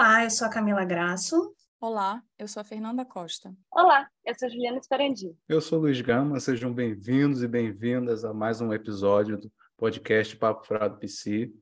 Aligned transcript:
Olá, 0.00 0.24
eu 0.24 0.30
sou 0.30 0.46
a 0.46 0.50
Camila 0.50 0.82
Graço. 0.82 1.54
Olá, 1.78 2.22
eu 2.38 2.48
sou 2.48 2.62
a 2.62 2.64
Fernanda 2.64 3.04
Costa. 3.04 3.54
Olá, 3.70 4.08
eu 4.24 4.34
sou 4.34 4.48
a 4.48 4.50
Juliana 4.50 4.78
Esperandi. 4.78 5.36
Eu 5.46 5.60
sou 5.60 5.78
Luiz 5.78 6.00
Gama, 6.00 6.40
sejam 6.40 6.72
bem-vindos 6.72 7.42
e 7.42 7.46
bem-vindas 7.46 8.24
a 8.24 8.32
mais 8.32 8.62
um 8.62 8.72
episódio 8.72 9.36
do 9.36 9.52
podcast 9.76 10.34
Papo 10.38 10.66
Frado 10.66 10.98
PC. 10.98 11.52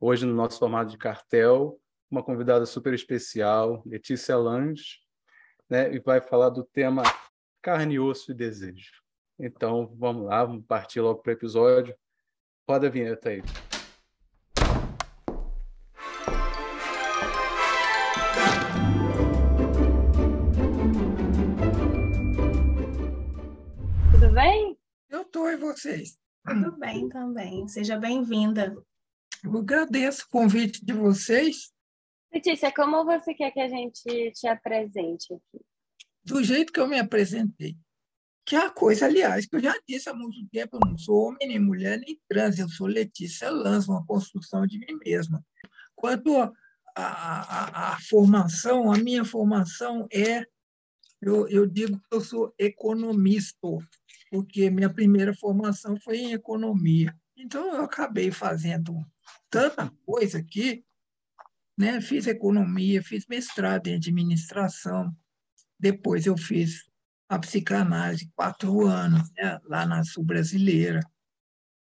Hoje, 0.00 0.26
no 0.26 0.34
nosso 0.34 0.58
formato 0.58 0.90
de 0.90 0.98
cartel, 0.98 1.78
uma 2.10 2.20
convidada 2.20 2.66
super 2.66 2.92
especial, 2.92 3.80
Letícia 3.86 4.36
Lange, 4.36 4.98
né, 5.70 5.94
e 5.94 6.00
vai 6.00 6.20
falar 6.20 6.50
do 6.50 6.64
tema 6.64 7.04
carne, 7.62 8.00
osso 8.00 8.32
e 8.32 8.34
desejo. 8.34 8.90
Então, 9.38 9.94
vamos 9.96 10.24
lá, 10.24 10.44
vamos 10.44 10.66
partir 10.66 11.00
logo 11.00 11.22
para 11.22 11.30
o 11.30 11.34
episódio. 11.34 11.94
Roda 12.68 12.88
a 12.88 12.90
vinheta 12.90 13.28
aí. 13.28 13.40
Vocês. 25.74 26.16
Tudo 26.46 26.76
bem 26.78 27.08
também. 27.08 27.66
Seja 27.68 27.98
bem-vinda. 27.98 28.74
Eu 29.42 29.58
agradeço 29.58 30.24
o 30.24 30.28
convite 30.28 30.84
de 30.84 30.92
vocês. 30.92 31.72
Letícia, 32.32 32.72
como 32.72 33.04
você 33.04 33.34
quer 33.34 33.50
que 33.50 33.60
a 33.60 33.68
gente 33.68 34.32
te 34.32 34.46
apresente 34.46 35.32
aqui? 35.34 35.64
Do 36.24 36.42
jeito 36.42 36.72
que 36.72 36.80
eu 36.80 36.86
me 36.86 36.98
apresentei. 36.98 37.76
Que 38.46 38.56
é 38.56 38.66
a 38.66 38.70
coisa, 38.70 39.06
aliás, 39.06 39.46
que 39.46 39.56
eu 39.56 39.60
já 39.60 39.74
disse 39.88 40.08
há 40.08 40.14
muito 40.14 40.46
tempo, 40.50 40.76
eu 40.76 40.88
não 40.88 40.98
sou 40.98 41.28
homem, 41.28 41.48
nem 41.48 41.58
mulher, 41.58 41.98
nem 41.98 42.20
trans, 42.28 42.58
eu 42.58 42.68
sou 42.68 42.86
Letícia 42.86 43.50
Lanz, 43.50 43.88
uma 43.88 44.04
construção 44.04 44.66
de 44.66 44.78
mim 44.78 44.98
mesma. 45.04 45.42
Quanto 45.94 46.36
à 46.36 46.52
a, 46.94 47.40
a, 47.40 47.94
a, 47.94 48.00
formação, 48.00 48.92
a 48.92 48.98
minha 48.98 49.24
formação 49.24 50.06
é, 50.12 50.44
eu, 51.22 51.48
eu 51.48 51.66
digo 51.66 51.98
que 51.98 52.14
eu 52.14 52.20
sou 52.20 52.54
economista, 52.58 53.66
porque 54.34 54.68
minha 54.68 54.92
primeira 54.92 55.32
formação 55.32 55.96
foi 55.96 56.18
em 56.18 56.32
economia. 56.32 57.16
Então, 57.36 57.72
eu 57.72 57.84
acabei 57.84 58.32
fazendo 58.32 58.92
tanta 59.48 59.88
coisa 60.04 60.38
aqui, 60.38 60.84
né? 61.78 62.00
fiz 62.00 62.26
economia, 62.26 63.00
fiz 63.00 63.28
mestrado 63.28 63.86
em 63.86 63.94
administração, 63.94 65.16
depois 65.78 66.26
eu 66.26 66.36
fiz 66.36 66.82
a 67.28 67.38
psicanálise, 67.38 68.28
quatro 68.34 68.84
anos, 68.88 69.30
né? 69.36 69.60
lá 69.66 69.86
na 69.86 70.02
Sul 70.02 70.24
Brasileira. 70.24 70.98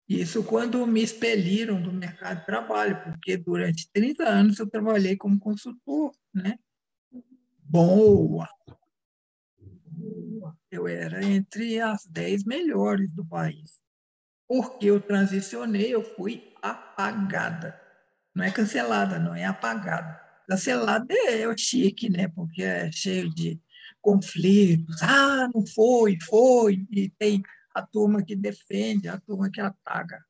Isso 0.06 0.44
quando 0.44 0.86
me 0.86 1.02
expeliram 1.02 1.80
do 1.80 1.90
mercado 1.90 2.40
de 2.40 2.44
trabalho, 2.44 3.02
porque 3.02 3.38
durante 3.38 3.90
30 3.94 4.24
anos 4.24 4.58
eu 4.58 4.68
trabalhei 4.68 5.16
como 5.16 5.40
consultor, 5.40 6.12
né? 6.34 6.58
Boa! 7.62 8.46
Eu 10.70 10.88
era 10.88 11.24
entre 11.24 11.80
as 11.80 12.04
10 12.06 12.44
melhores 12.44 13.10
do 13.10 13.24
país. 13.24 13.80
Porque 14.48 14.86
eu 14.86 15.00
transicionei, 15.00 15.94
eu 15.94 16.02
fui 16.02 16.52
apagada. 16.62 17.80
Não 18.34 18.44
é 18.44 18.50
cancelada, 18.50 19.18
não, 19.18 19.34
é 19.34 19.44
apagada. 19.44 20.20
Cancelada 20.48 21.14
é 21.28 21.48
o 21.48 21.56
chique, 21.56 22.08
né? 22.08 22.28
Porque 22.28 22.62
é 22.62 22.90
cheio 22.92 23.32
de 23.34 23.60
conflitos. 24.00 25.02
Ah, 25.02 25.48
não 25.52 25.66
foi, 25.66 26.18
foi. 26.20 26.86
E 26.90 27.08
tem 27.10 27.42
a 27.74 27.82
turma 27.82 28.24
que 28.24 28.36
defende, 28.36 29.08
a 29.08 29.18
turma 29.18 29.50
que 29.50 29.60
ataca. 29.60 30.24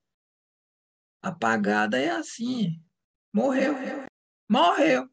Apagada 1.22 1.98
é 1.98 2.10
assim. 2.10 2.82
Morreu. 3.32 3.74
Morreu. 4.48 5.10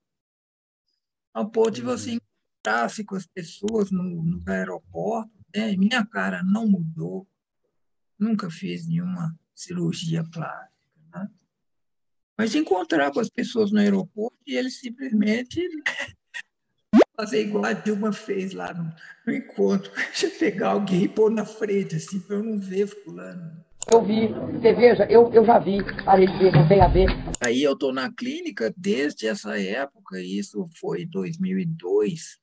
Ao 1.34 1.50
ponto 1.50 1.72
de 1.72 1.82
você 1.82 2.20
com 3.06 3.16
as 3.16 3.26
pessoas 3.26 3.92
no, 3.92 4.04
no 4.24 4.42
aeroporto, 4.48 5.32
né? 5.54 5.76
minha 5.76 6.06
cara 6.06 6.42
não 6.44 6.68
mudou. 6.68 7.28
Nunca 8.18 8.50
fiz 8.50 8.88
nenhuma 8.88 9.38
cirurgia 9.54 10.24
plástica. 10.24 10.72
Né? 11.14 11.30
Mas 12.38 12.56
encontrar 12.56 13.12
com 13.12 13.20
as 13.20 13.30
pessoas 13.30 13.72
no 13.72 13.80
aeroporto 13.80 14.38
e 14.48 14.56
eles 14.56 14.80
simplesmente 14.80 15.62
fazer 17.18 17.42
igual 17.42 17.66
a 17.66 17.74
Dilma 17.74 18.14
fez 18.14 18.54
lá 18.54 18.74
no, 18.74 18.94
no 19.28 19.34
encontro. 19.34 19.92
Deixa 20.08 20.28
eu 20.28 20.32
pegar 20.32 20.70
alguém 20.70 21.04
e 21.04 21.10
pôr 21.10 21.30
na 21.30 21.46
frente, 21.46 21.96
assim, 21.96 22.20
para 22.22 22.38
eu 22.38 22.44
não 22.44 22.58
ver 22.58 22.88
fulano. 22.88 23.64
Eu 23.92 24.02
vi, 24.02 24.30
você 24.30 24.74
veja, 24.74 25.04
eu, 25.12 25.32
eu 25.34 25.44
já 25.44 25.60
vi, 25.60 25.80
parei 26.06 26.26
de 26.26 26.38
ver, 26.38 26.54
não 26.54 26.68
tem 26.68 26.82
a 26.82 26.88
ver. 26.88 27.08
Aí 27.42 27.62
eu 27.62 27.74
estou 27.74 27.92
na 27.92 28.10
clínica 28.12 28.74
desde 28.78 29.28
essa 29.28 29.60
época, 29.60 30.22
isso 30.22 30.66
foi 30.80 31.06
2002. 31.06 32.42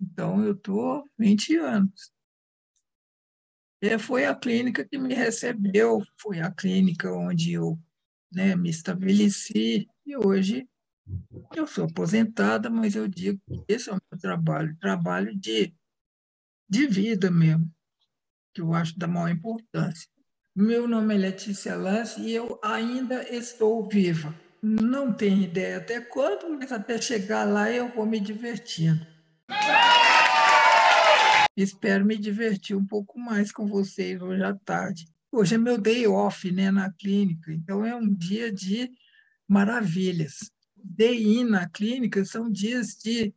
Então 0.00 0.44
eu 0.44 0.52
estou 0.52 1.08
20 1.18 1.56
anos. 1.56 2.12
E 3.80 3.96
foi 3.98 4.26
a 4.26 4.34
clínica 4.34 4.84
que 4.84 4.98
me 4.98 5.14
recebeu, 5.14 6.02
foi 6.20 6.40
a 6.40 6.50
clínica 6.50 7.12
onde 7.12 7.52
eu 7.52 7.78
né, 8.32 8.56
me 8.56 8.70
estabeleci 8.70 9.88
e 10.04 10.16
hoje 10.16 10.68
eu 11.54 11.66
sou 11.66 11.84
aposentada, 11.84 12.68
mas 12.68 12.94
eu 12.94 13.06
digo 13.08 13.40
que 13.46 13.64
esse 13.68 13.88
é 13.88 13.92
o 13.92 14.00
meu 14.10 14.20
trabalho, 14.20 14.76
trabalho 14.80 15.34
de, 15.36 15.72
de 16.68 16.86
vida 16.86 17.30
mesmo, 17.30 17.70
que 18.52 18.60
eu 18.60 18.74
acho 18.74 18.98
da 18.98 19.06
maior 19.06 19.30
importância. 19.30 20.08
Meu 20.54 20.88
nome 20.88 21.14
é 21.14 21.18
Letícia 21.18 21.76
Lance 21.76 22.20
e 22.20 22.34
eu 22.34 22.58
ainda 22.62 23.22
estou 23.32 23.88
viva. 23.88 24.34
Não 24.60 25.12
tenho 25.12 25.42
ideia 25.42 25.78
até 25.78 26.00
quando, 26.00 26.48
mas 26.50 26.72
até 26.72 27.00
chegar 27.00 27.44
lá 27.44 27.70
eu 27.70 27.88
vou 27.94 28.04
me 28.04 28.18
divertindo. 28.18 29.06
Espero 31.56 32.04
me 32.04 32.16
divertir 32.16 32.76
um 32.76 32.86
pouco 32.86 33.18
mais 33.18 33.50
com 33.50 33.66
vocês 33.66 34.22
hoje 34.22 34.44
à 34.44 34.54
tarde. 34.54 35.06
Hoje 35.32 35.56
é 35.56 35.58
meu 35.58 35.76
day 35.76 36.06
off 36.06 36.50
né, 36.52 36.70
na 36.70 36.92
clínica, 36.92 37.52
então 37.52 37.84
é 37.84 37.96
um 37.96 38.14
dia 38.14 38.52
de 38.52 38.88
maravilhas. 39.48 40.52
DI 40.76 41.42
na 41.42 41.68
clínica 41.68 42.24
são 42.24 42.48
dias 42.48 42.96
de 43.02 43.34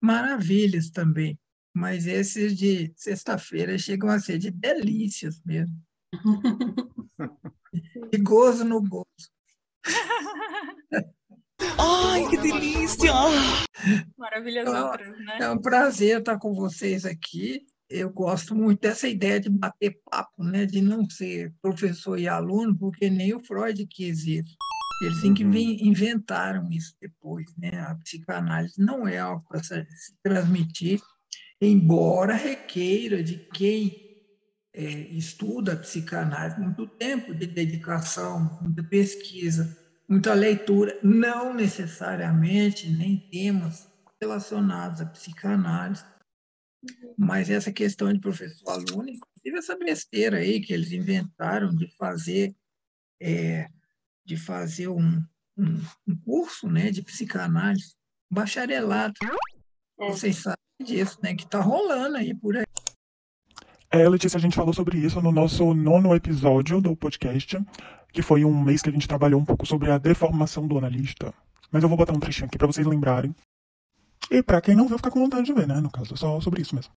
maravilhas 0.00 0.88
também, 0.88 1.36
mas 1.72 2.06
esses 2.06 2.56
de 2.56 2.92
sexta-feira 2.96 3.76
chegam 3.76 4.08
a 4.08 4.20
ser 4.20 4.38
de 4.38 4.50
delícias 4.50 5.42
mesmo. 5.44 5.76
e 8.12 8.18
gozo 8.18 8.64
no 8.64 8.80
gozo. 8.80 9.06
Ai, 11.78 12.28
que 12.28 12.36
delícia! 12.36 13.12
Maravilhas 14.16 14.68
então, 14.68 14.86
outras, 14.86 15.18
né? 15.18 15.38
É 15.40 15.50
um 15.50 15.58
prazer 15.58 16.18
estar 16.18 16.38
com 16.38 16.54
vocês 16.54 17.04
aqui. 17.04 17.62
Eu 17.88 18.10
gosto 18.10 18.54
muito 18.54 18.80
dessa 18.80 19.06
ideia 19.06 19.38
de 19.38 19.50
bater 19.50 19.98
papo, 20.10 20.42
né? 20.42 20.64
de 20.66 20.80
não 20.80 21.08
ser 21.08 21.52
professor 21.60 22.18
e 22.18 22.26
aluno, 22.26 22.76
porque 22.76 23.10
nem 23.10 23.34
o 23.34 23.44
Freud 23.44 23.86
quis 23.86 24.26
isso. 24.26 24.56
Eles 25.02 25.22
uhum. 25.22 25.54
inventaram 25.54 26.70
isso 26.70 26.94
depois, 27.00 27.46
né? 27.58 27.70
A 27.80 27.94
psicanálise 27.96 28.80
não 28.80 29.06
é 29.06 29.18
algo 29.18 29.44
para 29.48 29.62
se 29.62 29.84
transmitir, 30.22 31.00
embora 31.60 32.34
requeira 32.34 33.22
de 33.22 33.36
quem 33.52 34.04
é, 34.72 34.84
estuda 35.10 35.74
a 35.74 35.76
psicanálise 35.76 36.60
muito 36.60 36.86
tempo 36.86 37.34
de 37.34 37.46
dedicação, 37.46 38.58
muita 38.62 38.82
pesquisa, 38.82 39.76
muita 40.08 40.34
leitura, 40.34 40.98
não 41.02 41.54
necessariamente 41.54 42.88
nem 42.90 43.16
temas 43.30 43.90
relacionados 44.20 45.00
à 45.00 45.06
psicanálise, 45.06 46.04
mas 47.16 47.50
essa 47.50 47.72
questão 47.72 48.12
de 48.12 48.20
professor-aluno, 48.20 49.08
inclusive 49.08 49.58
essa 49.58 49.76
besteira 49.76 50.38
aí 50.38 50.60
que 50.60 50.72
eles 50.72 50.92
inventaram 50.92 51.74
de 51.74 51.88
fazer 51.96 52.54
é, 53.20 53.68
de 54.24 54.36
fazer 54.36 54.88
um, 54.88 55.22
um, 55.56 55.80
um 56.06 56.16
curso 56.24 56.68
né, 56.68 56.90
de 56.90 57.02
psicanálise, 57.02 57.94
bacharelado. 58.30 59.14
É. 59.22 60.06
Vocês 60.08 60.36
sabem 60.36 60.58
disso, 60.82 61.18
né? 61.22 61.34
Que 61.34 61.44
está 61.44 61.60
rolando 61.60 62.16
aí 62.16 62.34
por 62.34 62.56
aí. 62.56 62.64
É, 63.90 64.08
Letícia, 64.08 64.38
a 64.38 64.40
gente 64.40 64.56
falou 64.56 64.74
sobre 64.74 64.98
isso 64.98 65.20
no 65.22 65.30
nosso 65.30 65.72
nono 65.72 66.14
episódio 66.16 66.80
do 66.80 66.96
podcast, 66.96 67.56
que 68.14 68.22
foi 68.22 68.44
um 68.44 68.62
mês 68.62 68.80
que 68.80 68.88
a 68.88 68.92
gente 68.92 69.08
trabalhou 69.08 69.40
um 69.40 69.44
pouco 69.44 69.66
sobre 69.66 69.90
a 69.90 69.98
deformação 69.98 70.68
do 70.68 70.78
analista. 70.78 71.34
Mas 71.70 71.82
eu 71.82 71.88
vou 71.88 71.98
botar 71.98 72.12
um 72.12 72.20
trechinho 72.20 72.46
aqui 72.46 72.56
para 72.56 72.68
vocês 72.68 72.86
lembrarem. 72.86 73.34
E 74.30 74.40
para 74.40 74.60
quem 74.60 74.76
não 74.76 74.86
viu, 74.86 74.96
ficar 74.96 75.10
com 75.10 75.18
vontade 75.18 75.44
de 75.44 75.52
ver, 75.52 75.66
né? 75.66 75.80
No 75.80 75.90
caso, 75.90 76.14
é 76.14 76.16
só 76.16 76.40
sobre 76.40 76.62
isso 76.62 76.76
mesmo. 76.76 76.92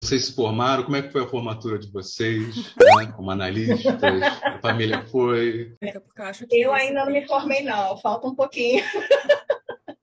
Vocês 0.00 0.26
se 0.26 0.34
formaram? 0.34 0.84
Como 0.84 0.96
é 0.96 1.02
que 1.02 1.10
foi 1.10 1.24
a 1.24 1.26
formatura 1.26 1.80
de 1.80 1.90
vocês, 1.90 2.74
né? 2.76 3.12
como 3.16 3.30
analistas? 3.30 4.22
A 4.44 4.60
família 4.60 5.04
foi? 5.06 5.74
É, 5.82 6.00
eu 6.52 6.72
ainda 6.72 7.04
não 7.04 7.12
me 7.12 7.26
formei, 7.26 7.62
não. 7.62 7.96
Falta 7.98 8.28
um 8.28 8.34
pouquinho. 8.34 8.84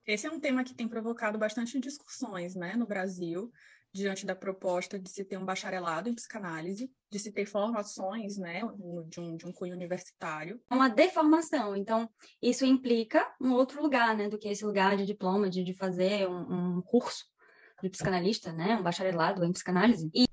Esse 0.06 0.26
é 0.26 0.30
um 0.30 0.38
tema 0.38 0.62
que 0.62 0.74
tem 0.74 0.86
provocado 0.86 1.38
bastante 1.38 1.80
discussões 1.80 2.54
né, 2.54 2.74
no 2.76 2.86
Brasil, 2.86 3.50
diante 3.94 4.26
da 4.26 4.34
proposta 4.34 4.98
de 4.98 5.08
se 5.08 5.24
ter 5.24 5.38
um 5.38 5.44
bacharelado 5.44 6.08
em 6.08 6.14
psicanálise, 6.14 6.90
de 7.08 7.18
se 7.20 7.30
ter 7.30 7.46
formações, 7.46 8.36
né, 8.36 8.60
de 9.08 9.20
um, 9.20 9.36
de 9.36 9.46
um 9.46 9.52
cunho 9.52 9.72
universitário. 9.72 10.60
É 10.68 10.74
uma 10.74 10.88
deformação, 10.88 11.76
então 11.76 12.10
isso 12.42 12.66
implica 12.66 13.24
um 13.40 13.52
outro 13.52 13.80
lugar, 13.80 14.16
né, 14.16 14.28
do 14.28 14.36
que 14.36 14.48
esse 14.48 14.64
lugar 14.64 14.96
de 14.96 15.06
diploma, 15.06 15.48
de, 15.48 15.62
de 15.62 15.72
fazer 15.72 16.28
um, 16.28 16.78
um 16.78 16.82
curso 16.82 17.24
de 17.80 17.88
psicanalista, 17.88 18.52
né, 18.52 18.76
um 18.76 18.82
bacharelado 18.82 19.44
em 19.44 19.52
psicanálise. 19.52 20.10
E... 20.12 20.24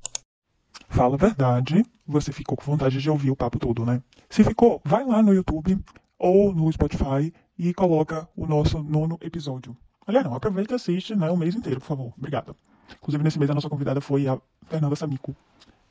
Fala 0.90 1.14
a 1.14 1.20
verdade, 1.20 1.86
você 2.04 2.34
ficou 2.34 2.58
com 2.58 2.64
vontade 2.64 3.00
de 3.00 3.10
ouvir 3.12 3.30
o 3.30 3.36
papo 3.36 3.60
todo, 3.60 3.86
né? 3.86 4.02
Se 4.28 4.44
ficou, 4.44 4.82
vai 4.84 5.06
lá 5.06 5.22
no 5.22 5.34
YouTube 5.34 5.80
ou 6.18 6.54
no 6.54 6.72
Spotify 6.72 7.32
e 7.58 7.74
coloca 7.76 8.28
o 8.36 8.48
nosso 8.48 8.82
nono 8.82 9.20
episódio. 9.22 9.78
Aliás, 10.06 10.26
não, 10.26 10.34
aproveita 10.34 10.74
e 10.74 10.76
assiste 10.76 11.16
né, 11.16 11.30
o 11.30 11.38
mês 11.38 11.56
inteiro, 11.56 11.80
por 11.80 11.86
favor. 11.86 12.14
Obrigado. 12.18 12.56
Inclusive, 12.96 13.24
nesse 13.24 13.40
mês, 13.40 13.50
a 13.50 13.54
nossa 13.56 13.70
convidada 13.70 14.02
foi 14.02 14.28
a 14.28 14.40
Fernanda 14.68 14.96
Samico. 14.96 15.36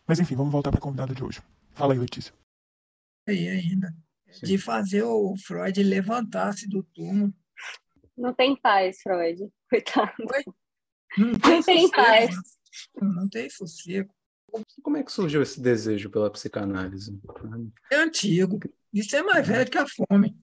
Mas, 0.07 0.19
enfim, 0.19 0.35
vamos 0.35 0.53
voltar 0.53 0.71
para 0.71 0.79
a 0.79 0.83
convidada 0.83 1.15
de 1.15 1.23
hoje. 1.23 1.41
Fala 1.75 1.93
aí, 1.93 1.99
Letícia. 1.99 2.33
Aí 3.29 3.49
ainda. 3.49 3.95
Sim. 4.31 4.47
De 4.47 4.59
fazer 4.59 5.03
o 5.03 5.35
Freud 5.37 5.83
levantar-se 5.83 6.69
do 6.69 6.83
túmulo. 6.83 7.33
Não 8.17 8.33
tem 8.33 8.57
paz, 8.57 9.01
Freud. 9.03 9.49
Coitado. 9.71 10.13
Não 11.17 11.39
tem, 11.39 11.53
não 11.53 11.63
tem 11.63 11.91
paz. 11.91 12.37
Não 13.01 13.29
tem 13.29 13.51
sossego. 13.51 14.13
Como 14.83 14.97
é 14.97 15.03
que 15.03 15.13
surgiu 15.13 15.43
esse 15.43 15.61
desejo 15.61 16.11
pela 16.11 16.31
psicanálise? 16.31 17.21
É 17.91 17.97
antigo. 17.97 18.59
Isso 18.93 19.15
é 19.15 19.23
mais 19.23 19.47
velho 19.47 19.71
que 19.71 19.79
a 19.79 19.87
fome. 19.87 20.37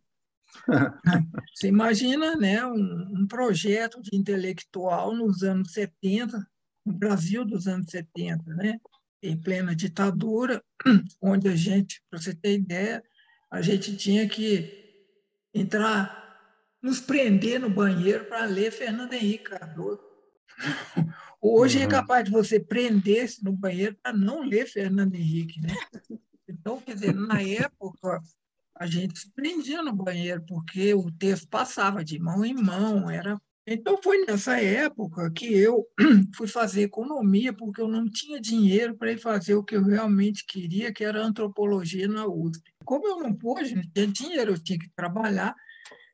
Você 1.54 1.68
imagina 1.68 2.36
né, 2.36 2.66
um, 2.66 3.22
um, 3.22 3.28
projeto 3.28 4.02
de 4.02 4.16
intelectual 4.16 5.16
nos 5.16 5.44
anos 5.44 5.72
70, 5.72 6.46
no 6.86 6.94
Brasil 6.94 7.46
dos 7.46 7.68
anos 7.68 7.90
70, 7.90 8.54
né, 8.56 8.80
em 9.22 9.38
plena 9.38 9.76
ditadura, 9.76 10.64
onde 11.22 11.48
a 11.48 11.56
gente, 11.56 12.02
para 12.10 12.20
você 12.20 12.34
ter 12.34 12.56
ideia, 12.56 13.04
a 13.52 13.62
gente 13.62 13.96
tinha 13.96 14.28
que 14.28 14.86
entrar, 15.54 16.40
nos 16.82 17.00
prender 17.00 17.60
no 17.60 17.70
banheiro 17.70 18.26
para 18.26 18.46
ler 18.46 18.72
Fernando 18.72 19.14
Henrique 19.14 19.46
Cardoso. 19.46 20.02
Hoje 21.42 21.78
é 21.78 21.82
uhum. 21.82 21.88
é 21.88 21.92
capaz 21.92 22.26
de 22.26 22.32
você 22.32 22.60
prender-se 22.60 23.44
no 23.44 23.52
banheiro 23.52 23.96
para 24.02 24.12
não 24.12 24.42
ler 24.42 24.68
Fernando 24.68 25.16
Henrique. 25.16 25.62
Né? 25.62 25.70
Então, 26.48 26.82
quer 26.82 26.96
dizer, 26.96 27.14
na 27.14 27.42
época, 27.42 28.22
a 28.80 28.86
gente 28.86 29.20
se 29.20 29.32
prendia 29.32 29.82
no 29.82 29.94
banheiro, 29.94 30.44
porque 30.48 30.94
o 30.94 31.12
texto 31.12 31.48
passava 31.48 32.04
de 32.04 32.20
mão 32.20 32.46
em 32.46 32.54
mão, 32.54 33.10
era 33.10 33.40
então 33.70 34.02
foi 34.02 34.24
nessa 34.26 34.62
época 34.62 35.30
que 35.30 35.54
eu 35.54 35.86
fui 36.34 36.48
fazer 36.48 36.84
economia, 36.84 37.52
porque 37.52 37.82
eu 37.82 37.88
não 37.90 38.10
tinha 38.10 38.40
dinheiro 38.40 38.96
para 38.96 39.12
ir 39.12 39.18
fazer 39.18 39.56
o 39.56 39.64
que 39.64 39.76
eu 39.76 39.84
realmente 39.84 40.46
queria, 40.48 40.94
que 40.94 41.04
era 41.04 41.22
antropologia 41.22 42.08
na 42.08 42.26
USP. 42.26 42.64
Como 42.86 43.06
eu 43.06 43.20
não 43.20 43.34
pude, 43.34 43.76
não 43.76 43.84
tinha 43.94 44.08
dinheiro, 44.08 44.54
eu 44.54 44.64
tinha 44.64 44.80
que 44.80 44.90
trabalhar, 44.96 45.54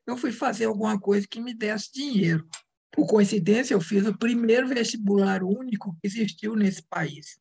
eu 0.04 0.16
fui 0.16 0.32
fazer 0.32 0.64
alguma 0.64 0.98
coisa 0.98 1.28
que 1.30 1.40
me 1.40 1.54
desse 1.54 1.92
dinheiro. 1.92 2.44
Por 2.90 3.06
coincidência, 3.06 3.74
eu 3.74 3.80
fiz 3.80 4.04
o 4.04 4.18
primeiro 4.18 4.66
vestibular 4.66 5.44
único 5.44 5.92
que 6.00 6.08
existiu 6.08 6.56
nesse 6.56 6.82
país. 6.82 7.38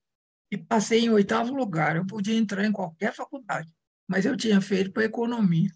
E 0.52 0.58
passei 0.60 1.06
em 1.06 1.10
oitavo 1.10 1.56
lugar. 1.56 1.96
Eu 1.96 2.06
podia 2.06 2.38
entrar 2.38 2.64
em 2.64 2.72
qualquer 2.72 3.14
faculdade 3.16 3.68
mas 4.08 4.26
eu 4.26 4.36
tinha 4.36 4.60
feito 4.62 4.92
para 4.92 5.06
economia. 5.06 5.70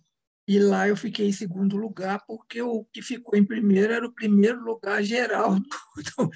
E 0.47 0.59
lá 0.59 0.87
eu 0.87 0.95
fiquei 0.95 1.27
em 1.27 1.33
segundo 1.33 1.75
lugar, 1.75 2.23
porque 2.25 2.61
o 2.61 2.85
que 2.85 3.01
ficou 3.01 3.37
em 3.37 3.45
primeiro 3.45 3.91
era 3.91 4.05
o 4.05 4.13
primeiro 4.13 4.63
lugar 4.63 5.03
geral. 5.03 5.57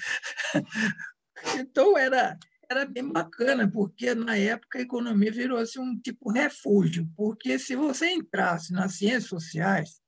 Então 1.58 1.98
era, 1.98 2.38
era 2.70 2.86
bem 2.86 3.10
bacana, 3.10 3.68
porque 3.68 4.14
na 4.14 4.36
época 4.36 4.78
a 4.78 4.82
economia 4.82 5.32
virou 5.32 5.58
assim, 5.58 5.80
um 5.80 5.98
tipo 5.98 6.30
refúgio, 6.30 7.10
porque 7.16 7.58
se 7.58 7.74
você 7.74 8.10
entrasse 8.10 8.72
nas 8.72 8.94
ciências 8.94 9.24
sociais, 9.24 10.00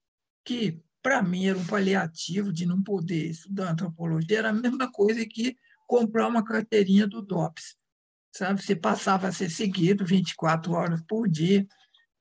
que 0.45 0.81
para 1.03 1.23
mim 1.23 1.47
era 1.47 1.59
um 1.59 1.67
paliativo 1.67 2.53
de 2.53 2.65
não 2.67 2.81
poder 2.81 3.31
estudar 3.31 3.73
antropologia, 3.73 4.39
era 4.39 4.51
a 4.51 4.53
mesma 4.53 4.91
coisa 4.93 5.27
que 5.27 5.57
comprar 5.89 6.29
uma 6.29 6.45
carteirinha 6.45 7.07
do 7.07 7.21
DOPS 7.21 7.77
sabe? 8.35 8.63
Você 8.63 8.75
passava 8.75 9.29
a 9.29 9.33
ser 9.33 9.49
seguido 9.49 10.05
24 10.05 10.73
horas 10.73 11.01
por 11.07 11.29
dia. 11.29 11.67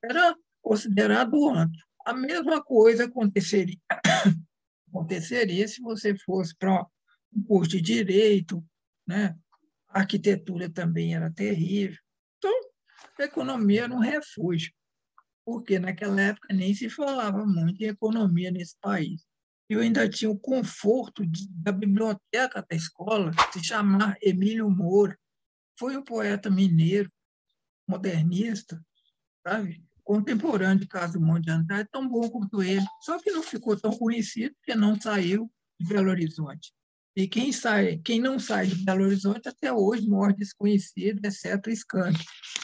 Era 0.03 0.35
considerado 0.61 1.49
antro. 1.49 1.79
A 2.05 2.13
mesma 2.13 2.63
coisa 2.63 3.05
aconteceria, 3.05 3.77
aconteceria 4.89 5.67
se 5.67 5.81
você 5.81 6.15
fosse 6.17 6.55
para 6.55 6.85
um 7.33 7.43
curso 7.43 7.71
de 7.71 7.81
direito, 7.81 8.63
né? 9.07 9.35
A 9.89 9.99
arquitetura 9.99 10.69
também 10.69 11.15
era 11.15 11.31
terrível. 11.31 11.97
Então, 12.37 12.53
a 13.19 13.23
economia 13.23 13.83
era 13.83 13.93
um 13.93 13.99
refúgio, 13.99 14.71
porque 15.45 15.79
naquela 15.79 16.19
época 16.19 16.53
nem 16.53 16.73
se 16.73 16.89
falava 16.89 17.45
muito 17.45 17.81
em 17.81 17.87
economia 17.87 18.51
nesse 18.51 18.75
país. 18.81 19.25
Eu 19.69 19.79
ainda 19.79 20.09
tinha 20.09 20.29
o 20.29 20.37
conforto 20.37 21.25
de, 21.25 21.47
da 21.49 21.71
biblioteca 21.71 22.65
da 22.69 22.75
escola 22.75 23.31
se 23.53 23.63
chamar 23.63 24.17
Emílio 24.21 24.69
Moura, 24.69 25.17
foi 25.77 25.97
um 25.97 26.03
poeta 26.03 26.49
mineiro, 26.49 27.11
modernista, 27.87 28.83
sabe? 29.45 29.83
contemporâneo 30.03 30.79
de 30.79 30.87
Carlos 30.87 31.15
Monte 31.15 31.45
de 31.45 31.51
Andrade, 31.51 31.89
tão 31.91 32.07
bom 32.07 32.29
quanto 32.29 32.61
ele, 32.61 32.85
só 33.01 33.17
que 33.19 33.31
não 33.31 33.41
ficou 33.41 33.79
tão 33.79 33.91
conhecido 33.91 34.53
porque 34.55 34.75
não 34.75 34.99
saiu 34.99 35.49
de 35.79 35.87
Belo 35.87 36.09
Horizonte. 36.09 36.73
E 37.15 37.27
quem 37.27 37.51
sai, 37.51 37.97
quem 38.03 38.19
não 38.19 38.39
sai 38.39 38.67
de 38.67 38.83
Belo 38.83 39.05
Horizonte 39.05 39.47
até 39.47 39.71
hoje 39.71 40.07
morre 40.07 40.33
desconhecido, 40.33 41.23
exceto 41.25 41.69
Skank, 41.69 42.19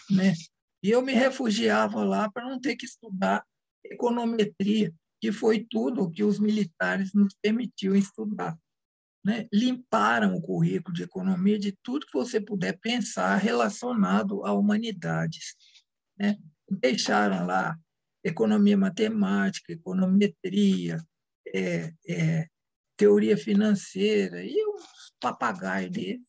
né? 0.09 0.33
E 0.83 0.89
eu 0.89 1.01
me 1.01 1.13
refugiava 1.13 2.03
lá 2.03 2.29
para 2.31 2.49
não 2.49 2.59
ter 2.59 2.75
que 2.75 2.85
estudar 2.85 3.43
econometria, 3.85 4.93
que 5.21 5.31
foi 5.31 5.65
tudo 5.69 6.09
que 6.09 6.23
os 6.23 6.39
militares 6.39 7.13
nos 7.13 7.35
permitiam 7.41 7.95
estudar 7.95 8.57
né, 9.23 9.47
limparam 9.51 10.35
o 10.35 10.41
currículo 10.41 10.95
de 10.95 11.03
economia 11.03 11.59
de 11.59 11.71
tudo 11.83 12.05
que 12.05 12.17
você 12.17 12.39
puder 12.39 12.79
pensar 12.79 13.35
relacionado 13.35 14.45
a 14.45 14.53
humanidades. 14.53 15.55
Né? 16.17 16.37
Deixaram 16.69 17.45
lá 17.45 17.77
economia 18.23 18.77
matemática, 18.77 19.73
econometria, 19.73 20.97
é, 21.53 21.93
é, 22.07 22.47
teoria 22.95 23.37
financeira 23.37 24.43
e 24.43 24.55
os 24.75 25.13
papagaios 25.19 25.91
dele, 25.91 26.21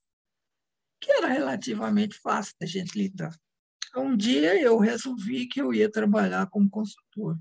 que 1.01 1.11
era 1.13 1.29
relativamente 1.29 2.19
fácil 2.19 2.55
da 2.61 2.67
gente 2.67 2.97
lidar. 2.97 3.35
Um 3.97 4.17
dia 4.17 4.61
eu 4.61 4.79
resolvi 4.79 5.49
que 5.49 5.61
eu 5.61 5.75
ia 5.75 5.91
trabalhar 5.91 6.49
como 6.49 6.71
consultor, 6.71 7.37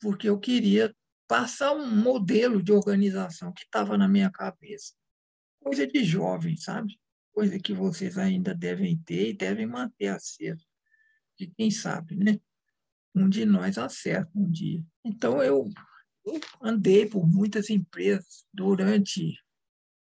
porque 0.00 0.28
eu 0.28 0.38
queria 0.38 0.94
passar 1.32 1.72
um 1.72 1.90
modelo 1.90 2.62
de 2.62 2.72
organização 2.72 3.54
que 3.54 3.62
estava 3.62 3.96
na 3.96 4.06
minha 4.06 4.30
cabeça. 4.30 4.92
Coisa 5.60 5.86
de 5.86 6.04
jovem, 6.04 6.58
sabe? 6.58 7.00
Coisa 7.32 7.58
que 7.58 7.72
vocês 7.72 8.18
ainda 8.18 8.54
devem 8.54 8.98
ter 8.98 9.30
e 9.30 9.32
devem 9.32 9.66
manter 9.66 10.08
aceso. 10.08 10.66
E 11.40 11.46
quem 11.46 11.70
sabe, 11.70 12.16
né? 12.16 12.38
Um 13.14 13.30
de 13.30 13.46
nós 13.46 13.78
acerta 13.78 14.30
um 14.34 14.50
dia. 14.50 14.84
Então, 15.02 15.42
eu, 15.42 15.70
eu 16.26 16.38
andei 16.60 17.08
por 17.08 17.26
muitas 17.26 17.70
empresas 17.70 18.44
durante 18.52 19.34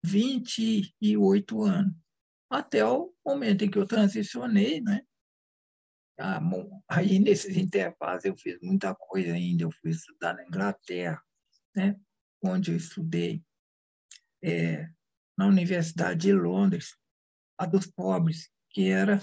28 0.02 1.62
anos, 1.62 1.94
até 2.50 2.84
o 2.84 3.14
momento 3.24 3.64
em 3.64 3.70
que 3.70 3.78
eu 3.78 3.86
transicionei, 3.86 4.80
né? 4.80 5.02
Ah, 6.18 6.40
aí, 6.88 7.18
nesses 7.18 7.56
intervalos, 7.56 8.24
eu 8.24 8.36
fiz 8.36 8.58
muita 8.62 8.94
coisa 8.94 9.32
ainda. 9.32 9.64
Eu 9.64 9.70
fui 9.70 9.90
estudar 9.90 10.34
na 10.34 10.44
Inglaterra, 10.44 11.20
né? 11.74 11.96
onde 12.42 12.70
eu 12.70 12.76
estudei 12.76 13.42
é, 14.42 14.88
na 15.36 15.46
Universidade 15.46 16.20
de 16.20 16.32
Londres, 16.32 16.96
a 17.58 17.66
dos 17.66 17.86
pobres, 17.86 18.50
que 18.70 18.90
era 18.90 19.22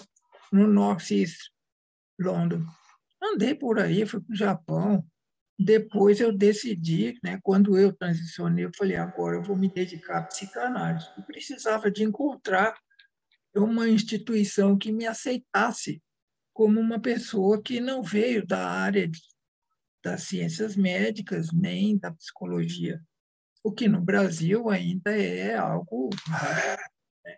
no 0.52 0.68
North 0.68 1.12
East 1.12 1.52
London. 2.20 2.66
Andei 3.22 3.54
por 3.54 3.80
aí, 3.80 4.06
fui 4.06 4.20
para 4.20 4.34
o 4.34 4.36
Japão. 4.36 5.06
Depois 5.58 6.20
eu 6.20 6.36
decidi, 6.36 7.20
né, 7.24 7.40
quando 7.44 7.78
eu 7.78 7.94
transicionei, 7.94 8.66
eu 8.66 8.72
falei, 8.76 8.98
agora 8.98 9.38
eu 9.38 9.44
vou 9.44 9.56
me 9.56 9.72
dedicar 9.72 10.18
à 10.18 10.24
psicanálise. 10.24 11.08
Eu 11.16 11.24
precisava 11.24 11.92
de 11.92 12.04
encontrar 12.04 12.76
uma 13.56 13.88
instituição 13.88 14.76
que 14.76 14.92
me 14.92 15.06
aceitasse 15.06 16.02
como 16.54 16.80
uma 16.80 17.00
pessoa 17.00 17.62
que 17.62 17.80
não 17.80 18.04
veio 18.04 18.46
da 18.46 18.68
área 18.68 19.08
de, 19.08 19.20
das 20.04 20.24
ciências 20.24 20.76
médicas 20.76 21.52
nem 21.52 21.98
da 21.98 22.12
psicologia, 22.12 23.02
o 23.64 23.72
que 23.72 23.88
no 23.88 24.02
Brasil 24.02 24.70
ainda 24.70 25.12
é 25.12 25.56
algo 25.56 26.10
né? 26.28 27.38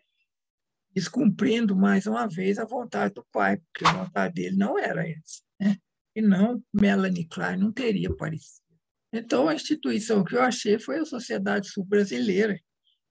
descumprindo 0.91 1.75
mais 1.75 2.05
uma 2.05 2.27
vez 2.27 2.57
a 2.57 2.65
vontade 2.65 3.15
do 3.15 3.25
pai, 3.31 3.57
porque 3.57 3.85
a 3.85 4.03
vontade 4.03 4.33
dele 4.35 4.55
não 4.55 4.77
era 4.77 5.07
essa. 5.07 5.41
Né? 5.59 5.77
E 6.15 6.21
não, 6.21 6.63
Melanie 6.73 7.27
Klein 7.27 7.57
não 7.57 7.71
teria 7.71 8.09
aparecido. 8.09 8.63
Então, 9.11 9.47
a 9.47 9.55
instituição 9.55 10.23
que 10.23 10.35
eu 10.35 10.41
achei 10.41 10.79
foi 10.79 10.99
a 10.99 11.05
Sociedade 11.05 11.69
Sul 11.69 11.85
Brasileira, 11.85 12.59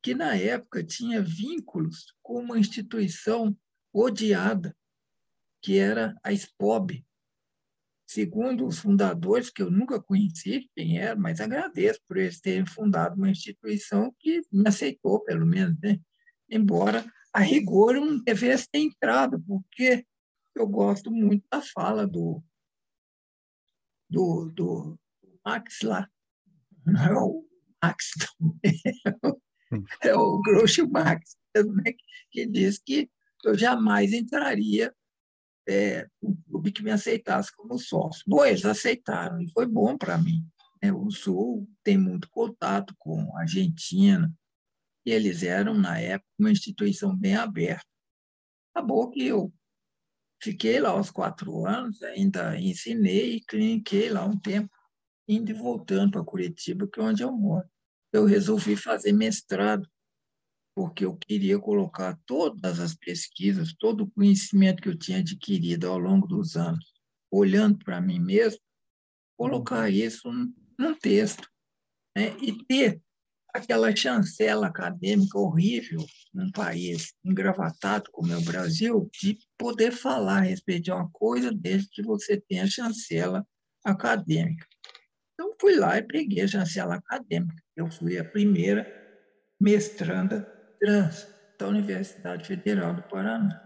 que 0.02 0.14
na 0.14 0.34
época 0.36 0.82
tinha 0.82 1.22
vínculos 1.22 2.12
com 2.20 2.40
uma 2.40 2.58
instituição 2.58 3.56
odiada, 3.92 4.76
que 5.62 5.78
era 5.78 6.14
a 6.22 6.32
SPOB. 6.32 7.04
Segundo 8.06 8.66
os 8.66 8.78
fundadores, 8.78 9.48
que 9.48 9.62
eu 9.62 9.70
nunca 9.70 10.02
conheci 10.02 10.68
quem 10.74 10.98
era, 10.98 11.16
mas 11.16 11.40
agradeço 11.40 12.00
por 12.06 12.18
eles 12.18 12.40
terem 12.40 12.66
fundado 12.66 13.16
uma 13.16 13.30
instituição 13.30 14.14
que 14.18 14.42
me 14.52 14.68
aceitou, 14.68 15.20
pelo 15.24 15.46
menos, 15.46 15.78
né? 15.80 15.98
embora 16.50 17.10
a 17.32 17.40
rigor 17.40 17.94
não 17.94 18.18
devesse 18.22 18.68
ter 18.70 18.80
entrado, 18.80 19.42
porque 19.46 20.04
eu 20.54 20.66
gosto 20.66 21.10
muito 21.10 21.46
da 21.50 21.62
fala 21.62 22.06
do, 22.06 22.42
do, 24.10 24.50
do 24.50 25.00
Max 25.44 25.80
lá. 25.82 26.06
Não 26.84 27.02
é 27.02 27.14
o 27.14 27.46
Max, 27.82 28.10
é 30.02 30.14
o 30.14 30.38
Groucho 30.40 30.86
Marx, 30.90 31.36
né, 31.56 31.94
que 32.30 32.46
diz 32.46 32.78
que 32.78 33.10
eu 33.44 33.56
jamais 33.56 34.12
entraria 34.12 34.94
é, 35.68 36.06
um 36.22 36.34
clube 36.34 36.72
que 36.72 36.82
me 36.82 36.90
aceitasse 36.90 37.54
como 37.54 37.78
sócio. 37.78 38.22
Bom, 38.26 38.44
eles 38.44 38.64
aceitaram 38.64 39.40
e 39.40 39.50
foi 39.50 39.66
bom 39.66 39.96
para 39.96 40.18
mim. 40.18 40.44
O 40.96 41.10
Sul 41.10 41.68
tem 41.84 41.96
muito 41.96 42.28
contato 42.28 42.94
com 42.98 43.36
a 43.36 43.42
Argentina 43.42 44.32
e 45.06 45.12
eles 45.12 45.42
eram, 45.42 45.74
na 45.74 45.98
época, 45.98 46.28
uma 46.38 46.50
instituição 46.50 47.14
bem 47.14 47.36
aberta. 47.36 47.86
Acabou 48.74 49.08
que 49.10 49.24
eu 49.24 49.52
fiquei 50.42 50.80
lá 50.80 50.90
aos 50.90 51.10
quatro 51.10 51.64
anos, 51.66 52.02
ainda 52.02 52.58
ensinei 52.58 53.36
e 53.36 53.44
cliniquei 53.44 54.08
lá 54.10 54.24
um 54.24 54.36
tempo, 54.36 54.70
indo 55.28 55.50
e 55.50 55.54
voltando 55.54 56.12
para 56.12 56.24
Curitiba, 56.24 56.88
que 56.88 56.98
é 56.98 57.02
onde 57.02 57.22
eu 57.22 57.30
moro. 57.30 57.68
Eu 58.12 58.24
resolvi 58.24 58.76
fazer 58.76 59.12
mestrado 59.12 59.88
porque 60.74 61.04
eu 61.04 61.16
queria 61.16 61.58
colocar 61.58 62.18
todas 62.26 62.80
as 62.80 62.94
pesquisas, 62.94 63.74
todo 63.78 64.04
o 64.04 64.10
conhecimento 64.10 64.82
que 64.82 64.88
eu 64.88 64.98
tinha 64.98 65.18
adquirido 65.18 65.86
ao 65.88 65.98
longo 65.98 66.26
dos 66.26 66.56
anos, 66.56 66.92
olhando 67.30 67.78
para 67.78 68.00
mim 68.00 68.18
mesmo, 68.18 68.60
colocar 69.36 69.90
isso 69.90 70.30
num 70.78 70.94
texto 70.94 71.48
né? 72.16 72.36
e 72.40 72.52
ter 72.64 73.00
aquela 73.52 73.94
chancela 73.94 74.66
acadêmica 74.66 75.38
horrível 75.38 76.04
num 76.32 76.50
país 76.50 77.12
engravatado 77.22 78.10
como 78.10 78.32
é 78.32 78.36
o 78.36 78.44
Brasil, 78.44 79.10
de 79.20 79.38
poder 79.58 79.92
falar 79.92 80.38
a 80.38 80.40
respeito 80.40 80.84
de 80.84 80.92
uma 80.92 81.10
coisa 81.10 81.52
desde 81.52 81.90
que 81.90 82.02
você 82.02 82.40
tenha 82.40 82.66
chancela 82.66 83.46
acadêmica. 83.84 84.66
Então, 85.34 85.54
fui 85.60 85.76
lá 85.76 85.98
e 85.98 86.02
peguei 86.02 86.42
a 86.42 86.48
chancela 86.48 86.94
acadêmica. 86.94 87.62
Eu 87.76 87.90
fui 87.90 88.18
a 88.18 88.24
primeira 88.24 88.86
mestranda 89.60 90.61
trans 90.82 91.28
da 91.56 91.68
Universidade 91.68 92.44
Federal 92.44 92.92
do 92.92 93.02
Paraná. 93.04 93.62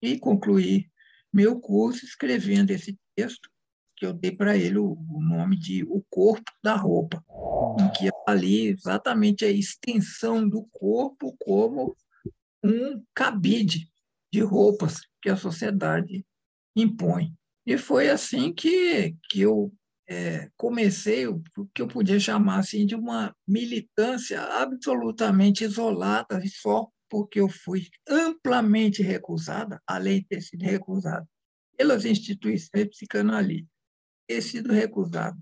E 0.00 0.18
concluí 0.18 0.90
meu 1.30 1.60
curso 1.60 2.06
escrevendo 2.06 2.70
esse 2.70 2.98
texto, 3.14 3.50
que 3.94 4.06
eu 4.06 4.14
dei 4.14 4.32
para 4.32 4.56
ele 4.56 4.78
o, 4.78 4.92
o, 4.92 5.20
nome 5.20 5.58
de 5.58 5.82
O 5.82 6.02
Corpo 6.08 6.50
da 6.62 6.74
Roupa, 6.74 7.22
em 7.78 7.90
que 7.90 8.08
ali 8.26 8.68
exatamente 8.68 9.44
a 9.44 9.50
extensão 9.50 10.48
do 10.48 10.66
corpo 10.70 11.36
como 11.38 11.94
um 12.64 13.02
cabide 13.12 13.90
de 14.32 14.40
roupas 14.40 15.00
que 15.20 15.28
a 15.28 15.36
sociedade 15.36 16.24
impõe. 16.74 17.34
E 17.66 17.76
foi 17.76 18.08
assim 18.08 18.54
que, 18.54 19.14
que 19.28 19.42
eu 19.42 19.70
é, 20.08 20.50
comecei 20.56 21.26
o 21.26 21.42
que 21.74 21.82
eu 21.82 21.86
podia 21.86 22.18
chamar 22.18 22.60
assim 22.60 22.86
de 22.86 22.94
uma 22.94 23.36
militância 23.46 24.40
absolutamente 24.40 25.64
isolada 25.64 26.42
e 26.42 26.48
só 26.48 26.88
porque 27.10 27.40
eu 27.40 27.48
fui 27.48 27.88
amplamente 28.08 29.02
recusada, 29.02 29.82
além 29.86 30.20
de 30.20 30.28
ter 30.28 30.40
sido 30.42 30.62
recusada 30.62 31.26
pelas 31.76 32.04
instituições 32.04 32.88
psicanalíticas, 32.88 33.70
ter 34.26 34.42
sido 34.42 34.72
recusado, 34.72 35.38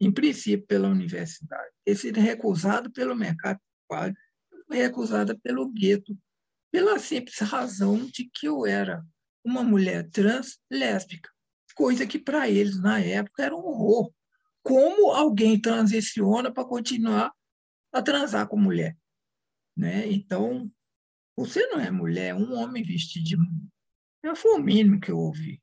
em 0.00 0.12
princípio, 0.12 0.66
pela 0.66 0.88
universidade, 0.88 1.70
ter 1.84 1.96
sido 1.96 2.20
recusado 2.20 2.90
pelo 2.90 3.16
mercado 3.16 3.58
trabalho, 3.88 4.16
recusada 4.70 5.36
pelo 5.38 5.68
gueto, 5.70 6.16
pela 6.70 6.98
simples 6.98 7.38
razão 7.38 8.06
de 8.06 8.30
que 8.32 8.46
eu 8.46 8.66
era 8.66 9.02
uma 9.44 9.62
mulher 9.62 10.08
trans 10.10 10.58
lésbica 10.70 11.30
coisa 11.80 12.06
que 12.06 12.18
para 12.18 12.46
eles 12.46 12.78
na 12.78 13.00
época 13.00 13.42
era 13.42 13.56
um 13.56 13.64
horror. 13.64 14.12
Como 14.62 15.12
alguém 15.12 15.58
transiciona 15.58 16.52
para 16.52 16.68
continuar 16.68 17.32
a 17.90 18.02
transar 18.02 18.46
com 18.46 18.58
mulher? 18.58 18.98
Né? 19.74 20.06
Então, 20.12 20.70
você 21.34 21.66
não 21.68 21.80
é 21.80 21.90
mulher, 21.90 22.34
um 22.34 22.52
homem 22.52 22.82
vestido 22.82 23.24
de 23.24 23.34
mulher. 23.34 24.36
Foi 24.36 24.60
o 24.60 24.62
mínimo 24.62 25.00
que 25.00 25.10
eu 25.10 25.16
ouvi. 25.16 25.58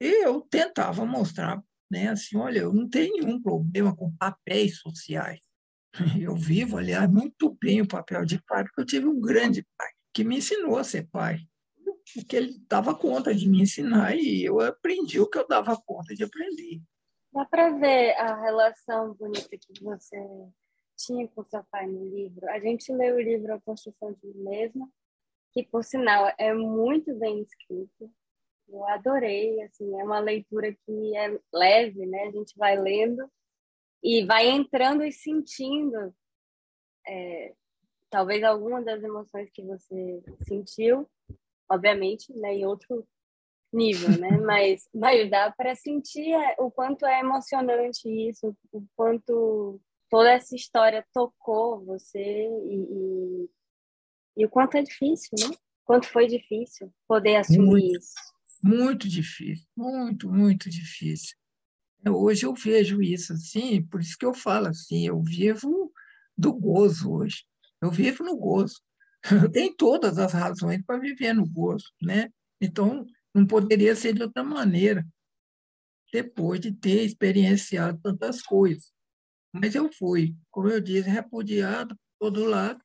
E 0.00 0.24
eu 0.24 0.40
tentava 0.42 1.04
mostrar, 1.04 1.60
né, 1.90 2.10
assim, 2.10 2.36
olha, 2.36 2.60
eu 2.60 2.72
não 2.72 2.88
tenho 2.88 3.24
nenhum 3.24 3.42
problema 3.42 3.96
com 3.96 4.16
papéis 4.16 4.78
sociais. 4.78 5.40
Eu 6.18 6.34
vivo, 6.34 6.78
aliás, 6.78 7.10
muito 7.10 7.54
bem 7.60 7.82
o 7.82 7.86
papel 7.86 8.24
de 8.24 8.40
pai, 8.44 8.64
porque 8.64 8.80
eu 8.80 8.86
tive 8.86 9.06
um 9.06 9.20
grande 9.20 9.62
pai 9.76 9.88
que 10.14 10.24
me 10.24 10.38
ensinou 10.38 10.78
a 10.78 10.84
ser 10.84 11.06
pai 11.08 11.46
que 12.28 12.36
ele 12.36 12.58
dava 12.68 12.94
conta 12.94 13.34
de 13.34 13.48
me 13.48 13.62
ensinar 13.62 14.16
e 14.16 14.44
eu 14.44 14.60
aprendi 14.60 15.20
o 15.20 15.28
que 15.28 15.38
eu 15.38 15.46
dava 15.46 15.80
conta 15.84 16.14
de 16.14 16.24
aprender. 16.24 16.80
Dá 17.32 17.44
para 17.44 17.70
ver 17.70 18.12
a 18.16 18.40
relação 18.42 19.14
bonita 19.14 19.56
que 19.56 19.82
você 19.82 20.18
tinha 20.96 21.26
com 21.28 21.42
seu 21.44 21.64
pai 21.70 21.86
no 21.86 22.04
livro. 22.14 22.48
A 22.50 22.60
gente 22.60 22.92
leu 22.92 23.16
o 23.16 23.20
livro 23.20 23.54
A 23.54 23.60
Construção 23.60 24.12
de 24.12 24.26
Mim 24.26 24.44
Mesma, 24.44 24.88
que, 25.52 25.62
por 25.64 25.82
sinal, 25.84 26.32
é 26.38 26.52
muito 26.52 27.14
bem 27.14 27.42
escrito. 27.42 28.10
Eu 28.68 28.86
adorei, 28.88 29.60
assim, 29.62 29.98
é 29.98 30.04
uma 30.04 30.18
leitura 30.18 30.72
que 30.72 31.16
é 31.16 31.38
leve, 31.52 32.06
né? 32.06 32.24
A 32.24 32.30
gente 32.30 32.56
vai 32.56 32.76
lendo 32.76 33.30
e 34.02 34.24
vai 34.24 34.48
entrando 34.48 35.04
e 35.04 35.12
sentindo 35.12 36.14
é, 37.06 37.54
talvez 38.10 38.42
alguma 38.42 38.82
das 38.82 39.02
emoções 39.02 39.50
que 39.50 39.62
você 39.62 40.22
sentiu 40.46 41.08
obviamente, 41.72 42.32
né, 42.34 42.54
em 42.54 42.66
outro 42.66 43.06
nível, 43.72 44.10
né? 44.18 44.28
Mas, 44.46 44.88
mas 44.94 45.30
dá 45.30 45.50
para 45.50 45.74
sentir 45.74 46.32
é, 46.32 46.56
o 46.58 46.70
quanto 46.70 47.06
é 47.06 47.20
emocionante 47.20 48.08
isso, 48.08 48.54
o 48.70 48.84
quanto 48.94 49.80
toda 50.10 50.30
essa 50.30 50.54
história 50.54 51.06
tocou 51.14 51.82
você 51.84 52.20
e, 52.20 52.82
e, 52.82 53.50
e 54.36 54.44
o 54.44 54.50
quanto 54.50 54.76
é 54.76 54.82
difícil, 54.82 55.30
né? 55.40 55.56
Quanto 55.84 56.06
foi 56.06 56.26
difícil 56.26 56.92
poder 57.08 57.36
assumir 57.36 57.64
muito, 57.64 57.96
isso. 57.96 58.14
Muito 58.62 59.08
difícil, 59.08 59.66
muito, 59.74 60.30
muito 60.30 60.68
difícil. 60.68 61.36
Hoje 62.06 62.44
eu 62.44 62.54
vejo 62.54 63.00
isso 63.00 63.32
assim, 63.32 63.82
por 63.86 64.00
isso 64.00 64.18
que 64.18 64.26
eu 64.26 64.34
falo 64.34 64.68
assim, 64.68 65.06
eu 65.06 65.20
vivo 65.22 65.92
do 66.36 66.52
gozo 66.52 67.12
hoje. 67.12 67.44
Eu 67.80 67.90
vivo 67.90 68.22
no 68.22 68.36
gozo. 68.36 68.80
Tem 69.52 69.74
todas 69.74 70.18
as 70.18 70.32
razões 70.32 70.82
para 70.84 70.98
viver 70.98 71.32
no 71.32 71.48
gozo, 71.48 71.90
né? 72.00 72.30
Então, 72.60 73.06
não 73.34 73.46
poderia 73.46 73.94
ser 73.96 74.12
de 74.12 74.22
outra 74.22 74.42
maneira, 74.42 75.06
depois 76.12 76.60
de 76.60 76.72
ter 76.72 77.04
experienciado 77.04 77.98
tantas 78.02 78.42
coisas. 78.42 78.92
Mas 79.52 79.74
eu 79.74 79.90
fui, 79.92 80.34
como 80.50 80.68
eu 80.68 80.80
disse, 80.80 81.08
repudiado 81.08 81.94
por 82.18 82.30
todo 82.30 82.44
lado, 82.44 82.80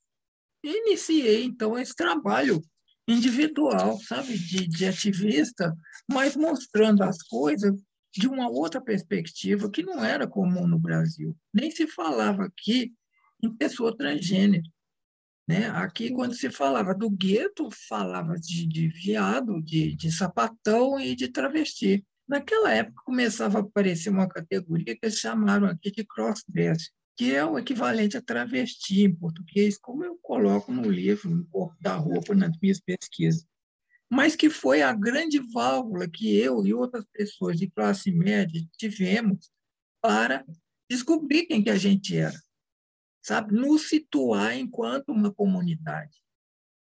e 0.63 0.69
iniciei, 0.69 1.43
então, 1.43 1.77
esse 1.77 1.95
trabalho 1.95 2.61
individual, 3.07 3.99
sabe, 4.01 4.37
de, 4.37 4.67
de 4.67 4.85
ativista, 4.85 5.73
mas 6.11 6.35
mostrando 6.35 7.03
as 7.03 7.21
coisas 7.23 7.73
de 8.13 8.27
uma 8.27 8.49
outra 8.49 8.81
perspectiva 8.81 9.69
que 9.69 9.83
não 9.83 10.03
era 10.03 10.27
comum 10.27 10.67
no 10.67 10.79
Brasil. 10.79 11.35
Nem 11.53 11.69
se 11.71 11.87
falava 11.87 12.45
aqui 12.45 12.93
em 13.41 13.55
pessoa 13.55 13.95
transgênero. 13.95 14.63
Né? 15.47 15.69
Aqui, 15.69 16.11
quando 16.11 16.35
se 16.35 16.49
falava 16.49 16.93
do 16.93 17.09
gueto, 17.09 17.69
falava 17.87 18.35
de, 18.35 18.67
de 18.67 18.89
viado, 18.89 19.61
de, 19.61 19.95
de 19.95 20.11
sapatão 20.11 20.99
e 20.99 21.15
de 21.15 21.29
travesti. 21.29 22.05
Naquela 22.27 22.73
época 22.73 23.01
começava 23.05 23.59
a 23.59 23.61
aparecer 23.61 24.09
uma 24.09 24.27
categoria 24.27 24.93
que 24.93 24.99
eles 25.01 25.17
chamaram 25.17 25.67
aqui 25.67 25.89
de 25.89 26.03
crossdress, 26.03 26.91
que 27.15 27.33
é 27.33 27.45
o 27.45 27.57
equivalente 27.57 28.17
a 28.17 28.21
travesti 28.21 29.03
em 29.03 29.15
português, 29.15 29.77
como 29.77 30.03
eu 30.03 30.19
coloco 30.21 30.73
no 30.73 30.91
livro, 30.91 31.29
no 31.29 31.45
corpo 31.45 31.77
da 31.79 31.95
roupa, 31.95 32.35
nas 32.35 32.51
minhas 32.61 32.81
pesquisas. 32.81 33.45
Mas 34.09 34.35
que 34.35 34.49
foi 34.49 34.81
a 34.81 34.91
grande 34.91 35.39
válvula 35.39 36.09
que 36.09 36.37
eu 36.37 36.65
e 36.65 36.73
outras 36.73 37.05
pessoas 37.13 37.57
de 37.57 37.69
classe 37.69 38.11
média 38.11 38.61
tivemos 38.77 39.49
para 40.01 40.45
descobrir 40.89 41.45
quem 41.45 41.63
que 41.63 41.69
a 41.69 41.77
gente 41.77 42.17
era 42.17 42.37
sabe, 43.21 43.53
nos 43.53 43.89
situar 43.89 44.57
enquanto 44.57 45.09
uma 45.09 45.33
comunidade. 45.33 46.17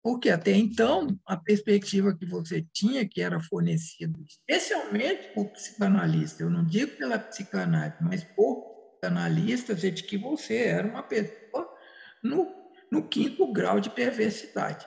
Porque 0.04 0.30
até 0.30 0.52
então, 0.52 1.18
a 1.26 1.38
perspectiva 1.38 2.16
que 2.16 2.26
você 2.26 2.62
tinha, 2.74 3.08
que 3.08 3.22
era 3.22 3.40
fornecida 3.40 4.20
especialmente 4.28 5.34
por 5.34 5.50
psicanalista, 5.52 6.44
eu 6.44 6.50
não 6.50 6.66
digo 6.66 6.98
pela 6.98 7.18
psicanálise, 7.18 7.98
mas 8.02 8.24
por 8.36 8.74
psicanalistas, 9.00 9.84
é 9.84 9.90
de 9.90 10.04
que 10.04 10.18
você 10.18 10.58
era 10.58 10.86
uma 10.86 11.04
pessoa 11.04 11.70
no, 12.22 12.54
no 12.92 13.08
quinto 13.08 13.50
grau 13.54 13.80
de 13.80 13.90
perversidade. 13.90 14.86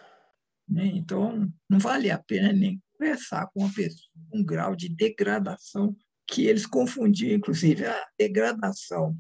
Né? 0.68 0.86
Então, 0.86 1.50
não 1.68 1.78
vale 1.78 2.10
a 2.10 2.18
pena 2.18 2.52
nem 2.52 2.82
conversar 2.92 3.46
com 3.46 3.60
uma 3.60 3.72
pessoa 3.72 4.10
com 4.30 4.38
um 4.38 4.44
grau 4.44 4.76
de 4.76 4.88
degradação 4.88 5.96
que 6.26 6.46
eles 6.46 6.66
confundiam, 6.66 7.36
inclusive, 7.36 7.86
a 7.86 8.06
degradação 8.18 9.16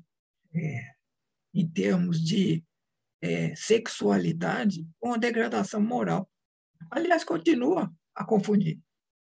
é, 0.54 0.80
em 1.56 1.66
termos 1.66 2.22
de 2.22 2.62
é, 3.22 3.54
sexualidade 3.56 4.86
com 5.00 5.14
a 5.14 5.16
degradação 5.16 5.80
moral. 5.80 6.28
Aliás, 6.90 7.24
continua 7.24 7.92
a 8.14 8.24
confundir. 8.24 8.78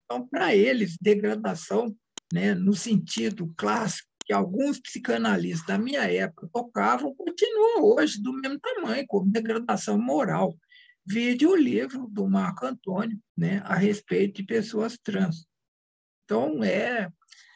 Então, 0.06 0.28
para 0.28 0.56
eles, 0.56 0.98
degradação, 1.00 1.96
né, 2.34 2.54
no 2.54 2.74
sentido 2.74 3.54
clássico 3.56 4.08
que 4.26 4.34
alguns 4.34 4.80
psicanalistas 4.80 5.66
da 5.66 5.78
minha 5.78 6.02
época 6.02 6.50
tocavam, 6.52 7.16
continua 7.16 7.82
hoje 7.82 8.22
do 8.22 8.34
mesmo 8.34 8.60
tamanho, 8.60 9.06
como 9.08 9.32
degradação 9.32 9.98
moral. 9.98 10.58
Vide 11.06 11.48
o 11.48 11.56
livro 11.56 12.08
do 12.12 12.28
Marco 12.28 12.66
Antônio 12.66 13.18
né, 13.38 13.62
a 13.64 13.76
respeito 13.76 14.38
de 14.38 14.44
pessoas 14.44 14.98
trans. 14.98 15.48
Então, 16.26 16.62
é, 16.62 17.10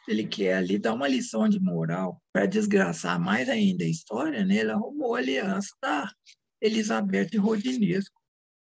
ele 0.08 0.26
quer 0.26 0.54
ali 0.54 0.78
dar 0.78 0.94
uma 0.94 1.08
lição 1.08 1.48
de 1.48 1.60
moral 1.60 2.20
para 2.32 2.46
desgraçar 2.46 3.20
mais 3.20 3.48
ainda 3.48 3.84
a 3.84 3.88
história, 3.88 4.44
né? 4.44 4.56
ele 4.56 4.70
arrumou 4.70 5.14
a 5.14 5.18
aliança 5.18 5.74
da 5.80 6.10
Elizabeth 6.60 7.36
Rodinesco, 7.38 8.20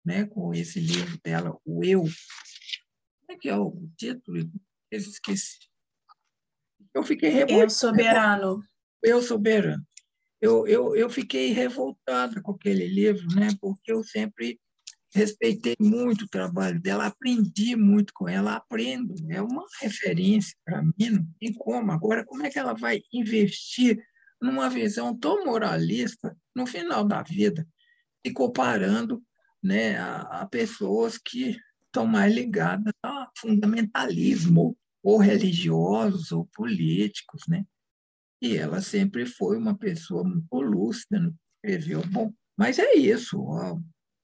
né? 0.05 0.27
com 0.27 0.53
esse 0.55 0.81
livro 0.81 1.19
dela, 1.25 1.57
O 1.65 1.85
Eu. 1.85 2.03
Como 2.03 3.31
é 3.31 3.37
que 3.37 3.49
é 3.49 3.57
o 3.57 3.89
título? 3.97 4.39
Eu 4.91 4.99
esqueci. 4.99 5.59
Eu 6.93 7.03
fiquei 7.03 7.31
revoltada. 7.31 7.65
Eu 7.65 7.71
soberano. 7.71 8.63
Eu 9.03 9.23
soberano. 9.23 9.87
Eu, 10.41 10.67
eu, 10.67 10.97
eu 10.97 11.11
fiquei 11.11 11.53
revoltada 11.53 12.41
com 12.43 12.53
aquele 12.53 12.87
livro, 12.87 13.27
né? 13.37 13.49
porque 13.61 13.93
eu 13.93 14.03
sempre 14.03 14.59
respeitei 15.13 15.77
muito 15.81 16.25
o 16.25 16.29
trabalho 16.29 16.81
dela, 16.81 17.07
aprendi 17.07 17.75
muito 17.77 18.13
com 18.15 18.29
ela, 18.29 18.55
aprendo, 18.55 19.15
é 19.29 19.43
uma 19.43 19.65
referência 19.81 20.57
para 20.65 20.83
mim, 20.83 21.11
não 21.11 21.27
tem 21.39 21.53
como. 21.53 21.91
Agora, 21.91 22.25
como 22.25 22.45
é 22.45 22.51
que 22.51 22.59
ela 22.59 22.75
vai 22.75 23.03
investir 23.13 23.99
numa 24.41 24.71
visão 24.71 25.17
tão 25.17 25.45
moralista 25.45 26.37
no 26.55 26.67
final 26.67 27.05
da 27.05 27.23
vida, 27.23 27.67
e 28.25 28.31
comparando 28.31 29.23
né, 29.63 29.99
a, 29.99 30.43
a 30.43 30.47
pessoas 30.47 31.19
que 31.19 31.59
estão 31.87 32.07
mais 32.07 32.33
ligadas 32.35 32.93
a 33.03 33.29
fundamentalismo, 33.39 34.77
ou 35.03 35.19
religiosos, 35.19 36.31
ou 36.31 36.47
políticos, 36.55 37.43
né? 37.49 37.65
E 38.43 38.57
ela 38.57 38.81
sempre 38.81 39.27
foi 39.27 39.57
uma 39.57 39.77
pessoa 39.77 40.23
muito 40.25 40.61
lúcida, 40.61 41.33
escreveu 41.57 42.03
bom. 42.07 42.33
Mas 42.57 42.79
é 42.79 42.95
isso, 42.95 43.43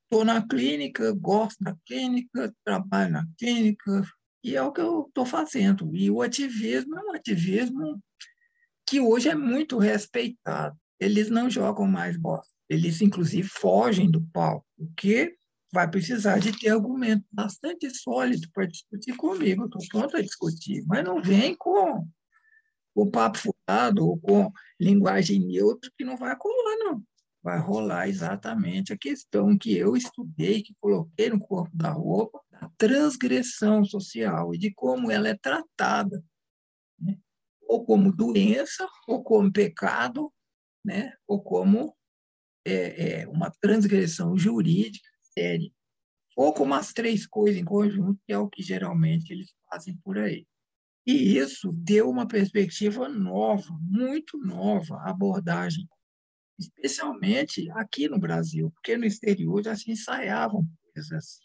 estou 0.07 0.25
na 0.25 0.47
clínica, 0.47 1.13
gosto 1.13 1.63
da 1.63 1.77
clínica, 1.85 2.55
trabalho 2.65 3.13
na 3.13 3.27
clínica, 3.37 4.03
e 4.43 4.55
é 4.55 4.63
o 4.63 4.73
que 4.73 4.81
eu 4.81 5.07
estou 5.09 5.27
fazendo. 5.27 5.95
E 5.95 6.11
o 6.11 6.23
ativismo 6.23 6.97
é 6.97 7.03
um 7.03 7.15
ativismo 7.15 8.01
que 8.89 9.01
hoje 9.01 9.29
é 9.29 9.35
muito 9.35 9.79
respeitado. 9.79 10.79
Eles 11.01 11.29
não 11.29 11.51
jogam 11.51 11.87
mais 11.87 12.17
bola. 12.17 12.43
Eles, 12.69 13.03
inclusive, 13.03 13.49
fogem 13.49 14.11
do 14.11 14.23
palco, 14.33 14.65
porque 14.77 15.37
vai 15.73 15.91
precisar 15.91 16.39
de 16.39 16.57
ter 16.57 16.71
argumento 16.71 17.25
bastante 17.31 17.91
sólido 17.91 18.49
para 18.53 18.67
discutir 18.67 19.17
comigo. 19.17 19.65
Estou 19.65 19.83
pronto 19.91 20.17
a 20.17 20.23
discutir, 20.23 20.85
mas 20.87 21.05
não 21.05 21.21
vem 21.21 21.55
com 21.57 22.07
o 22.95 23.11
papo 23.11 23.39
furado 23.39 24.07
ou 24.07 24.19
com 24.19 24.51
linguagem 24.81 25.41
neutra 25.41 25.91
que 25.99 26.05
não 26.05 26.17
vai 26.17 26.35
colar, 26.37 26.77
não 26.79 27.03
vai 27.47 27.61
rolar 27.61 28.09
exatamente 28.09 28.93
a 28.93 28.99
questão 28.99 29.57
que 29.57 29.77
eu 29.77 29.97
estudei, 29.97 30.65
que 30.65 30.75
coloquei 30.81 31.31
no 31.31 31.39
corpo 31.39 31.71
da 31.77 31.93
roupa, 31.93 32.41
da 32.51 32.69
transgressão 32.77 33.85
social 33.85 34.53
e 34.53 34.59
de 34.59 34.75
como 34.75 35.13
ela 35.13 35.29
é 35.29 35.37
tratada, 35.37 36.25
né? 36.99 37.17
ou 37.63 37.85
como 37.85 38.11
doença, 38.11 38.85
ou 39.07 39.23
como 39.23 39.53
pecado, 39.53 40.33
né? 40.85 41.13
ou 41.25 41.41
como 41.41 41.97
é, 42.67 43.21
é, 43.21 43.29
uma 43.29 43.49
transgressão 43.61 44.37
jurídica 44.37 45.09
séria, 45.33 45.71
ou 46.37 46.53
como 46.53 46.75
as 46.75 46.93
três 46.93 47.29
coisas 47.29 47.61
em 47.61 47.65
conjunto, 47.65 48.21
que 48.27 48.33
é 48.33 48.39
o 48.39 48.49
que 48.49 48.61
geralmente 48.61 49.33
eles 49.33 49.55
fazem 49.71 49.97
por 49.99 50.19
aí. 50.19 50.45
E 51.07 51.39
isso 51.39 51.71
deu 51.73 52.11
uma 52.11 52.27
perspectiva 52.27 53.09
nova, 53.09 53.73
muito 53.81 54.37
nova, 54.37 55.01
abordagem 55.03 55.87
especialmente 56.59 57.71
aqui 57.73 58.09
no 58.09 58.19
Brasil, 58.19 58.71
porque 58.71 58.97
no 58.97 59.05
exterior 59.05 59.63
já 59.63 59.77
se 59.77 59.91
ensaiavam 59.91 60.67
coisas 60.93 61.13
assim. 61.13 61.45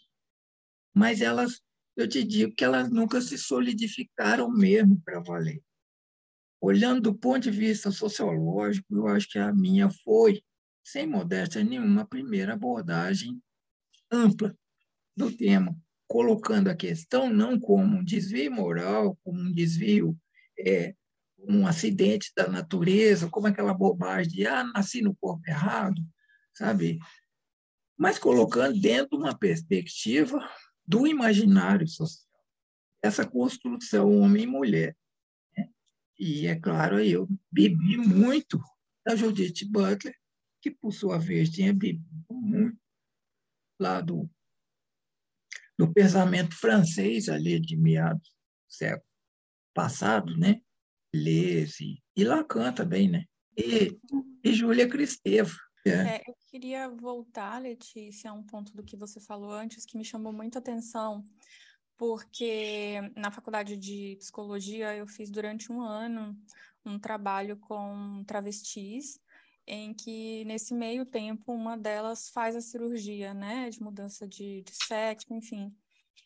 Mas 0.94 1.20
elas, 1.20 1.60
eu 1.96 2.08
te 2.08 2.22
digo 2.24 2.54
que 2.54 2.64
elas 2.64 2.90
nunca 2.90 3.20
se 3.20 3.36
solidificaram 3.38 4.50
mesmo 4.50 5.00
para 5.04 5.20
valer. 5.20 5.62
Olhando 6.60 7.00
do 7.02 7.14
ponto 7.14 7.40
de 7.40 7.50
vista 7.50 7.90
sociológico, 7.90 8.94
eu 8.94 9.08
acho 9.08 9.28
que 9.28 9.38
a 9.38 9.52
minha 9.52 9.90
foi, 9.90 10.42
sem 10.84 11.06
modéstia 11.06 11.64
nenhuma, 11.64 12.02
a 12.02 12.06
primeira 12.06 12.54
abordagem 12.54 13.42
ampla 14.10 14.56
do 15.16 15.34
tema, 15.34 15.76
colocando 16.06 16.68
a 16.68 16.76
questão 16.76 17.28
não 17.28 17.58
como 17.58 17.98
um 17.98 18.04
desvio 18.04 18.52
moral, 18.52 19.18
como 19.24 19.40
um 19.40 19.52
desvio 19.52 20.16
é, 20.58 20.94
um 21.48 21.66
acidente 21.66 22.32
da 22.36 22.48
natureza, 22.48 23.28
como 23.28 23.46
aquela 23.46 23.74
bobagem 23.74 24.32
de 24.32 24.46
ah, 24.46 24.64
nasci 24.64 25.02
no 25.02 25.14
corpo 25.16 25.42
errado, 25.48 26.00
sabe? 26.54 26.98
Mas 27.98 28.18
colocando 28.18 28.80
dentro 28.80 29.18
uma 29.18 29.36
perspectiva 29.36 30.38
do 30.86 31.06
imaginário 31.06 31.86
social, 31.86 32.32
essa 33.02 33.26
construção 33.26 34.20
homem 34.20 34.44
e 34.44 34.46
mulher. 34.46 34.96
Né? 35.56 35.68
E, 36.18 36.46
é 36.46 36.58
claro, 36.58 37.00
eu 37.00 37.28
bebi 37.50 37.96
muito 37.96 38.60
da 39.04 39.16
Judith 39.16 39.64
Butler, 39.68 40.14
que, 40.60 40.70
por 40.70 40.92
sua 40.92 41.18
vez, 41.18 41.50
tinha 41.50 41.72
bebido 41.72 42.04
muito 42.30 42.78
lá 43.80 44.00
do, 44.00 44.30
do 45.76 45.92
pensamento 45.92 46.54
francês, 46.54 47.28
ali 47.28 47.58
de 47.58 47.76
meados 47.76 48.28
do 48.28 48.72
século 48.72 49.10
passado, 49.74 50.36
né? 50.36 50.60
Deleuze, 51.12 52.02
e 52.16 52.24
Lacan 52.24 52.72
também, 52.72 53.08
né? 53.08 53.24
E, 53.56 53.98
e 54.42 54.52
Júlia 54.52 54.88
Cristeva. 54.88 55.52
É. 55.84 55.90
É, 55.90 56.22
eu 56.28 56.34
queria 56.48 56.88
voltar, 56.88 57.60
Letícia, 57.60 58.30
a 58.30 58.34
um 58.34 58.42
ponto 58.42 58.74
do 58.74 58.84
que 58.84 58.96
você 58.96 59.20
falou 59.20 59.52
antes 59.52 59.84
que 59.84 59.98
me 59.98 60.04
chamou 60.04 60.32
muito 60.32 60.56
atenção, 60.56 61.24
porque 61.98 63.00
na 63.16 63.30
faculdade 63.30 63.76
de 63.76 64.16
psicologia 64.18 64.94
eu 64.96 65.06
fiz 65.06 65.30
durante 65.30 65.72
um 65.72 65.82
ano 65.82 66.38
um 66.84 66.98
trabalho 66.98 67.56
com 67.56 68.24
travestis, 68.26 69.18
em 69.66 69.92
que 69.94 70.44
nesse 70.44 70.74
meio 70.74 71.04
tempo 71.04 71.52
uma 71.52 71.76
delas 71.76 72.28
faz 72.30 72.56
a 72.56 72.60
cirurgia, 72.60 73.34
né, 73.34 73.70
de 73.70 73.80
mudança 73.82 74.26
de, 74.26 74.62
de 74.62 74.72
sexo, 74.86 75.32
enfim. 75.32 75.74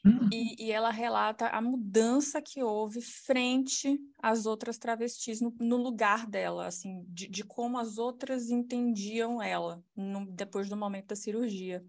Uhum. 0.06 0.28
E, 0.32 0.66
e, 0.66 0.70
ela 0.70 0.90
relata 0.90 1.48
a 1.48 1.60
mudança 1.60 2.40
que 2.40 2.62
houve 2.62 3.00
frente 3.00 3.98
às 4.22 4.46
outras 4.46 4.78
travestis 4.78 5.40
no, 5.40 5.52
no 5.58 5.76
lugar 5.76 6.28
dela, 6.28 6.66
assim, 6.66 7.04
de, 7.08 7.26
de, 7.28 7.42
como 7.42 7.76
as 7.76 7.98
outras 7.98 8.48
entendiam 8.48 9.42
ela 9.42 9.82
no, 9.96 10.24
depois 10.26 10.68
do 10.68 10.76
momento 10.76 11.08
da 11.08 11.16
cirurgia. 11.16 11.84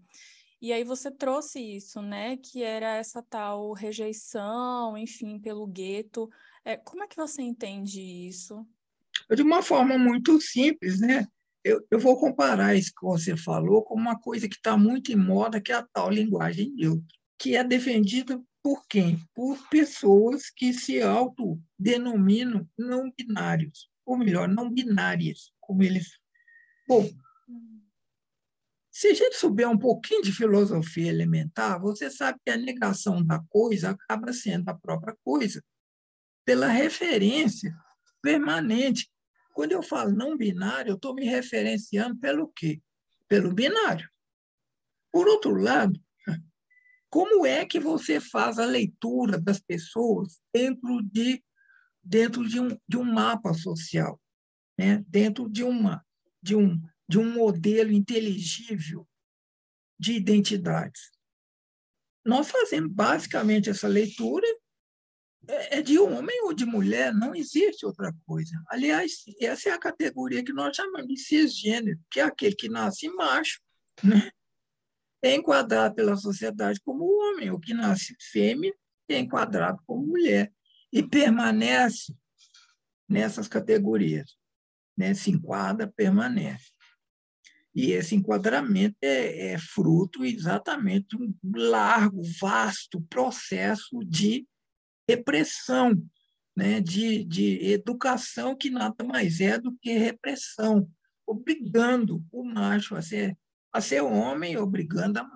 E 0.60 0.72
aí 0.72 0.82
você 0.82 1.12
trouxe 1.12 1.60
isso, 1.60 2.02
né? 2.02 2.36
Que 2.36 2.64
era 2.64 2.96
essa 2.96 3.22
tal 3.22 3.72
rejeição, 3.72 4.98
enfim, 4.98 5.38
pelo 5.38 5.64
gueto. 5.64 6.28
É, 6.64 6.76
como 6.76 7.04
é 7.04 7.06
que 7.06 7.16
você 7.16 7.40
entende 7.40 8.00
isso? 8.00 8.66
De 9.30 9.42
uma 9.42 9.62
forma 9.62 9.96
muito 9.96 10.40
simples, 10.40 11.00
né? 11.00 11.24
Eu, 11.62 11.86
eu 11.88 12.00
vou 12.00 12.18
comparar 12.18 12.74
isso 12.74 12.92
que 12.98 13.06
você 13.06 13.36
falou 13.36 13.84
com 13.84 13.94
uma 13.94 14.18
coisa 14.18 14.48
que 14.48 14.56
está 14.56 14.76
muito 14.76 15.12
em 15.12 15.16
moda, 15.16 15.60
que 15.60 15.70
é 15.70 15.76
a 15.76 15.86
tal 15.86 16.10
linguagem 16.10 16.72
neutra 16.74 17.17
que 17.38 17.56
é 17.56 17.62
defendida 17.62 18.42
por 18.62 18.86
quem? 18.86 19.18
Por 19.34 19.56
pessoas 19.68 20.50
que 20.50 20.72
se 20.72 21.00
autodenominam 21.00 22.68
não 22.76 23.10
binários, 23.16 23.88
ou 24.04 24.18
melhor, 24.18 24.48
não 24.48 24.70
binárias, 24.70 25.52
como 25.60 25.82
eles. 25.82 26.18
Bom, 26.86 27.08
se 28.90 29.08
a 29.08 29.14
gente 29.14 29.36
souber 29.36 29.68
um 29.68 29.78
pouquinho 29.78 30.22
de 30.22 30.32
filosofia 30.32 31.08
elementar, 31.08 31.80
você 31.80 32.10
sabe 32.10 32.40
que 32.44 32.50
a 32.50 32.56
negação 32.56 33.24
da 33.24 33.40
coisa 33.48 33.90
acaba 33.90 34.32
sendo 34.32 34.68
a 34.68 34.74
própria 34.74 35.16
coisa, 35.22 35.62
pela 36.44 36.66
referência 36.66 37.76
permanente. 38.20 39.08
Quando 39.54 39.72
eu 39.72 39.82
falo 39.82 40.10
não 40.10 40.36
binário, 40.36 40.90
eu 40.90 40.96
estou 40.96 41.14
me 41.14 41.24
referenciando 41.24 42.18
pelo 42.18 42.48
quê? 42.48 42.82
Pelo 43.28 43.54
binário. 43.54 44.08
Por 45.12 45.28
outro 45.28 45.54
lado, 45.54 46.00
como 47.10 47.46
é 47.46 47.64
que 47.64 47.80
você 47.80 48.20
faz 48.20 48.58
a 48.58 48.66
leitura 48.66 49.38
das 49.38 49.60
pessoas 49.60 50.40
dentro 50.52 51.02
de, 51.02 51.42
dentro 52.02 52.46
de, 52.46 52.60
um, 52.60 52.78
de 52.86 52.96
um 52.96 53.04
mapa 53.04 53.54
social, 53.54 54.20
né? 54.78 55.04
dentro 55.08 55.48
de, 55.48 55.64
uma, 55.64 56.04
de, 56.42 56.54
um, 56.54 56.80
de 57.08 57.18
um 57.18 57.32
modelo 57.32 57.92
inteligível 57.92 59.06
de 59.98 60.12
identidades. 60.12 61.10
Nós 62.24 62.50
fazemos 62.50 62.92
basicamente 62.92 63.70
essa 63.70 63.88
leitura 63.88 64.46
é, 65.48 65.78
é 65.78 65.82
de 65.82 65.98
homem 65.98 66.42
ou 66.42 66.52
de 66.52 66.66
mulher, 66.66 67.14
não 67.14 67.34
existe 67.34 67.86
outra 67.86 68.14
coisa. 68.26 68.52
Aliás, 68.68 69.24
essa 69.40 69.70
é 69.70 69.72
a 69.72 69.78
categoria 69.78 70.44
que 70.44 70.52
nós 70.52 70.76
chamamos 70.76 71.08
de 71.08 71.16
cisgênero, 71.16 71.98
que 72.10 72.20
é 72.20 72.24
aquele 72.24 72.54
que 72.54 72.68
nasce 72.68 73.08
macho, 73.08 73.60
né? 74.04 74.30
É 75.22 75.34
enquadrado 75.34 75.94
pela 75.94 76.16
sociedade 76.16 76.80
como 76.80 77.04
homem, 77.04 77.50
o 77.50 77.58
que 77.58 77.74
nasce 77.74 78.14
fêmea 78.20 78.72
é 79.08 79.18
enquadrado 79.18 79.82
como 79.86 80.06
mulher 80.06 80.52
e 80.92 81.02
permanece 81.02 82.14
nessas 83.08 83.48
categorias. 83.48 84.36
Né? 84.96 85.14
Se 85.14 85.30
enquadra, 85.30 85.86
permanece. 85.86 86.70
E 87.74 87.92
esse 87.92 88.14
enquadramento 88.14 88.96
é, 89.02 89.52
é 89.52 89.58
fruto 89.58 90.24
exatamente 90.24 91.16
de 91.16 91.22
um 91.22 91.34
largo, 91.54 92.20
vasto 92.40 93.00
processo 93.02 94.00
de 94.04 94.46
repressão, 95.08 95.92
né? 96.56 96.80
de, 96.80 97.24
de 97.24 97.70
educação 97.70 98.56
que 98.56 98.68
nada 98.68 99.04
mais 99.04 99.40
é 99.40 99.58
do 99.58 99.76
que 99.80 99.92
repressão, 99.92 100.90
obrigando 101.26 102.24
o 102.32 102.42
macho 102.42 102.96
a 102.96 103.02
ser, 103.02 103.36
a 103.72 103.80
ser 103.80 104.02
homem, 104.02 104.56
obrigando 104.56 105.20
a, 105.20 105.28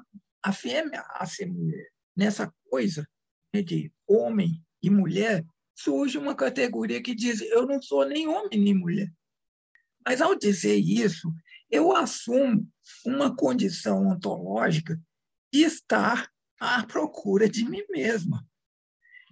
a 0.42 0.52
fêmea 0.52 1.04
a 1.08 1.26
ser 1.26 1.46
mulher. 1.46 1.88
Nessa 2.16 2.52
coisa 2.68 3.08
né, 3.54 3.62
de 3.62 3.92
homem 4.06 4.62
e 4.82 4.90
mulher, 4.90 5.44
surge 5.74 6.18
uma 6.18 6.34
categoria 6.34 7.02
que 7.02 7.14
diz: 7.14 7.40
eu 7.40 7.66
não 7.66 7.80
sou 7.80 8.06
nem 8.06 8.28
homem 8.28 8.60
nem 8.60 8.74
mulher. 8.74 9.12
Mas, 10.04 10.20
ao 10.20 10.34
dizer 10.34 10.76
isso, 10.76 11.32
eu 11.70 11.94
assumo 11.96 12.68
uma 13.06 13.34
condição 13.34 14.08
ontológica 14.08 15.00
de 15.52 15.60
estar 15.62 16.28
à 16.58 16.84
procura 16.84 17.48
de 17.48 17.64
mim 17.64 17.82
mesma 17.90 18.46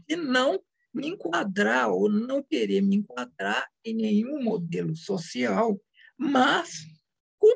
e 0.09 0.17
não 0.17 0.61
me 0.93 1.09
enquadrar 1.09 1.91
ou 1.91 2.11
não 2.11 2.43
querer 2.43 2.81
me 2.81 2.97
enquadrar 2.97 3.69
em 3.85 3.95
nenhum 3.95 4.43
modelo 4.43 4.95
social, 4.97 5.81
mas 6.17 6.85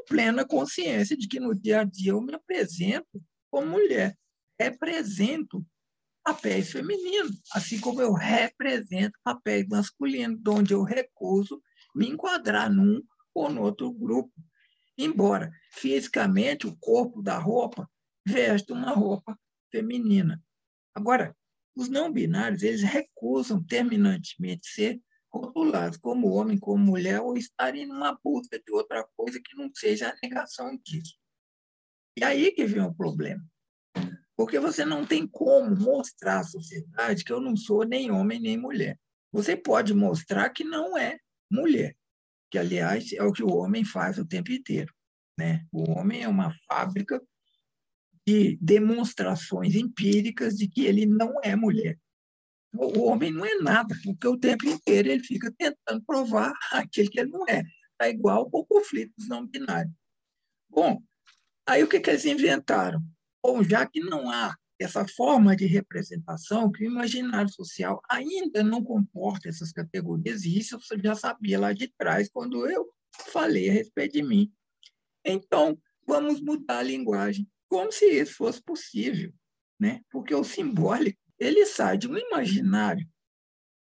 plena 0.07 0.45
consciência 0.47 1.17
de 1.17 1.29
que 1.29 1.41
no 1.41 1.55
dia 1.55 1.81
a 1.81 1.85
dia 1.85 2.13
eu 2.13 2.21
me 2.21 2.35
apresento 2.35 3.23
como 3.51 3.71
mulher, 3.71 4.17
represento 4.59 5.65
papéis 6.25 6.71
femininos, 6.71 7.41
assim 7.53 7.79
como 7.79 8.01
eu 8.01 8.13
represento 8.13 9.19
papéis 9.23 9.67
masculinos, 9.69 10.41
onde 10.49 10.73
eu 10.73 10.83
recuso 10.83 11.61
me 11.95 12.09
enquadrar 12.09 12.73
num 12.73 13.03
ou 13.35 13.51
no 13.51 13.63
outro 13.63 13.93
grupo. 13.93 14.33
Embora 14.97 15.53
fisicamente 15.73 16.67
o 16.67 16.77
corpo 16.79 17.23
da 17.23 17.39
roupa 17.39 17.89
veste 18.27 18.73
uma 18.73 18.93
roupa 18.93 19.39
feminina. 19.71 20.43
Agora, 20.95 21.37
os 21.77 21.89
não 21.89 22.11
binários, 22.13 22.63
eles 22.63 22.83
recusam 22.83 23.63
terminantemente 23.63 24.69
ser 24.69 25.01
rotulados 25.35 25.99
como 25.99 26.31
homem, 26.33 26.57
como 26.57 26.85
mulher, 26.85 27.21
ou 27.21 27.37
estarem 27.37 27.87
numa 27.87 28.19
busca 28.23 28.59
de 28.59 28.73
outra 28.73 29.05
coisa 29.17 29.41
que 29.43 29.57
não 29.57 29.71
seja 29.75 30.09
a 30.09 30.17
negação 30.23 30.79
disso. 30.85 31.17
E 32.17 32.23
aí 32.23 32.53
que 32.53 32.65
vem 32.65 32.83
o 32.83 32.95
problema. 32.95 33.45
Porque 34.37 34.59
você 34.59 34.85
não 34.85 35.05
tem 35.05 35.27
como 35.27 35.77
mostrar 35.77 36.41
à 36.41 36.45
sociedade 36.45 37.25
que 37.25 37.33
eu 37.33 37.41
não 37.41 37.57
sou 37.57 37.85
nem 37.85 38.11
homem 38.11 38.41
nem 38.41 38.57
mulher. 38.57 38.99
Você 39.33 39.57
pode 39.57 39.93
mostrar 39.93 40.51
que 40.51 40.63
não 40.63 40.97
é 40.97 41.19
mulher, 41.51 41.97
que, 42.51 42.59
aliás, 42.59 43.13
é 43.13 43.23
o 43.23 43.33
que 43.33 43.43
o 43.43 43.53
homem 43.53 43.85
faz 43.85 44.19
o 44.19 44.27
tempo 44.27 44.53
inteiro. 44.53 44.93
Né? 45.39 45.65
O 45.73 45.91
homem 45.91 46.23
é 46.23 46.29
uma 46.29 46.55
fábrica 46.69 47.21
de 48.27 48.57
demonstrações 48.61 49.75
empíricas 49.75 50.57
de 50.57 50.69
que 50.69 50.85
ele 50.85 51.05
não 51.05 51.35
é 51.43 51.57
mulher. 51.57 51.99
O 52.77 53.03
homem 53.03 53.31
não 53.31 53.45
é 53.45 53.55
nada, 53.57 53.95
porque 54.03 54.27
o 54.27 54.37
tempo 54.37 54.67
inteiro 54.67 55.09
ele 55.09 55.23
fica 55.23 55.53
tentando 55.57 56.03
provar 56.05 56.53
aquilo 56.73 57.11
que 57.11 57.21
ele 57.21 57.31
não 57.31 57.45
é. 57.49 57.63
É 58.01 58.11
igual 58.11 58.51
ao 58.53 58.67
conflito 58.67 59.13
dos 59.17 59.29
não 59.29 59.47
binários. 59.47 59.95
Bom, 60.69 61.01
aí 61.67 61.83
o 61.83 61.89
que, 61.89 62.01
que 62.01 62.11
eles 62.11 62.25
inventaram? 62.25 63.01
Bom, 63.43 63.63
já 63.63 63.87
que 63.87 64.01
não 64.01 64.29
há 64.29 64.57
essa 64.79 65.07
forma 65.07 65.55
de 65.55 65.67
representação, 65.67 66.71
que 66.71 66.85
o 66.85 66.91
imaginário 66.91 67.49
social 67.51 68.03
ainda 68.11 68.63
não 68.65 68.83
comporta 68.83 69.49
essas 69.49 69.71
categorias, 69.71 70.45
e 70.45 70.59
isso 70.59 70.77
eu 70.91 71.01
já 71.01 71.15
sabia 71.15 71.61
lá 71.61 71.73
de 71.73 71.89
trás, 71.97 72.29
quando 72.29 72.69
eu 72.69 72.89
falei 73.31 73.71
a 73.71 73.73
respeito 73.73 74.15
de 74.15 74.23
mim. 74.23 74.53
Então, 75.25 75.79
vamos 76.07 76.41
mudar 76.41 76.79
a 76.79 76.83
linguagem 76.83 77.49
como 77.69 77.91
se 77.93 78.07
isso 78.07 78.35
fosse 78.35 78.63
possível, 78.63 79.33
né? 79.81 80.01
Porque 80.11 80.35
o 80.35 80.45
simbólico 80.45 81.21
ele 81.39 81.67
sai 81.67 81.99
de 81.99 82.09
um 82.09 82.17
imaginário. 82.17 83.07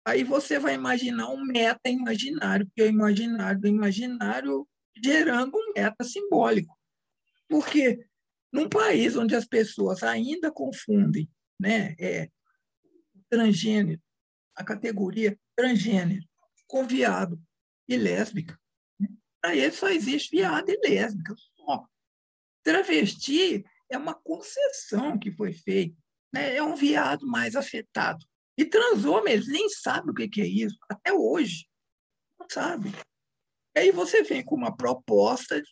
Aí 0.07 0.25
você 0.25 0.59
vai 0.59 0.75
imaginar 0.75 1.31
um 1.31 1.45
meta 1.45 1.89
imaginário, 1.89 2.71
que 2.75 2.83
é 2.83 2.85
o 2.85 2.89
imaginário 2.89 3.61
do 3.61 3.69
imaginário 3.69 4.67
gerando 4.97 5.57
um 5.57 5.73
meta 5.77 6.03
simbólico. 6.03 6.77
Porque 7.49 8.07
num 8.53 8.69
país 8.69 9.17
onde 9.17 9.35
as 9.35 9.45
pessoas 9.45 10.03
ainda 10.03 10.51
confundem 10.51 11.31
né, 11.61 11.95
é, 11.99 12.31
transgênero, 13.29 14.01
a 14.55 14.65
categoria 14.65 15.39
transgênero, 15.55 16.27
com 16.67 16.87
viado 16.87 17.41
e 17.89 17.97
lésbica, 17.97 18.59
para 19.41 19.55
eles 19.55 19.77
só 19.77 19.89
existe 19.89 20.37
viado 20.37 20.69
e 20.69 20.81
lésbica. 20.89 21.35
Só. 21.57 21.87
Travesti 22.63 23.65
é 23.89 23.97
uma 23.97 24.15
concessão 24.15 25.19
que 25.19 25.33
foi 25.33 25.53
feita. 25.53 25.97
Né? 26.33 26.57
É 26.57 26.63
um 26.63 26.75
viado 26.75 27.27
mais 27.27 27.57
afetado. 27.57 28.25
E 28.57 28.65
transou, 28.65 29.27
eles 29.27 29.47
nem 29.47 29.69
sabem 29.69 30.11
o 30.11 30.15
que 30.15 30.41
é 30.41 30.47
isso, 30.47 30.77
até 30.89 31.13
hoje. 31.13 31.67
Não 32.39 32.47
sabe. 32.51 32.91
E 33.77 33.81
aí 33.81 33.93
você 33.93 34.23
vem 34.23 34.45
com 34.45 34.57
uma 34.57 34.77
proposta 34.77 35.63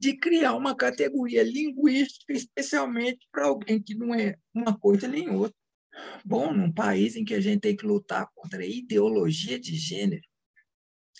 de 0.00 0.16
criar 0.16 0.54
uma 0.54 0.76
categoria 0.76 1.42
linguística, 1.42 2.32
especialmente 2.32 3.26
para 3.32 3.46
alguém 3.46 3.82
que 3.82 3.94
não 3.94 4.14
é 4.14 4.36
uma 4.54 4.78
coisa 4.78 5.08
nem 5.08 5.28
outra. 5.30 5.56
Bom, 6.24 6.52
num 6.52 6.72
país 6.72 7.16
em 7.16 7.24
que 7.24 7.34
a 7.34 7.40
gente 7.40 7.62
tem 7.62 7.76
que 7.76 7.84
lutar 7.84 8.28
contra 8.32 8.62
a 8.62 8.66
ideologia 8.66 9.58
de 9.58 9.74
gênero, 9.76 10.22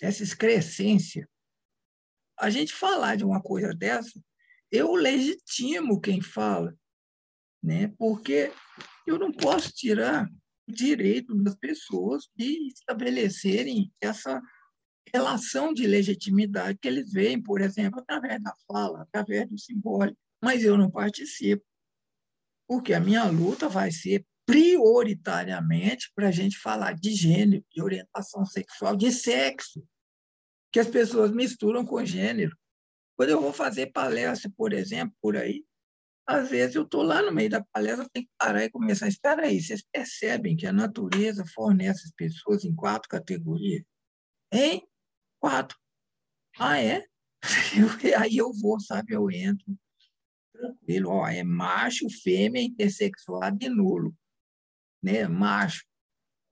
essa 0.01 0.23
excrescência, 0.23 1.27
a 2.39 2.49
gente 2.49 2.71
falar 2.71 3.17
de 3.17 3.25
uma 3.25 3.41
coisa 3.41 3.73
dessa 3.73 4.17
eu 4.71 4.93
legitimo 4.93 5.99
quem 5.99 6.21
fala, 6.21 6.77
né? 7.61 7.93
porque 7.97 8.51
eu 9.05 9.17
não 9.17 9.31
posso 9.31 9.71
tirar 9.71 10.29
o 10.67 10.71
direito 10.71 11.35
das 11.35 11.55
pessoas 11.55 12.29
de 12.35 12.67
estabelecerem 12.67 13.91
essa 14.01 14.41
relação 15.13 15.73
de 15.73 15.87
legitimidade 15.87 16.77
que 16.79 16.87
eles 16.87 17.11
veem, 17.11 17.41
por 17.41 17.61
exemplo, 17.61 17.99
através 17.99 18.41
da 18.41 18.53
fala, 18.67 19.01
através 19.01 19.49
do 19.49 19.57
simbólico, 19.57 20.17
mas 20.43 20.63
eu 20.63 20.77
não 20.77 20.89
participo, 20.89 21.63
porque 22.67 22.93
a 22.93 22.99
minha 22.99 23.25
luta 23.25 23.67
vai 23.67 23.91
ser 23.91 24.25
prioritariamente 24.45 26.11
para 26.15 26.29
a 26.29 26.31
gente 26.31 26.57
falar 26.57 26.93
de 26.93 27.13
gênero, 27.13 27.63
de 27.71 27.81
orientação 27.81 28.45
sexual, 28.45 28.95
de 28.95 29.11
sexo, 29.11 29.83
que 30.71 30.79
as 30.79 30.87
pessoas 30.87 31.31
misturam 31.31 31.85
com 31.85 32.03
gênero. 32.05 32.55
Quando 33.15 33.29
eu 33.29 33.41
vou 33.41 33.53
fazer 33.53 33.91
palestra, 33.91 34.51
por 34.55 34.73
exemplo, 34.73 35.15
por 35.21 35.35
aí, 35.35 35.63
às 36.29 36.47
vezes 36.47 36.75
eu 36.75 36.83
estou 36.83 37.01
lá 37.01 37.23
no 37.23 37.31
meio 37.31 37.49
da 37.49 37.65
palestra, 37.73 38.07
tenho 38.13 38.27
que 38.27 38.31
parar 38.37 38.63
e 38.63 38.69
começar. 38.69 39.07
Espera 39.07 39.47
aí, 39.47 39.59
vocês 39.59 39.83
percebem 39.91 40.55
que 40.55 40.67
a 40.67 40.71
natureza 40.71 41.43
fornece 41.55 42.05
as 42.05 42.11
pessoas 42.11 42.63
em 42.63 42.75
quatro 42.75 43.09
categorias? 43.09 43.83
Em 44.53 44.87
quatro. 45.39 45.75
Ah, 46.59 46.79
é? 46.79 47.03
aí 48.21 48.37
eu 48.37 48.53
vou, 48.53 48.79
sabe? 48.79 49.15
Eu 49.15 49.31
entro 49.31 49.75
tranquilo. 50.53 51.09
Ó, 51.09 51.27
é 51.27 51.43
macho, 51.43 52.07
fêmea, 52.21 52.61
intersexuado 52.61 53.57
e 53.65 53.67
nulo. 53.67 54.15
Né? 55.01 55.27
Macho, 55.27 55.83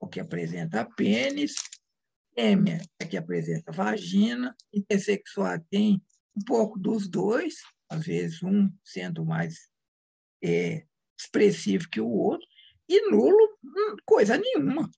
o 0.00 0.08
que 0.08 0.18
apresenta 0.18 0.84
pênis, 0.96 1.54
fêmea 2.34 2.80
é 2.98 3.06
que 3.06 3.16
apresenta 3.16 3.70
vagina, 3.70 4.56
intersexuado 4.74 5.64
tem 5.70 6.02
um 6.36 6.44
pouco 6.44 6.80
dos 6.80 7.08
dois, 7.08 7.58
às 7.88 8.06
vezes 8.06 8.42
um 8.42 8.70
sendo 8.84 9.24
mais 9.24 9.68
é, 10.42 10.86
expressivo 11.18 11.88
que 11.88 12.00
o 12.00 12.08
outro, 12.08 12.46
e 12.88 13.10
nulo, 13.10 13.58
hum, 13.62 13.96
coisa 14.04 14.38
nenhuma. 14.38 14.90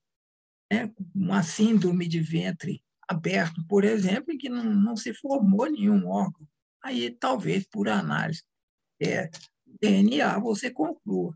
Né? 0.70 0.92
Uma 1.14 1.42
síndrome 1.42 2.07
de 2.07 2.20
ventre 2.20 2.83
aberto, 3.09 3.66
por 3.66 3.85
exemplo, 3.85 4.33
em 4.33 4.38
que 4.38 4.48
não, 4.48 4.64
não 4.64 4.96
se 4.96 5.12
formou 5.12 5.68
nenhum 5.68 6.07
órgão. 6.09 6.46
Aí, 6.83 7.11
talvez, 7.11 7.66
por 7.66 7.88
análise 7.88 8.44
é, 9.03 9.29
DNA, 9.81 10.38
você 10.38 10.70
conclua. 10.70 11.35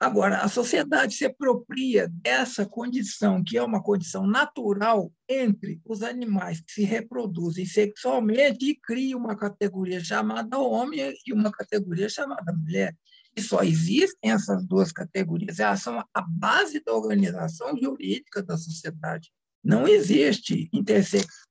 Agora, 0.00 0.42
a 0.42 0.48
sociedade 0.48 1.14
se 1.14 1.24
apropria 1.24 2.08
dessa 2.08 2.64
condição, 2.64 3.42
que 3.42 3.58
é 3.58 3.62
uma 3.62 3.82
condição 3.82 4.24
natural 4.24 5.12
entre 5.28 5.80
os 5.84 6.04
animais 6.04 6.60
que 6.60 6.70
se 6.70 6.84
reproduzem 6.84 7.66
sexualmente 7.66 8.64
e 8.64 8.76
cria 8.76 9.16
uma 9.16 9.36
categoria 9.36 10.02
chamada 10.02 10.56
homem 10.56 11.12
e 11.26 11.32
uma 11.32 11.50
categoria 11.50 12.08
chamada 12.08 12.52
mulher. 12.52 12.96
E 13.34 13.42
só 13.42 13.64
existem 13.64 14.30
essas 14.30 14.64
duas 14.64 14.92
categorias, 14.92 15.58
elas 15.58 15.82
são 15.82 15.98
a 15.98 16.20
base 16.22 16.80
da 16.80 16.92
organização 16.92 17.76
jurídica 17.76 18.40
da 18.40 18.56
sociedade. 18.56 19.32
Não 19.64 19.88
existe 19.88 20.68
intersexo, 20.72 21.48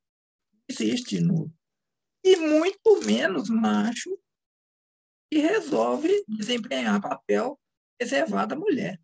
existe 0.70 1.20
nulo. 1.20 1.54
E 2.24 2.38
muito 2.38 3.02
menos 3.06 3.50
macho 3.50 4.18
que 5.30 5.40
resolve 5.40 6.24
desempenhar 6.30 7.02
papel 7.02 7.60
reservado 8.00 8.54
à 8.54 8.58
mulher, 8.58 9.00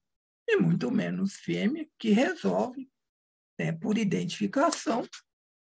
e 0.48 0.58
muito 0.58 0.92
menos 0.92 1.36
fêmea 1.36 1.88
que 1.98 2.12
resolve, 2.12 2.90
né, 3.60 3.72
por 3.72 3.98
identificação, 3.98 5.08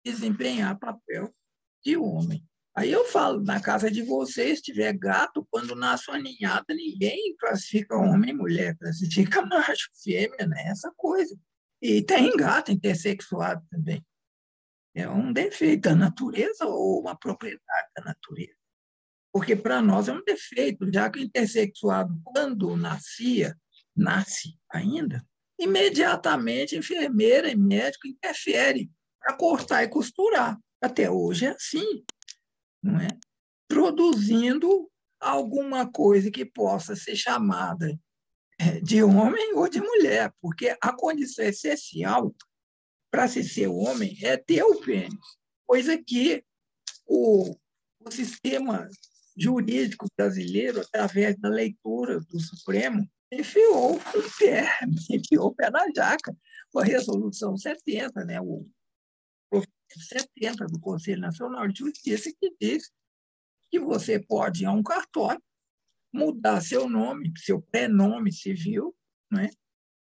desempenhar 0.04 0.78
papel 0.78 1.34
de 1.84 1.96
homem. 1.96 2.46
Aí 2.74 2.90
eu 2.90 3.04
falo, 3.04 3.42
na 3.42 3.60
casa 3.60 3.90
de 3.90 4.02
vocês, 4.02 4.58
se 4.58 4.64
tiver 4.64 4.94
gato, 4.94 5.46
quando 5.50 5.74
nasce 5.74 6.10
uma 6.10 6.18
ninhada, 6.18 6.74
ninguém 6.74 7.36
classifica 7.38 7.96
homem 7.96 8.30
e 8.30 8.34
mulher, 8.34 8.76
classifica 8.78 9.42
macho, 9.44 9.90
fêmea, 10.02 10.46
né? 10.46 10.68
essa 10.68 10.90
coisa. 10.96 11.38
E 11.82 12.02
tem 12.02 12.34
gato 12.34 12.72
intersexuado 12.72 13.62
também. 13.70 14.02
É 14.94 15.08
um 15.08 15.32
defeito 15.32 15.82
da 15.88 15.94
natureza 15.94 16.66
ou 16.66 17.00
uma 17.00 17.18
propriedade 17.18 17.88
da 17.96 18.04
natureza? 18.04 18.61
Porque 19.32 19.56
para 19.56 19.80
nós 19.80 20.08
é 20.08 20.12
um 20.12 20.22
defeito, 20.22 20.92
já 20.92 21.10
que 21.10 21.18
o 21.18 21.22
intersexuado, 21.22 22.20
quando 22.22 22.76
nascia, 22.76 23.56
nasce 23.96 24.58
ainda, 24.70 25.24
imediatamente 25.58 26.76
enfermeira 26.76 27.50
e 27.50 27.56
médico 27.56 28.06
interferem 28.06 28.90
para 29.20 29.36
cortar 29.36 29.84
e 29.84 29.88
costurar. 29.88 30.58
Até 30.82 31.10
hoje 31.10 31.46
é 31.46 31.50
assim, 31.50 32.04
não 32.82 33.00
é? 33.00 33.08
Produzindo 33.68 34.90
alguma 35.20 35.90
coisa 35.90 36.30
que 36.30 36.44
possa 36.44 36.96
ser 36.96 37.16
chamada 37.16 37.98
é, 38.58 38.80
de 38.80 39.02
homem 39.02 39.54
ou 39.54 39.68
de 39.68 39.80
mulher, 39.80 40.32
porque 40.40 40.76
a 40.80 40.92
condição 40.92 41.44
essencial 41.44 42.34
para 43.10 43.28
se 43.28 43.44
ser 43.44 43.68
homem 43.68 44.18
é 44.22 44.36
ter 44.36 44.62
o 44.64 44.80
pênis, 44.80 45.14
coisa 45.66 45.96
que 45.96 46.44
o, 47.06 47.54
o 48.00 48.10
sistema 48.10 48.88
jurídico 49.36 50.06
brasileiro, 50.16 50.80
através 50.80 51.36
da 51.38 51.48
leitura 51.48 52.20
do 52.20 52.40
Supremo, 52.40 53.08
enfiou 53.32 53.96
o 53.96 54.38
pé, 54.38 54.68
enfiou 55.10 55.48
o 55.48 55.54
pé 55.54 55.70
na 55.70 55.86
jaca, 55.94 56.36
com 56.70 56.80
a 56.80 56.84
resolução 56.84 57.56
70, 57.56 58.24
né, 58.24 58.40
o 58.40 58.66
70 59.94 60.66
do 60.66 60.80
Conselho 60.80 61.20
Nacional 61.20 61.68
de 61.68 61.78
Justiça, 61.80 62.30
que 62.40 62.54
diz 62.60 62.90
que 63.70 63.78
você 63.78 64.18
pode 64.18 64.62
ir 64.62 64.66
a 64.66 64.72
um 64.72 64.82
cartório, 64.82 65.42
mudar 66.12 66.60
seu 66.60 66.88
nome, 66.88 67.32
seu 67.38 67.60
prenome 67.60 68.32
civil, 68.32 68.94
né, 69.30 69.50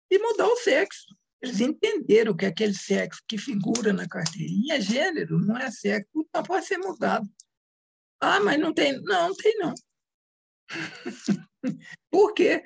e 0.10 0.20
mudar 0.20 0.48
o 0.48 0.58
sexo. 0.58 1.16
Eles 1.42 1.60
entenderam 1.60 2.36
que 2.36 2.46
aquele 2.46 2.74
sexo 2.74 3.22
que 3.28 3.38
figura 3.38 3.94
na 3.94 4.08
carteirinha 4.08 4.76
é 4.76 4.82
gênero, 4.82 5.40
não 5.40 5.58
é 5.58 5.70
sexo, 5.70 6.10
então 6.16 6.44
pode 6.44 6.66
ser 6.66 6.78
mudado. 6.78 7.30
Ah, 8.20 8.40
mas 8.40 8.60
não 8.60 8.74
tem. 8.74 9.02
Não, 9.02 9.30
não 9.30 9.36
tem 9.36 9.58
não. 9.58 9.74
Porque 12.12 12.64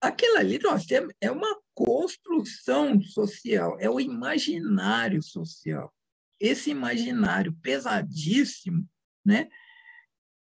aquilo 0.00 0.36
ali 0.36 0.58
nós 0.58 0.86
temos 0.86 1.12
é 1.20 1.30
uma 1.30 1.60
construção 1.74 3.00
social, 3.02 3.76
é 3.80 3.88
o 3.88 4.00
imaginário 4.00 5.22
social. 5.22 5.92
Esse 6.40 6.70
imaginário 6.70 7.52
pesadíssimo, 7.62 8.88
né? 9.24 9.48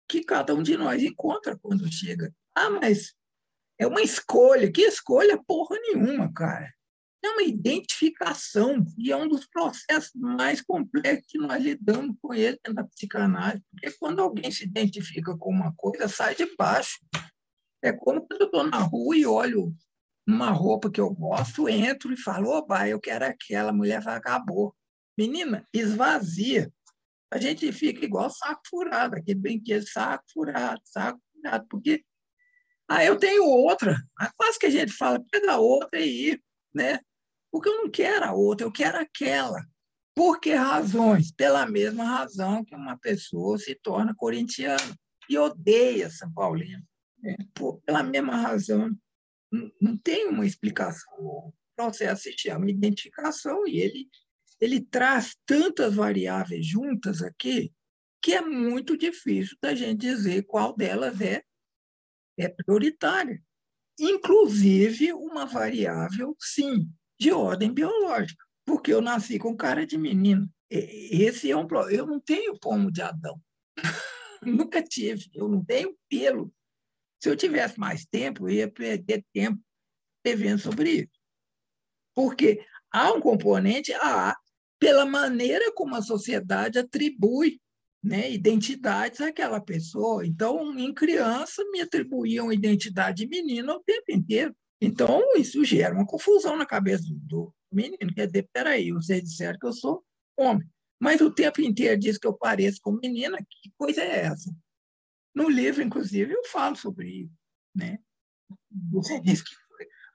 Que 0.08 0.24
cada 0.24 0.54
um 0.54 0.64
de 0.64 0.78
nós 0.78 1.02
encontra 1.02 1.58
quando 1.58 1.92
chega. 1.92 2.34
Ah, 2.56 2.70
mas 2.70 3.14
é 3.78 3.88
uma 3.88 4.02
escolha. 4.02 4.72
Que 4.72 4.82
escolha 4.82 5.42
porra 5.44 5.78
nenhuma, 5.80 6.32
cara 6.34 6.74
é 7.24 7.30
uma 7.30 7.44
identificação, 7.44 8.86
e 8.98 9.12
é 9.12 9.16
um 9.16 9.28
dos 9.28 9.46
processos 9.46 10.12
mais 10.16 10.62
complexos 10.62 11.26
que 11.28 11.38
nós 11.38 11.64
lidamos 11.64 12.16
com 12.22 12.34
ele 12.34 12.60
da 12.74 12.84
psicanálise, 12.84 13.64
porque 13.72 13.92
quando 14.00 14.22
alguém 14.22 14.52
se 14.52 14.66
identifica 14.66 15.38
com 15.38 15.50
uma 15.52 15.74
coisa, 15.76 16.08
sai 16.08 16.36
de 16.36 16.56
baixo. 16.56 17.00
É 17.84 17.92
como 17.92 18.22
quando 18.22 18.42
eu 18.42 18.46
estou 18.46 18.64
na 18.64 18.78
rua 18.78 19.16
e 19.16 19.26
olho 19.26 19.74
uma 20.28 20.52
roupa 20.52 20.90
que 20.90 21.02
eu 21.02 21.10
gosto, 21.10 21.68
entro 21.68 22.14
e 22.14 22.18
falo, 22.18 22.50
oba, 22.50 22.88
eu 22.88 23.00
quero 23.00 23.26
aquela, 23.26 23.74
mulher 23.74 24.08
acabou. 24.08 24.76
Menina, 25.18 25.68
esvazia. 25.74 26.72
A 27.32 27.38
gente 27.38 27.72
fica 27.72 28.06
igual 28.06 28.30
saco 28.30 28.62
furado, 28.70 29.16
aquele 29.16 29.40
brinquedo, 29.40 29.88
saco 29.88 30.24
furado, 30.34 30.82
saco 30.86 31.20
furado, 31.34 31.66
porque 31.70 32.04
ah, 32.88 33.04
eu 33.06 33.18
tenho 33.18 33.46
outra. 33.46 33.96
Ah, 34.20 34.32
quase 34.36 34.60
que 34.60 34.66
a 34.66 34.70
gente 34.70 34.92
fala, 34.92 35.24
pega 35.32 35.58
outra 35.58 36.00
e 36.00 36.32
ir, 36.32 36.44
né? 36.74 37.00
Porque 37.52 37.68
eu 37.68 37.78
não 37.78 37.90
quero 37.90 38.26
a 38.26 38.34
outra, 38.34 38.66
eu 38.66 38.72
quero 38.72 38.98
aquela. 38.98 39.66
Por 40.16 40.40
que 40.40 40.54
razões? 40.54 41.32
Pela 41.32 41.66
mesma 41.66 42.04
razão 42.04 42.64
que 42.64 42.76
uma 42.76 42.98
pessoa 42.98 43.58
se 43.58 43.76
torna 43.76 44.16
corintiana 44.16 44.98
e 45.30 45.38
odeia 45.38 46.10
São 46.10 46.32
Paulino. 46.34 46.84
Né? 47.20 47.36
Por, 47.54 47.82
pela 47.82 48.04
mesma 48.04 48.36
razão. 48.36 48.90
Não, 49.52 49.72
não 49.82 49.98
tem 49.98 50.28
uma 50.28 50.46
explicação. 50.46 51.14
O 51.20 51.54
processo 51.76 52.24
se 52.24 52.38
chama 52.38 52.70
identificação 52.70 53.68
e 53.68 53.80
ele, 53.80 54.10
ele 54.60 54.82
traz 54.82 55.36
tantas 55.46 55.96
variáveis 55.96 56.66
juntas 56.66 57.22
aqui 57.22 57.74
que 58.22 58.34
é 58.34 58.42
muito 58.42 58.96
difícil 58.96 59.58
da 59.60 59.74
gente 59.74 60.00
dizer 60.00 60.44
qual 60.44 60.76
delas 60.76 61.20
é, 61.22 61.44
é 62.38 62.48
prioritária. 62.48 63.42
Inclusive, 64.00 65.12
uma 65.14 65.46
variável, 65.46 66.36
sim, 66.40 66.88
de 67.22 67.32
ordem 67.32 67.72
biológica, 67.72 68.44
porque 68.66 68.92
eu 68.92 69.00
nasci 69.00 69.38
com 69.38 69.56
cara 69.56 69.86
de 69.86 69.96
menino. 69.96 70.50
Esse 70.68 71.52
é 71.52 71.56
um. 71.56 71.68
Eu 71.92 72.08
não 72.08 72.20
tenho 72.20 72.60
pomo 72.60 72.92
de 72.92 73.04
Adão. 73.04 73.40
Nunca 74.42 74.82
tive. 74.82 75.30
Eu 75.32 75.48
não 75.48 75.64
tenho 75.64 75.96
pelo. 76.10 76.52
Se 77.22 77.30
eu 77.30 77.36
tivesse 77.36 77.80
mais 77.80 78.06
tempo, 78.06 78.50
eu 78.50 78.56
ia 78.56 78.72
perder 78.72 79.24
tempo 79.32 79.62
escrevendo 80.18 80.62
sobre 80.62 80.90
isso. 80.90 81.22
Porque 82.16 82.66
há 82.92 83.14
um 83.14 83.22
componente 83.22 83.94
A, 83.94 84.36
pela 84.80 85.06
maneira 85.06 85.72
como 85.74 85.96
a 85.96 86.02
sociedade 86.02 86.80
atribui 86.80 87.62
né, 88.04 88.32
identidades 88.32 89.22
àquela 89.22 89.62
pessoa. 89.62 90.26
Então, 90.26 90.76
em 90.80 90.92
criança, 90.92 91.64
me 91.72 91.82
atribuíam 91.82 92.52
identidade 92.52 93.28
de 93.28 93.30
menino 93.30 93.74
o 93.74 93.84
tempo 93.84 94.12
inteiro. 94.12 94.56
Então, 94.82 95.22
isso 95.36 95.64
gera 95.64 95.94
uma 95.94 96.06
confusão 96.06 96.58
na 96.58 96.66
cabeça 96.66 97.04
do 97.08 97.54
menino. 97.72 98.14
Quer 98.16 98.26
dizer, 98.26 98.50
peraí, 98.52 98.92
vocês 98.92 99.22
disseram 99.24 99.60
que 99.60 99.68
eu 99.68 99.74
sou 99.74 100.04
homem, 100.36 100.68
mas 101.00 101.22
o 101.22 101.32
tempo 101.32 101.62
inteiro 101.62 102.00
diz 102.00 102.18
que 102.18 102.26
eu 102.26 102.34
pareço 102.34 102.80
com 102.82 102.92
menina, 102.92 103.38
que 103.38 103.72
coisa 103.78 104.02
é 104.02 104.26
essa? 104.26 104.52
No 105.36 105.48
livro, 105.48 105.84
inclusive, 105.84 106.34
eu 106.34 106.44
falo 106.46 106.76
sobre 106.76 107.10
isso. 107.10 107.34
Né? 107.76 108.00
Você 108.92 109.20
diz 109.22 109.42
que 109.44 109.54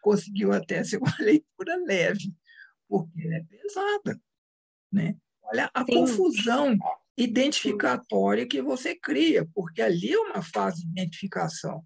conseguiu 0.02 0.52
até 0.52 0.84
ser 0.84 0.98
uma 0.98 1.14
leitura 1.18 1.76
leve, 1.84 2.34
porque 2.88 3.22
ela 3.22 3.36
é 3.36 3.44
pesada. 3.44 4.20
Né? 4.92 5.16
Olha 5.42 5.70
a 5.72 5.84
Sim. 5.84 5.94
confusão 5.94 6.78
identificatória 7.16 8.46
que 8.46 8.60
você 8.60 8.94
cria, 8.94 9.48
porque 9.54 9.80
ali 9.80 10.12
é 10.12 10.18
uma 10.18 10.42
fase 10.42 10.84
de 10.84 10.90
identificação 10.90 11.84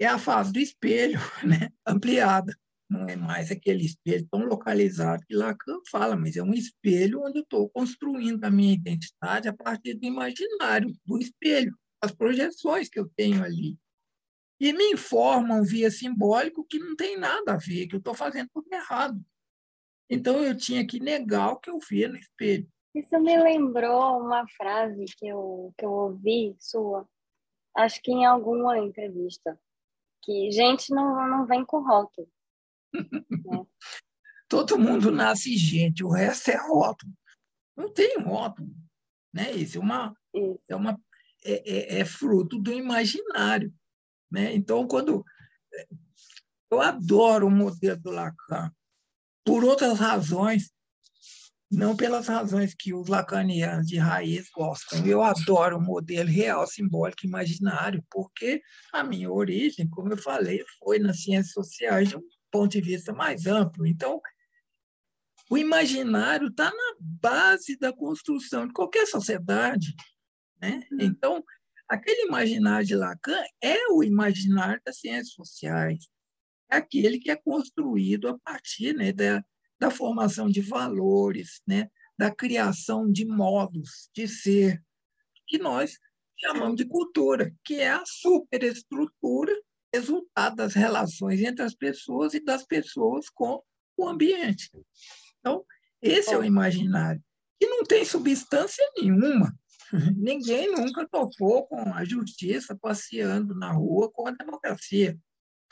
é 0.00 0.06
a 0.06 0.18
fase 0.18 0.52
do 0.52 0.58
espelho, 0.58 1.18
né? 1.46 1.70
ampliada. 1.86 2.56
Não 2.88 3.06
é 3.06 3.14
mais 3.14 3.52
aquele 3.52 3.84
espelho 3.84 4.26
tão 4.28 4.40
localizado 4.40 5.24
que 5.24 5.36
Lacan 5.36 5.78
fala, 5.88 6.16
mas 6.16 6.36
é 6.36 6.42
um 6.42 6.52
espelho 6.52 7.22
onde 7.22 7.38
eu 7.38 7.42
estou 7.42 7.68
construindo 7.70 8.42
a 8.44 8.50
minha 8.50 8.74
identidade 8.74 9.48
a 9.48 9.52
partir 9.52 9.94
do 9.94 10.04
imaginário, 10.04 10.92
do 11.06 11.18
espelho, 11.18 11.76
as 12.02 12.10
projeções 12.10 12.88
que 12.88 12.98
eu 12.98 13.08
tenho 13.14 13.44
ali. 13.44 13.78
E 14.58 14.72
me 14.72 14.92
informam 14.92 15.62
via 15.62 15.90
simbólico 15.90 16.66
que 16.68 16.80
não 16.80 16.96
tem 16.96 17.16
nada 17.16 17.52
a 17.52 17.56
ver, 17.56 17.86
que 17.86 17.94
eu 17.94 17.98
estou 17.98 18.12
fazendo 18.12 18.50
tudo 18.52 18.66
errado. 18.72 19.24
Então 20.10 20.42
eu 20.42 20.56
tinha 20.56 20.84
que 20.84 20.98
negar 20.98 21.52
o 21.52 21.60
que 21.60 21.70
eu 21.70 21.78
via 21.78 22.08
no 22.08 22.16
espelho. 22.16 22.68
Isso 22.92 23.16
me 23.20 23.40
lembrou 23.40 24.20
uma 24.20 24.44
frase 24.48 25.04
que 25.16 25.28
eu, 25.28 25.72
que 25.78 25.84
eu 25.84 25.92
ouvi 25.92 26.56
sua, 26.58 27.08
acho 27.76 28.02
que 28.02 28.10
em 28.10 28.26
alguma 28.26 28.76
entrevista, 28.78 29.56
que 30.22 30.50
gente 30.50 30.92
não, 30.94 31.28
não 31.28 31.46
vem 31.46 31.64
com 31.64 31.82
rótulo. 31.82 32.28
né? 32.92 33.00
Todo 34.48 34.78
mundo 34.78 35.12
nasce 35.12 35.56
gente, 35.56 36.02
o 36.02 36.10
resto 36.10 36.50
é 36.50 36.56
rótulo. 36.56 37.12
Não 37.76 37.92
tem 37.92 38.18
rótulo. 38.18 38.68
Né? 39.32 39.52
Isso 39.52 39.78
é 39.78 39.80
uma, 39.80 40.16
Isso. 40.34 40.60
É, 40.68 40.74
uma 40.74 41.00
é, 41.44 41.96
é, 41.96 42.00
é, 42.00 42.04
fruto 42.04 42.58
do 42.58 42.72
imaginário. 42.72 43.72
Né? 44.30 44.54
Então, 44.54 44.86
quando 44.86 45.24
Eu 46.70 46.80
adoro 46.80 47.46
o 47.46 47.50
modelo 47.50 48.00
do 48.00 48.10
Lacan, 48.10 48.72
por 49.44 49.64
outras 49.64 49.98
razões, 49.98 50.72
não 51.70 51.96
pelas 51.96 52.26
razões 52.26 52.74
que 52.74 52.92
os 52.92 53.06
lacanianos 53.06 53.86
de 53.86 53.96
raiz 53.96 54.50
gostam. 54.50 55.06
Eu 55.06 55.22
adoro 55.22 55.78
o 55.78 55.80
modelo 55.80 56.28
real, 56.28 56.66
simbólico, 56.66 57.24
imaginário, 57.24 58.04
porque 58.10 58.60
a 58.92 59.04
minha 59.04 59.30
origem, 59.30 59.88
como 59.88 60.12
eu 60.12 60.16
falei, 60.16 60.64
foi 60.78 60.98
nas 60.98 61.22
ciências 61.22 61.52
sociais 61.52 62.08
de 62.08 62.16
um 62.16 62.22
ponto 62.50 62.72
de 62.72 62.80
vista 62.80 63.12
mais 63.12 63.46
amplo. 63.46 63.86
Então, 63.86 64.20
o 65.48 65.56
imaginário 65.56 66.48
está 66.48 66.70
na 66.70 66.96
base 66.98 67.76
da 67.78 67.92
construção 67.92 68.66
de 68.66 68.72
qualquer 68.72 69.06
sociedade. 69.06 69.94
Né? 70.60 70.84
Então, 71.00 71.42
aquele 71.88 72.26
imaginário 72.26 72.86
de 72.86 72.96
Lacan 72.96 73.42
é 73.62 73.76
o 73.92 74.02
imaginário 74.02 74.80
das 74.84 74.98
ciências 74.98 75.34
sociais, 75.34 76.08
é 76.70 76.76
aquele 76.76 77.18
que 77.18 77.30
é 77.30 77.36
construído 77.36 78.28
a 78.28 78.38
partir 78.38 78.92
né, 78.92 79.12
da, 79.12 79.44
da 79.80 79.90
formação 79.90 80.48
de 80.48 80.60
valores, 80.60 81.62
né, 81.66 81.88
da 82.18 82.30
criação 82.30 83.10
de 83.10 83.24
modos 83.24 84.10
de 84.14 84.28
ser, 84.28 84.82
que 85.46 85.58
nós 85.58 85.98
chamamos 86.38 86.76
de 86.76 86.84
cultura, 86.84 87.52
que 87.64 87.76
é 87.76 87.90
a 87.90 88.04
superestrutura 88.04 89.52
resultado 89.92 90.56
das 90.56 90.74
relações 90.74 91.40
entre 91.40 91.64
as 91.64 91.74
pessoas 91.74 92.34
e 92.34 92.40
das 92.40 92.64
pessoas 92.64 93.28
com 93.28 93.62
o 93.96 94.08
ambiente. 94.08 94.70
Então, 95.38 95.64
esse 96.00 96.32
é 96.32 96.38
o 96.38 96.44
imaginário. 96.44 97.22
E 97.60 97.66
não 97.66 97.84
tem 97.84 98.04
substância 98.04 98.84
nenhuma. 98.96 99.52
Ninguém 100.16 100.70
nunca 100.70 101.06
topou 101.08 101.66
com 101.66 101.92
a 101.94 102.04
justiça 102.04 102.78
passeando 102.80 103.54
na 103.54 103.72
rua 103.72 104.10
com 104.10 104.28
a 104.28 104.30
democracia. 104.30 105.18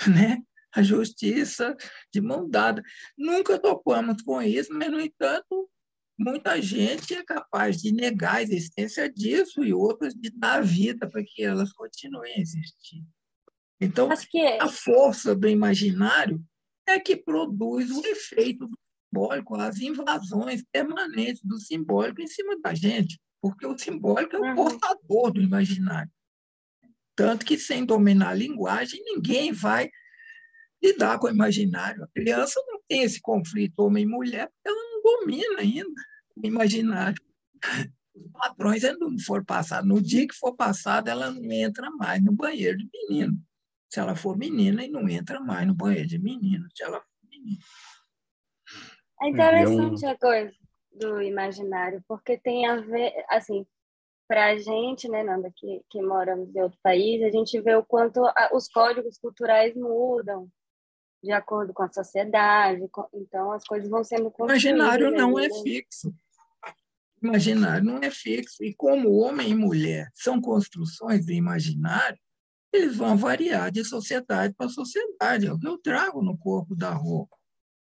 Né? 0.06 0.42
A 0.78 0.82
justiça 0.82 1.76
de 2.12 2.20
mão 2.20 2.48
dada. 2.48 2.82
Nunca 3.16 3.58
topamos 3.58 4.22
com 4.22 4.40
isso, 4.40 4.72
mas, 4.72 4.90
no 4.90 5.00
entanto, 5.00 5.68
muita 6.16 6.62
gente 6.62 7.14
é 7.14 7.24
capaz 7.24 7.80
de 7.80 7.92
negar 7.92 8.36
a 8.36 8.42
existência 8.42 9.10
disso 9.10 9.64
e 9.64 9.72
outras 9.72 10.14
de 10.14 10.30
dar 10.30 10.62
vida 10.62 11.08
para 11.08 11.22
que 11.24 11.42
elas 11.42 11.72
continuem 11.72 12.34
a 12.34 12.40
existir. 12.40 13.02
Então, 13.80 14.08
que... 14.30 14.40
a 14.60 14.68
força 14.68 15.34
do 15.34 15.48
imaginário 15.48 16.40
é 16.86 16.98
que 16.98 17.16
produz 17.16 17.90
o 17.90 18.06
efeito 18.06 18.66
do 18.66 18.78
simbólico, 19.08 19.56
as 19.56 19.78
invasões 19.78 20.64
permanentes 20.72 21.42
do 21.42 21.58
simbólico 21.58 22.20
em 22.20 22.26
cima 22.26 22.58
da 22.60 22.74
gente, 22.74 23.20
porque 23.40 23.66
o 23.66 23.76
simbólico 23.76 24.36
é 24.36 24.38
o 24.38 24.44
uhum. 24.44 24.54
portador 24.54 25.32
do 25.32 25.40
imaginário. 25.40 26.10
Tanto 27.16 27.44
que, 27.44 27.58
sem 27.58 27.84
dominar 27.84 28.30
a 28.30 28.34
linguagem, 28.34 29.02
ninguém 29.04 29.52
vai 29.52 29.90
lidar 30.82 31.18
com 31.18 31.26
o 31.26 31.30
imaginário. 31.30 32.04
A 32.04 32.08
criança 32.08 32.62
não 32.66 32.80
tem 32.88 33.02
esse 33.02 33.20
conflito 33.20 33.80
homem-mulher, 33.80 34.48
porque 34.48 34.68
ela 34.68 34.76
não 34.76 35.02
domina 35.02 35.60
ainda 35.60 36.02
o 36.36 36.46
imaginário. 36.46 37.22
Os 38.14 38.32
padrões 38.32 38.84
ainda 38.84 38.98
não 38.98 39.18
foram 39.18 39.44
passados. 39.44 39.88
No 39.88 40.00
dia 40.00 40.26
que 40.26 40.34
for 40.34 40.54
passado, 40.54 41.08
ela 41.08 41.30
não 41.30 41.52
entra 41.52 41.90
mais 41.90 42.22
no 42.22 42.32
banheiro 42.32 42.78
de 42.78 42.88
menino. 42.92 43.38
Se 43.88 44.00
ela 44.00 44.14
for 44.14 44.36
menina, 44.36 44.84
e 44.84 44.88
não 44.88 45.08
entra 45.08 45.40
mais 45.40 45.66
no 45.66 45.74
banheiro 45.74 46.08
de 46.08 46.18
menino. 46.18 46.66
Se 46.74 46.82
ela 46.82 47.00
for 47.00 47.28
menina. 47.30 47.60
É 49.20 49.28
interessante 49.28 50.06
a 50.06 50.16
coisa 50.16 50.52
do 50.92 51.22
imaginário, 51.22 52.02
porque 52.06 52.36
tem 52.38 52.66
a 52.66 52.76
ver, 52.76 53.12
assim, 53.28 53.66
para 54.28 54.46
a 54.50 54.58
gente, 54.58 55.08
né, 55.08 55.22
Nanda, 55.22 55.50
que, 55.54 55.82
que 55.88 56.02
moramos 56.02 56.54
em 56.54 56.60
outro 56.60 56.78
país, 56.82 57.22
a 57.22 57.30
gente 57.30 57.60
vê 57.60 57.74
o 57.74 57.84
quanto 57.84 58.24
a, 58.24 58.50
os 58.52 58.68
códigos 58.68 59.16
culturais 59.18 59.74
mudam 59.74 60.48
de 61.22 61.32
acordo 61.32 61.72
com 61.72 61.82
a 61.82 61.92
sociedade, 61.92 62.80
então 63.14 63.52
as 63.52 63.64
coisas 63.64 63.88
vão 63.88 64.04
sendo 64.04 64.32
Imaginário 64.40 65.10
não 65.10 65.38
é 65.38 65.48
fixo. 65.62 66.14
Imaginário 67.22 67.84
não 67.84 67.98
é 67.98 68.10
fixo. 68.10 68.62
E 68.62 68.72
como 68.74 69.16
homem 69.16 69.50
e 69.50 69.54
mulher 69.54 70.10
são 70.14 70.40
construções 70.40 71.26
do 71.26 71.32
imaginário, 71.32 72.18
eles 72.72 72.96
vão 72.96 73.16
variar 73.16 73.72
de 73.72 73.84
sociedade 73.84 74.54
para 74.54 74.68
sociedade. 74.68 75.46
É 75.46 75.52
o 75.52 75.58
que 75.58 75.66
eu 75.66 75.78
trago 75.78 76.22
no 76.22 76.38
corpo 76.38 76.76
da 76.76 76.90
roupa, 76.90 77.36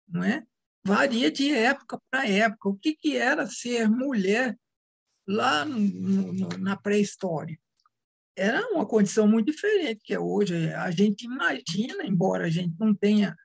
não 0.08 0.24
é? 0.24 0.46
varia 0.84 1.32
de 1.32 1.54
época 1.54 2.02
para 2.10 2.28
época. 2.28 2.70
O 2.70 2.76
que, 2.76 2.96
que 2.96 3.18
era 3.18 3.46
ser 3.48 3.90
mulher 3.90 4.58
lá 5.28 5.66
no, 5.66 5.80
no, 5.80 6.50
na 6.58 6.76
pré-história? 6.76 7.60
Era 8.40 8.66
uma 8.72 8.86
condição 8.86 9.28
muito 9.28 9.48
diferente 9.52 10.00
que 10.02 10.14
é 10.14 10.20
hoje. 10.20 10.72
A 10.74 10.90
gente 10.92 11.26
imagina, 11.26 12.06
embora 12.06 12.46
a 12.46 12.50
gente 12.50 12.74
não 12.80 12.96
tenha 12.96 13.36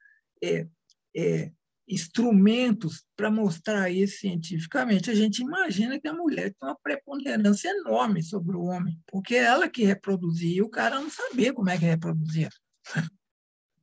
é, 0.40 0.68
é, 1.16 1.50
instrumentos 1.88 3.04
para 3.16 3.28
mostrar 3.28 3.90
isso 3.90 4.20
cientificamente, 4.20 5.10
a 5.10 5.14
gente 5.14 5.42
imagina 5.42 5.98
que 5.98 6.06
a 6.06 6.12
mulher 6.12 6.54
tem 6.54 6.68
uma 6.68 6.78
preponderância 6.80 7.70
enorme 7.70 8.22
sobre 8.22 8.56
o 8.56 8.62
homem, 8.62 8.96
porque 9.08 9.34
é 9.34 9.42
ela 9.42 9.68
que 9.68 9.84
reproduzia 9.84 10.58
e 10.58 10.62
o 10.62 10.70
cara 10.70 11.00
não 11.00 11.10
sabia 11.10 11.52
como 11.52 11.70
é 11.70 11.76
que 11.76 11.84
reproduzia. 11.84 12.48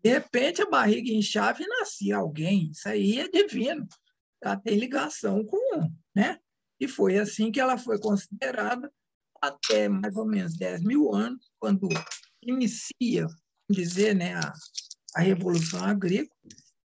De 0.02 0.10
repente, 0.10 0.62
a 0.62 0.70
barriga 0.70 1.12
inchava 1.12 1.62
e 1.62 1.68
nascia 1.68 2.16
alguém. 2.16 2.72
Isso 2.72 2.88
aí 2.88 3.20
é 3.20 3.28
divino. 3.28 3.86
Ela 4.42 4.56
tem 4.56 4.78
ligação 4.78 5.46
com 5.46 5.78
um, 5.78 5.94
né? 6.16 6.40
E 6.80 6.88
foi 6.88 7.20
assim 7.20 7.52
que 7.52 7.60
ela 7.60 7.78
foi 7.78 8.00
considerada 8.00 8.92
até 9.42 9.90
mais 9.90 10.16
ou 10.16 10.26
menos 10.26 10.56
10 10.56 10.84
mil 10.84 11.14
anos, 11.14 11.52
quando 11.60 11.90
inicia, 12.44 13.28
dizer, 13.70 14.16
né, 14.16 14.36
a, 14.36 14.54
a 15.16 15.22
Revolução 15.22 15.84
Agrícola, 15.84 16.30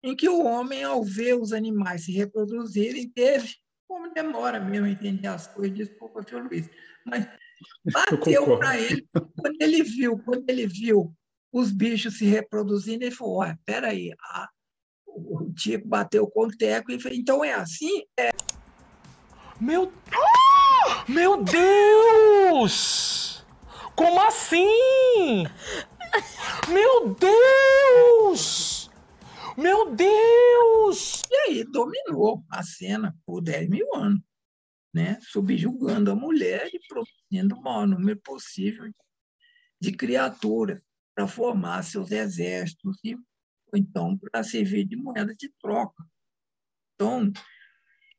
em 0.03 0.17
que 0.17 0.29
o 0.29 0.45
homem, 0.45 0.83
ao 0.83 1.05
ver 1.05 1.35
os 1.35 1.53
animais 1.53 2.05
se 2.05 2.13
reproduzirem, 2.13 3.11
teve, 3.11 3.55
como 3.89 4.13
demora 4.13 4.59
mesmo 4.59 4.87
a 4.87 4.91
entender 4.91 5.29
as 5.29 5.47
coisas, 5.47 5.77
desculpa, 5.77 6.23
senhor 6.23 6.45
Luiz, 6.45 6.69
mas 7.05 7.29
bateu 7.93 8.59
para 8.59 8.79
ele, 8.79 9.07
quando 9.13 9.57
ele 9.61 9.83
viu, 9.83 10.19
quando 10.19 10.49
ele 10.49 10.67
viu 10.67 11.15
os 11.53 11.73
bichos 11.73 12.19
se 12.19 12.25
reproduzindo, 12.25 13.05
ele 13.05 13.15
falou, 13.15 13.39
olha, 13.39 13.59
peraí, 13.65 14.13
a, 14.21 14.49
o 15.07 15.53
Tico 15.55 15.89
bateu 15.89 16.27
com 16.29 16.47
o 16.47 16.51
Teco 16.51 16.93
e 16.93 17.01
falou, 17.01 17.17
então 17.17 17.45
é 17.45 17.55
assim? 17.55 18.05
É. 18.19 18.31
Meu, 19.59 19.91
meu 21.09 21.43
Deus! 21.43 23.45
Como 23.95 24.21
assim? 24.21 25.45
Meu 26.69 27.15
Deus! 27.15 28.91
Meu 29.57 29.95
Deus! 29.95 31.23
E 31.31 31.35
aí 31.47 31.65
dominou 31.65 32.45
a 32.51 32.63
cena 32.63 33.17
por 33.25 33.41
10 33.41 33.69
mil 33.69 33.95
anos, 33.95 34.21
né? 34.95 35.19
subjugando 35.23 36.11
a 36.11 36.15
mulher 36.15 36.69
e 36.73 36.81
produzindo 36.87 37.57
o 37.57 37.63
maior 37.63 37.87
número 37.87 38.21
possível 38.21 38.93
de 39.81 39.93
criaturas 39.93 40.81
para 41.15 41.27
formar 41.27 41.83
seus 41.83 42.11
exércitos 42.11 42.99
e 43.03 43.17
então 43.75 44.17
para 44.17 44.45
servir 44.45 44.85
de 44.85 44.97
moeda 44.97 45.35
de 45.35 45.53
troca. 45.61 46.05
Então, 46.95 47.33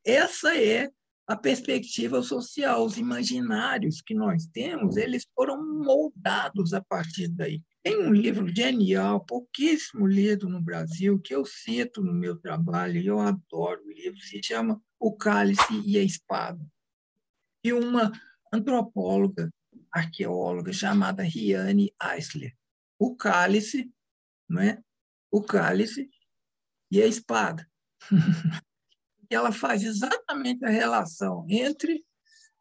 essa 0.04 0.56
é 0.56 0.90
a 1.28 1.36
perspectiva 1.36 2.22
social, 2.22 2.84
os 2.84 2.96
imaginários 2.96 4.00
que 4.00 4.14
nós 4.14 4.46
temos, 4.46 4.96
eles 4.96 5.26
foram 5.34 5.62
moldados 5.84 6.72
a 6.72 6.80
partir 6.80 7.28
daí. 7.28 7.62
Tem 7.82 7.98
um 7.98 8.12
livro 8.12 8.48
genial, 8.48 9.24
pouquíssimo 9.24 10.06
lido 10.06 10.48
no 10.48 10.60
Brasil, 10.60 11.20
que 11.20 11.34
eu 11.34 11.44
cito 11.44 12.02
no 12.02 12.12
meu 12.12 12.36
trabalho, 12.36 12.98
e 12.98 13.06
eu 13.06 13.20
adoro 13.20 13.84
o 13.84 13.92
livro, 13.92 14.18
se 14.20 14.40
chama 14.42 14.80
O 14.98 15.14
Cálice 15.14 15.82
e 15.86 15.98
a 15.98 16.02
Espada. 16.02 16.66
E 17.62 17.72
uma 17.72 18.10
antropóloga, 18.52 19.50
arqueóloga, 19.92 20.72
chamada 20.72 21.22
Riane 21.22 21.92
Eisler 22.02 22.58
o 22.98 23.14
cálice, 23.14 23.90
não 24.48 24.60
é? 24.60 24.82
o 25.30 25.42
cálice 25.42 26.10
e 26.90 27.00
a 27.00 27.06
espada. 27.06 27.68
ela 29.34 29.52
faz 29.52 29.82
exatamente 29.82 30.64
a 30.64 30.70
relação 30.70 31.44
entre 31.48 32.04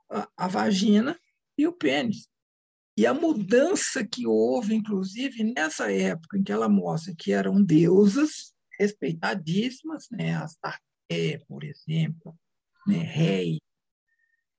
a, 0.10 0.27
a 0.36 0.47
vagina 0.47 1.19
e 1.58 1.67
o 1.67 1.73
pênis. 1.73 2.27
E 2.97 3.06
a 3.06 3.13
mudança 3.13 4.06
que 4.06 4.25
houve, 4.25 4.73
inclusive, 4.73 5.43
nessa 5.43 5.91
época 5.91 6.38
em 6.38 6.43
que 6.43 6.51
ela 6.51 6.67
mostra 6.67 7.13
que 7.15 7.32
eram 7.32 7.63
deusas 7.63 8.53
respeitadíssimas, 8.80 10.08
né? 10.12 10.36
Astarté, 10.36 11.43
por 11.47 11.63
exemplo, 11.63 12.36
né? 12.88 12.97
rei, 12.97 13.59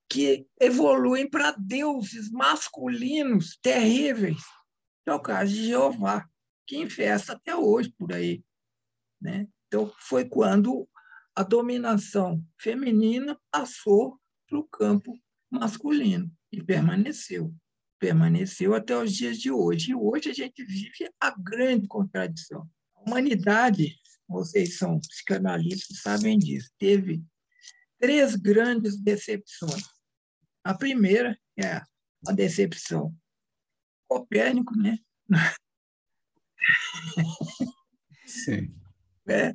que 0.09 0.46
evoluem 0.61 1.28
para 1.28 1.50
deuses 1.52 2.30
masculinos 2.30 3.59
terríveis, 3.61 4.42
é 5.06 5.12
o 5.12 5.20
caso 5.20 5.52
de 5.52 5.66
Jeová, 5.66 6.28
que 6.66 6.76
infesta 6.76 7.32
até 7.32 7.56
hoje 7.56 7.92
por 7.98 8.12
aí. 8.12 8.42
Né? 9.20 9.48
Então, 9.66 9.92
foi 9.98 10.24
quando 10.24 10.88
a 11.39 11.45
dominação 11.45 12.45
feminina 12.59 13.39
passou 13.49 14.18
para 14.49 14.59
o 14.59 14.64
campo 14.64 15.16
masculino 15.49 16.28
e 16.51 16.61
permaneceu. 16.61 17.55
Permaneceu 17.97 18.74
até 18.74 18.97
os 18.97 19.12
dias 19.12 19.39
de 19.39 19.49
hoje. 19.49 19.93
E 19.93 19.95
hoje 19.95 20.30
a 20.30 20.32
gente 20.32 20.64
vive 20.64 21.09
a 21.20 21.30
grande 21.30 21.86
contradição. 21.86 22.68
A 22.93 23.03
humanidade, 23.03 23.97
vocês 24.26 24.78
são 24.78 24.99
psicanalistas, 24.99 26.01
sabem 26.03 26.36
disso, 26.36 26.72
teve 26.76 27.22
três 28.01 28.34
grandes 28.34 29.01
decepções. 29.01 29.84
A 30.64 30.74
primeira 30.74 31.39
é 31.57 31.80
a 32.26 32.32
decepção 32.32 33.14
Copérnico, 34.09 34.76
né? 34.76 34.99
Sim. 38.26 38.74
É, 39.28 39.55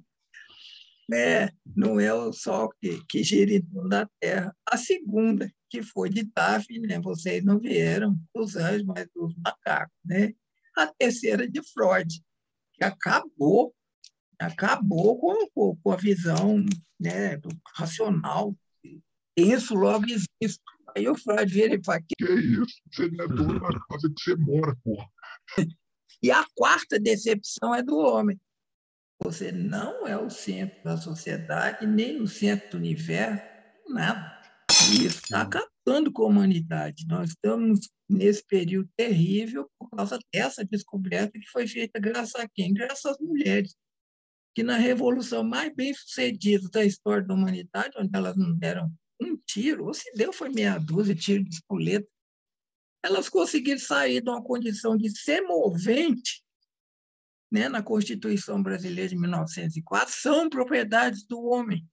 é, 1.12 1.50
não 1.76 2.00
é 2.00 2.14
o 2.14 2.32
Sol 2.32 2.70
que, 2.80 3.04
que 3.10 3.62
torno 3.62 3.90
da 3.90 4.08
Terra. 4.20 4.56
A 4.66 4.78
segunda, 4.78 5.52
que 5.70 5.82
foi 5.82 6.10
de 6.10 6.24
Daphne, 6.24 6.80
né? 6.80 7.00
vocês 7.00 7.44
não 7.44 7.60
vieram 7.60 8.16
os 8.34 8.56
anjos, 8.56 8.86
mas 8.86 9.08
os 9.16 9.36
macacos. 9.36 9.96
Né? 10.06 10.34
A 10.78 10.88
terceira 10.88 11.50
de 11.50 11.62
Freud, 11.74 12.24
que 12.74 12.84
acabou, 12.84 13.74
acabou 14.40 15.20
com, 15.20 15.76
com 15.76 15.92
a 15.92 15.96
visão 15.96 16.64
né, 17.00 17.38
do 17.38 17.50
racional. 17.76 18.56
Isso 19.36 19.74
logo 19.76 20.06
existe. 20.06 20.62
Aí 20.96 21.08
o 21.08 21.16
Freud 21.16 21.52
vira 21.52 21.76
e 21.76 21.84
fala: 21.84 22.00
Que 22.02 22.24
é 22.24 22.36
isso? 22.36 22.82
Você 22.92 23.10
não 23.10 23.26
é 23.26 23.28
dono 23.28 23.60
da 23.60 23.80
casa 23.90 24.14
que 24.16 24.24
você 24.24 24.36
mora, 24.36 24.76
porra. 24.84 25.08
E 26.22 26.32
a 26.32 26.46
quarta 26.56 26.98
decepção 26.98 27.76
é 27.76 27.84
do 27.84 27.98
homem. 27.98 28.40
Você 29.24 29.54
não 29.54 30.06
é 30.06 30.18
o 30.18 30.30
centro 30.30 30.84
da 30.84 30.98
sociedade, 30.98 31.88
nem 31.88 32.22
o 32.22 32.28
centro 32.28 32.72
do 32.72 32.78
universo, 32.78 33.42
nada. 33.88 34.42
E 34.92 35.06
isso 35.06 35.20
está 35.24 35.44
acabando 35.44 36.12
com 36.12 36.24
a 36.24 36.28
humanidade. 36.28 37.06
Nós 37.08 37.30
estamos 37.30 37.90
nesse 38.10 38.46
período 38.46 38.90
terrível 38.98 39.70
por 39.80 39.90
causa 39.92 40.20
dessa 40.34 40.66
descoberta 40.66 41.40
que 41.40 41.48
foi 41.48 41.66
feita 41.66 42.02
graças 42.02 42.36
a 42.36 42.48
quem? 42.50 42.74
Graças 42.74 43.06
às 43.06 43.20
mulheres. 43.20 43.74
Que 44.54 44.62
na 44.62 44.76
revolução 44.76 45.42
mais 45.42 45.74
bem 45.74 45.94
sucedida 45.94 46.68
da 46.70 46.84
história 46.84 47.26
da 47.26 47.34
humanidade, 47.34 47.98
onde 47.98 48.10
elas 48.14 48.36
não 48.36 48.54
deram 48.54 48.92
um 49.22 49.38
tiro, 49.48 49.86
ou 49.86 49.94
se 49.94 50.12
deu 50.16 50.34
foi 50.34 50.50
meia 50.50 50.78
dúzia 50.78 51.16
de 51.16 51.22
tiro 51.22 51.44
de 51.46 51.56
espoleta, 51.56 52.08
elas 53.02 53.30
conseguiram 53.30 53.80
sair 53.80 54.22
de 54.22 54.30
uma 54.30 54.44
condição 54.44 54.98
de 54.98 55.10
semovente 55.18 56.43
né, 57.54 57.70
na 57.70 57.84
Constituição 57.84 58.64
Brasileira 58.64 59.10
de 59.10 59.16
1904, 59.16 60.12
são 60.12 60.50
propriedades 60.50 61.24
do 61.24 61.40
homem. 61.44 61.88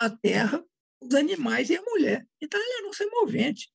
A 0.00 0.08
terra, 0.08 0.64
os 0.98 1.14
animais 1.14 1.68
e 1.68 1.76
a 1.76 1.82
mulher. 1.82 2.26
Então, 2.40 2.58
ela 2.58 2.78
era 2.78 2.88
um 2.88 2.92
semovente. 2.94 3.70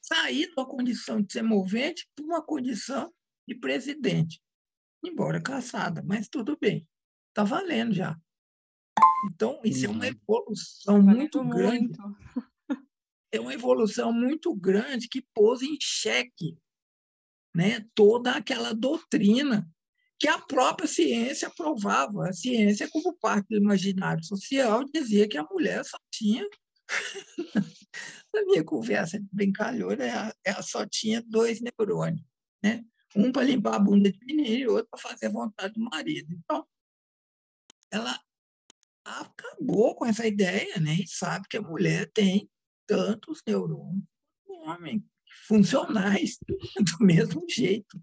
Sair 0.00 0.46
de 0.46 0.52
uma 0.52 0.64
condição 0.64 1.20
de 1.20 1.32
semovente 1.32 2.08
para 2.14 2.24
uma 2.24 2.40
condição 2.40 3.12
de 3.48 3.56
presidente. 3.56 4.40
Embora 5.04 5.42
caçada, 5.42 6.04
mas 6.04 6.28
tudo 6.28 6.56
bem. 6.56 6.86
Está 7.30 7.42
valendo 7.42 7.92
já. 7.92 8.16
Então, 9.26 9.60
isso 9.64 9.86
é 9.86 9.88
uma 9.88 10.04
uhum. 10.04 10.12
evolução 10.22 11.02
muito 11.02 11.44
grande. 11.48 11.98
É 13.32 13.40
uma 13.40 13.54
evolução 13.54 14.12
muito 14.12 14.54
grande 14.54 15.08
que 15.08 15.26
pôs 15.34 15.62
em 15.62 15.76
xeque 15.80 16.56
né, 17.54 17.84
toda 17.92 18.32
aquela 18.32 18.72
doutrina 18.72 19.68
que 20.20 20.28
a 20.28 20.38
própria 20.38 20.86
ciência 20.86 21.50
provava. 21.50 22.28
A 22.28 22.32
ciência, 22.32 22.88
como 22.90 23.16
parte 23.16 23.48
do 23.48 23.56
imaginário 23.56 24.22
social, 24.22 24.84
dizia 24.84 25.26
que 25.26 25.38
a 25.38 25.44
mulher 25.44 25.82
só 25.84 25.98
tinha. 26.12 26.46
Na 28.32 28.44
minha 28.44 28.62
conversa 28.62 29.18
bem 29.32 29.50
calhora, 29.50 30.34
ela 30.44 30.62
só 30.62 30.86
tinha 30.86 31.22
dois 31.26 31.60
neurônios, 31.60 32.24
né? 32.62 32.84
um 33.16 33.32
para 33.32 33.42
limpar 33.44 33.74
a 33.74 33.78
bunda 33.78 34.12
de 34.12 34.24
menino 34.24 34.56
e 34.56 34.68
outro 34.68 34.88
para 34.90 35.00
fazer 35.00 35.30
vontade 35.30 35.74
do 35.74 35.80
marido. 35.80 36.32
Então, 36.32 36.64
ela 37.90 38.20
acabou 39.04 39.96
com 39.96 40.06
essa 40.06 40.26
ideia, 40.26 40.78
né? 40.78 40.94
E 40.94 41.08
sabe 41.08 41.48
que 41.48 41.56
a 41.56 41.62
mulher 41.62 42.08
tem 42.12 42.48
tantos 42.86 43.42
neurônios 43.46 44.04
quanto 44.44 44.62
o 44.62 44.70
homem, 44.70 45.04
funcionais 45.46 46.38
do 46.98 47.04
mesmo 47.04 47.44
jeito. 47.48 48.00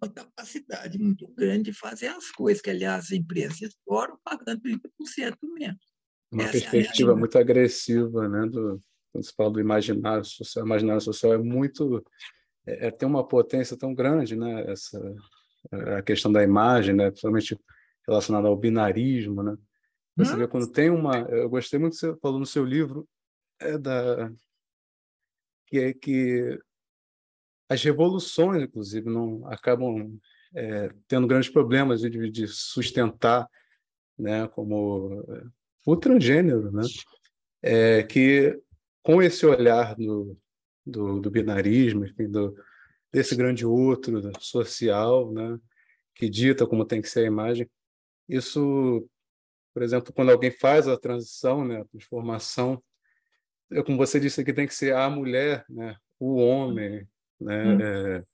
Uma 0.00 0.12
capacidade 0.12 0.98
muito 0.98 1.26
grande 1.28 1.70
de 1.70 1.72
fazer 1.72 2.08
as 2.08 2.30
coisas, 2.30 2.62
que, 2.62 2.70
aliás, 2.70 3.06
as 3.06 3.12
empresas 3.12 3.62
exploram 3.62 4.18
pagando 4.22 4.60
30% 4.60 5.36
menos. 5.54 5.80
Uma 6.30 6.42
essa 6.42 6.58
é 6.58 6.60
perspectiva 6.60 7.12
é 7.12 7.14
muito 7.14 7.38
agressiva, 7.38 8.28
né? 8.28 8.46
Do, 8.46 8.80
quando 9.12 9.24
se 9.24 9.32
fala 9.34 9.50
do 9.50 9.60
imaginário 9.60 10.24
social, 10.24 10.64
o 10.64 10.66
imaginário 10.66 11.00
social 11.00 11.32
é 11.32 11.38
muito 11.38 12.04
é, 12.66 12.88
é, 12.88 12.90
tem 12.90 13.08
uma 13.08 13.26
potência 13.26 13.76
tão 13.76 13.94
grande, 13.94 14.36
né? 14.36 14.70
Essa 14.70 15.00
a 15.96 16.02
questão 16.02 16.30
da 16.30 16.42
imagem, 16.42 16.94
né? 16.94 17.10
Principalmente 17.10 17.58
relacionada 18.06 18.48
ao 18.48 18.56
binarismo, 18.56 19.42
né? 19.42 19.56
Você 20.16 20.34
hum? 20.34 20.38
vê 20.38 20.48
quando 20.48 20.70
tem 20.70 20.90
uma. 20.90 21.18
Eu 21.18 21.48
gostei 21.48 21.78
muito 21.78 21.94
que 21.94 22.00
você 22.00 22.16
falou 22.16 22.38
no 22.38 22.46
seu 22.46 22.64
livro, 22.64 23.08
é 23.60 23.78
da. 23.78 24.30
Que 25.66 25.78
é 25.78 25.92
que 25.92 26.58
as 27.68 27.82
revoluções, 27.82 28.62
inclusive, 28.62 29.10
não 29.10 29.46
acabam 29.46 30.18
é, 30.54 30.90
tendo 31.08 31.26
grandes 31.26 31.50
problemas 31.50 32.00
de, 32.00 32.30
de 32.30 32.46
sustentar, 32.48 33.48
né, 34.18 34.46
como 34.48 35.24
é, 35.28 35.42
o 35.84 35.96
transgênero, 35.96 36.70
né, 36.72 36.82
é, 37.62 38.02
que 38.02 38.58
com 39.02 39.22
esse 39.22 39.44
olhar 39.44 39.94
do, 39.94 40.36
do, 40.84 41.20
do 41.20 41.30
binarismo, 41.30 42.04
enfim, 42.04 42.30
do, 42.30 42.56
desse 43.12 43.34
grande 43.36 43.66
outro 43.66 44.30
social, 44.40 45.32
né, 45.32 45.58
que 46.14 46.28
dita 46.28 46.66
como 46.66 46.84
tem 46.84 47.02
que 47.02 47.08
ser 47.08 47.20
a 47.20 47.26
imagem, 47.26 47.68
isso 48.28 49.08
por 49.76 49.82
exemplo, 49.82 50.10
quando 50.10 50.32
alguém 50.32 50.50
faz 50.50 50.88
a 50.88 50.96
transição, 50.96 51.62
né, 51.62 51.82
a 51.82 51.84
transformação, 51.84 52.82
é 53.70 53.82
como 53.82 53.98
você 53.98 54.18
disse 54.18 54.40
aqui, 54.40 54.50
tem 54.50 54.66
que 54.66 54.74
ser 54.74 54.94
a 54.94 55.10
mulher, 55.10 55.66
né, 55.68 55.94
o 56.18 56.36
homem, 56.36 57.06
né, 57.40 57.64
hum. 57.64 57.80
é, 57.80 58.24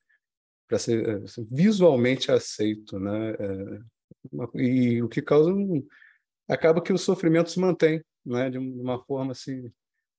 para 0.68 0.78
ser 0.78 1.08
é, 1.08 1.20
visualmente 1.50 2.30
aceito, 2.30 2.98
né, 2.98 3.32
é, 3.32 3.80
e 4.54 5.02
o 5.02 5.08
que 5.08 5.20
causa 5.20 5.52
um, 5.52 5.84
acaba 6.48 6.82
que 6.82 6.92
o 6.92 6.98
sofrimento 6.98 7.50
se 7.50 7.60
mantém, 7.60 8.02
né, 8.24 8.50
de 8.50 8.58
uma 8.58 9.02
forma 9.04 9.32
assim, 9.32 9.70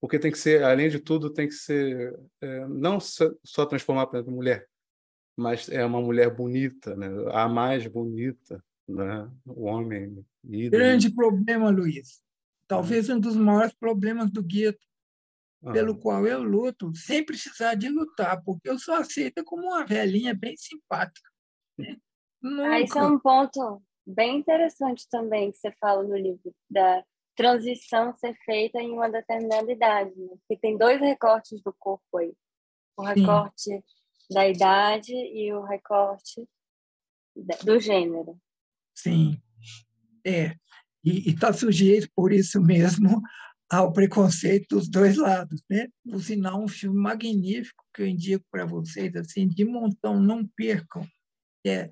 porque 0.01 0.19
tem 0.19 0.31
que 0.31 0.37
ser, 0.37 0.63
além 0.63 0.89
de 0.89 0.99
tudo, 0.99 1.31
tem 1.31 1.47
que 1.47 1.53
ser 1.53 2.19
é, 2.41 2.67
não 2.67 2.99
só 2.99 3.65
transformar 3.65 4.07
para 4.07 4.23
mulher, 4.23 4.67
mas 5.37 5.69
é 5.69 5.85
uma 5.85 6.01
mulher 6.01 6.29
bonita, 6.33 6.95
né, 6.95 7.07
a 7.31 7.47
mais 7.47 7.87
bonita, 7.87 8.63
né, 8.87 9.29
o 9.45 9.63
homem 9.63 10.23
Grande 10.69 11.09
problema, 11.09 11.69
Luiz. 11.69 12.21
Talvez 12.67 13.09
um 13.09 13.19
dos 13.19 13.35
maiores 13.35 13.73
problemas 13.73 14.29
do 14.29 14.43
gueto, 14.43 14.85
pelo 15.71 15.97
qual 15.97 16.27
eu 16.27 16.43
luto, 16.43 16.93
sem 16.95 17.25
precisar 17.25 17.75
de 17.75 17.87
lutar, 17.87 18.43
porque 18.43 18.69
eu 18.69 18.77
sou 18.77 18.95
aceita 18.95 19.43
como 19.43 19.63
uma 19.67 19.85
velhinha 19.85 20.33
bem 20.33 20.55
simpática. 20.57 21.29
Né? 21.77 21.97
Ah, 22.65 22.79
isso 22.81 22.99
é 22.99 23.03
um 23.03 23.17
ponto 23.17 23.81
bem 24.05 24.37
interessante 24.39 25.07
também 25.09 25.51
que 25.51 25.57
você 25.57 25.71
fala 25.79 26.03
no 26.03 26.17
livro, 26.17 26.53
da 26.69 27.03
transição 27.35 28.13
ser 28.17 28.35
feita 28.45 28.79
em 28.79 28.91
uma 28.91 29.09
determinada 29.09 29.71
idade, 29.71 30.13
né? 30.15 30.35
porque 30.39 30.59
tem 30.59 30.77
dois 30.77 30.99
recortes 30.99 31.61
do 31.63 31.73
corpo 31.73 32.17
aí. 32.17 32.33
O 32.97 33.03
recorte 33.03 33.63
Sim. 33.63 33.83
da 34.29 34.47
idade 34.47 35.13
e 35.13 35.51
o 35.53 35.63
recorte 35.63 36.47
do 37.63 37.79
gênero. 37.79 38.37
Sim. 38.93 39.41
É, 40.25 40.55
e 41.03 41.31
está 41.31 41.51
sujeito, 41.51 42.07
por 42.15 42.31
isso 42.31 42.61
mesmo, 42.61 43.21
ao 43.73 43.91
preconceito 43.91 44.75
dos 44.75 44.87
dois 44.87 45.17
lados. 45.17 45.63
Né? 45.69 45.87
Por 46.03 46.23
sinal, 46.23 46.61
um 46.61 46.67
filme 46.67 46.99
magnífico 46.99 47.83
que 47.93 48.03
eu 48.03 48.07
indico 48.07 48.45
para 48.51 48.65
vocês, 48.65 49.15
assim, 49.15 49.47
de 49.47 49.65
montão, 49.65 50.19
não 50.19 50.45
percam, 50.45 51.07
é 51.65 51.89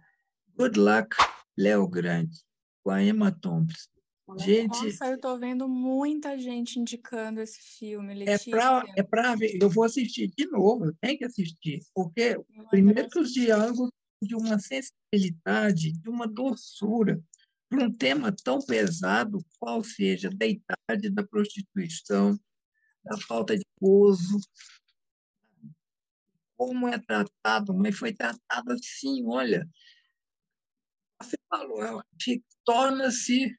Good 0.55 0.79
Luck, 0.79 1.15
Léo 1.57 1.87
Grande, 1.87 2.37
com 2.83 2.91
a 2.91 3.03
Emma 3.03 3.31
Thompson. 3.31 3.89
Gente, 4.37 4.85
Nossa, 4.85 5.07
eu 5.07 5.15
estou 5.15 5.37
vendo 5.37 5.67
muita 5.67 6.37
gente 6.37 6.79
indicando 6.79 7.41
esse 7.41 7.59
filme, 7.77 8.13
é 8.13 8.15
Letícia. 8.15 8.55
É 8.95 9.03
para 9.03 9.31
é 9.31 9.35
ver, 9.35 9.59
eu 9.61 9.69
vou 9.69 9.83
assistir 9.83 10.31
de 10.37 10.45
novo, 10.45 10.93
tenho 11.01 11.17
que 11.17 11.25
assistir, 11.25 11.81
porque 11.93 12.39
primeiro 12.69 13.09
que 13.09 13.19
os 13.19 13.33
diálogos 13.33 13.89
de 14.21 14.33
uma 14.35 14.57
sensibilidade, 14.57 15.91
de 15.91 16.09
uma 16.09 16.27
doçura, 16.27 17.21
para 17.71 17.85
um 17.85 17.91
tema 17.91 18.35
tão 18.43 18.59
pesado, 18.59 19.39
qual 19.57 19.81
seja 19.81 20.29
da 20.29 20.45
idade, 20.45 21.09
da 21.09 21.25
prostituição, 21.25 22.37
da 23.01 23.17
falta 23.17 23.57
de 23.57 23.65
gozo, 23.79 24.37
como 26.57 26.89
é 26.89 26.99
tratado, 26.99 27.73
mas 27.73 27.97
foi 27.97 28.13
tratado 28.13 28.73
assim, 28.73 29.25
olha, 29.25 29.65
você 31.17 31.37
falou, 31.49 32.03
torna-se 32.65 33.57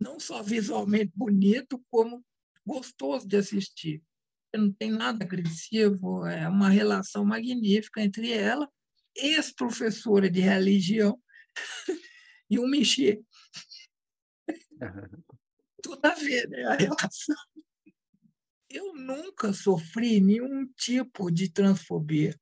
não 0.00 0.18
só 0.18 0.42
visualmente 0.42 1.12
bonito, 1.14 1.84
como 1.90 2.24
gostoso 2.64 3.28
de 3.28 3.36
assistir. 3.36 4.02
Não 4.56 4.72
tem 4.72 4.90
nada 4.90 5.24
agressivo, 5.24 6.26
é 6.26 6.48
uma 6.48 6.70
relação 6.70 7.22
magnífica 7.22 8.00
entre 8.00 8.32
ela, 8.32 8.66
ex-professora 9.14 10.30
de 10.30 10.40
religião, 10.40 11.20
e 12.54 12.58
um 12.58 12.68
mexer. 12.68 13.22
Tudo 15.82 16.04
a 16.04 16.14
ver, 16.14 16.48
né? 16.48 16.64
A 16.64 16.74
relação. 16.74 17.36
Eu 18.70 18.94
nunca 18.94 19.52
sofri 19.52 20.20
nenhum 20.20 20.66
tipo 20.76 21.30
de 21.30 21.50
transfobia. 21.50 22.38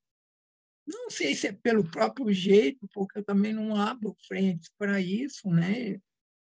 Não 0.86 1.10
sei 1.10 1.34
se 1.34 1.48
é 1.48 1.52
pelo 1.52 1.88
próprio 1.88 2.32
jeito, 2.32 2.88
porque 2.92 3.18
eu 3.18 3.24
também 3.24 3.52
não 3.52 3.76
abro 3.76 4.16
frente 4.26 4.70
para 4.78 5.00
isso, 5.00 5.48
né? 5.48 6.00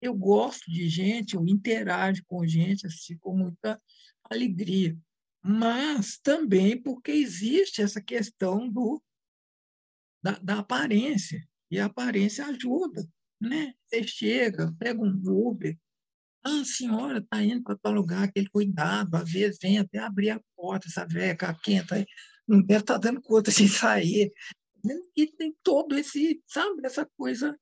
Eu 0.01 0.13
gosto 0.13 0.69
de 0.69 0.89
gente, 0.89 1.35
eu 1.35 1.47
interajo 1.47 2.23
com 2.25 2.45
gente 2.45 2.85
assim, 2.87 3.17
com 3.17 3.35
muita 3.35 3.81
alegria, 4.23 4.97
mas 5.41 6.17
também 6.17 6.81
porque 6.81 7.11
existe 7.11 7.81
essa 7.81 8.01
questão 8.01 8.69
do, 8.69 9.01
da, 10.21 10.31
da 10.39 10.59
aparência, 10.59 11.47
e 11.73 11.79
a 11.79 11.85
aparência 11.85 12.45
ajuda. 12.45 13.07
Né? 13.43 13.73
Você 13.85 14.03
chega, 14.03 14.73
pega 14.79 15.01
um 15.01 15.21
Uber, 15.25 15.77
ah, 16.45 16.61
a 16.61 16.65
senhora 16.65 17.19
está 17.19 17.43
indo 17.43 17.61
para 17.61 17.77
tal 17.77 17.93
lugar, 17.93 18.23
aquele 18.23 18.49
cuidado, 18.49 19.15
às 19.15 19.29
vezes 19.29 19.57
vem 19.61 19.79
até 19.79 19.99
abrir 19.99 20.29
a 20.29 20.41
porta, 20.55 20.87
essa 20.87 21.05
veca 21.05 21.53
quenta, 21.61 22.05
não 22.47 22.61
deve 22.61 22.81
estar 22.81 22.95
tá 22.95 22.99
dando 22.99 23.21
conta 23.21 23.51
de 23.51 23.67
sair. 23.69 24.31
E 25.15 25.27
tem 25.27 25.55
todo 25.63 25.97
esse, 25.97 26.41
sabe, 26.47 26.85
essa 26.85 27.05
coisa 27.17 27.57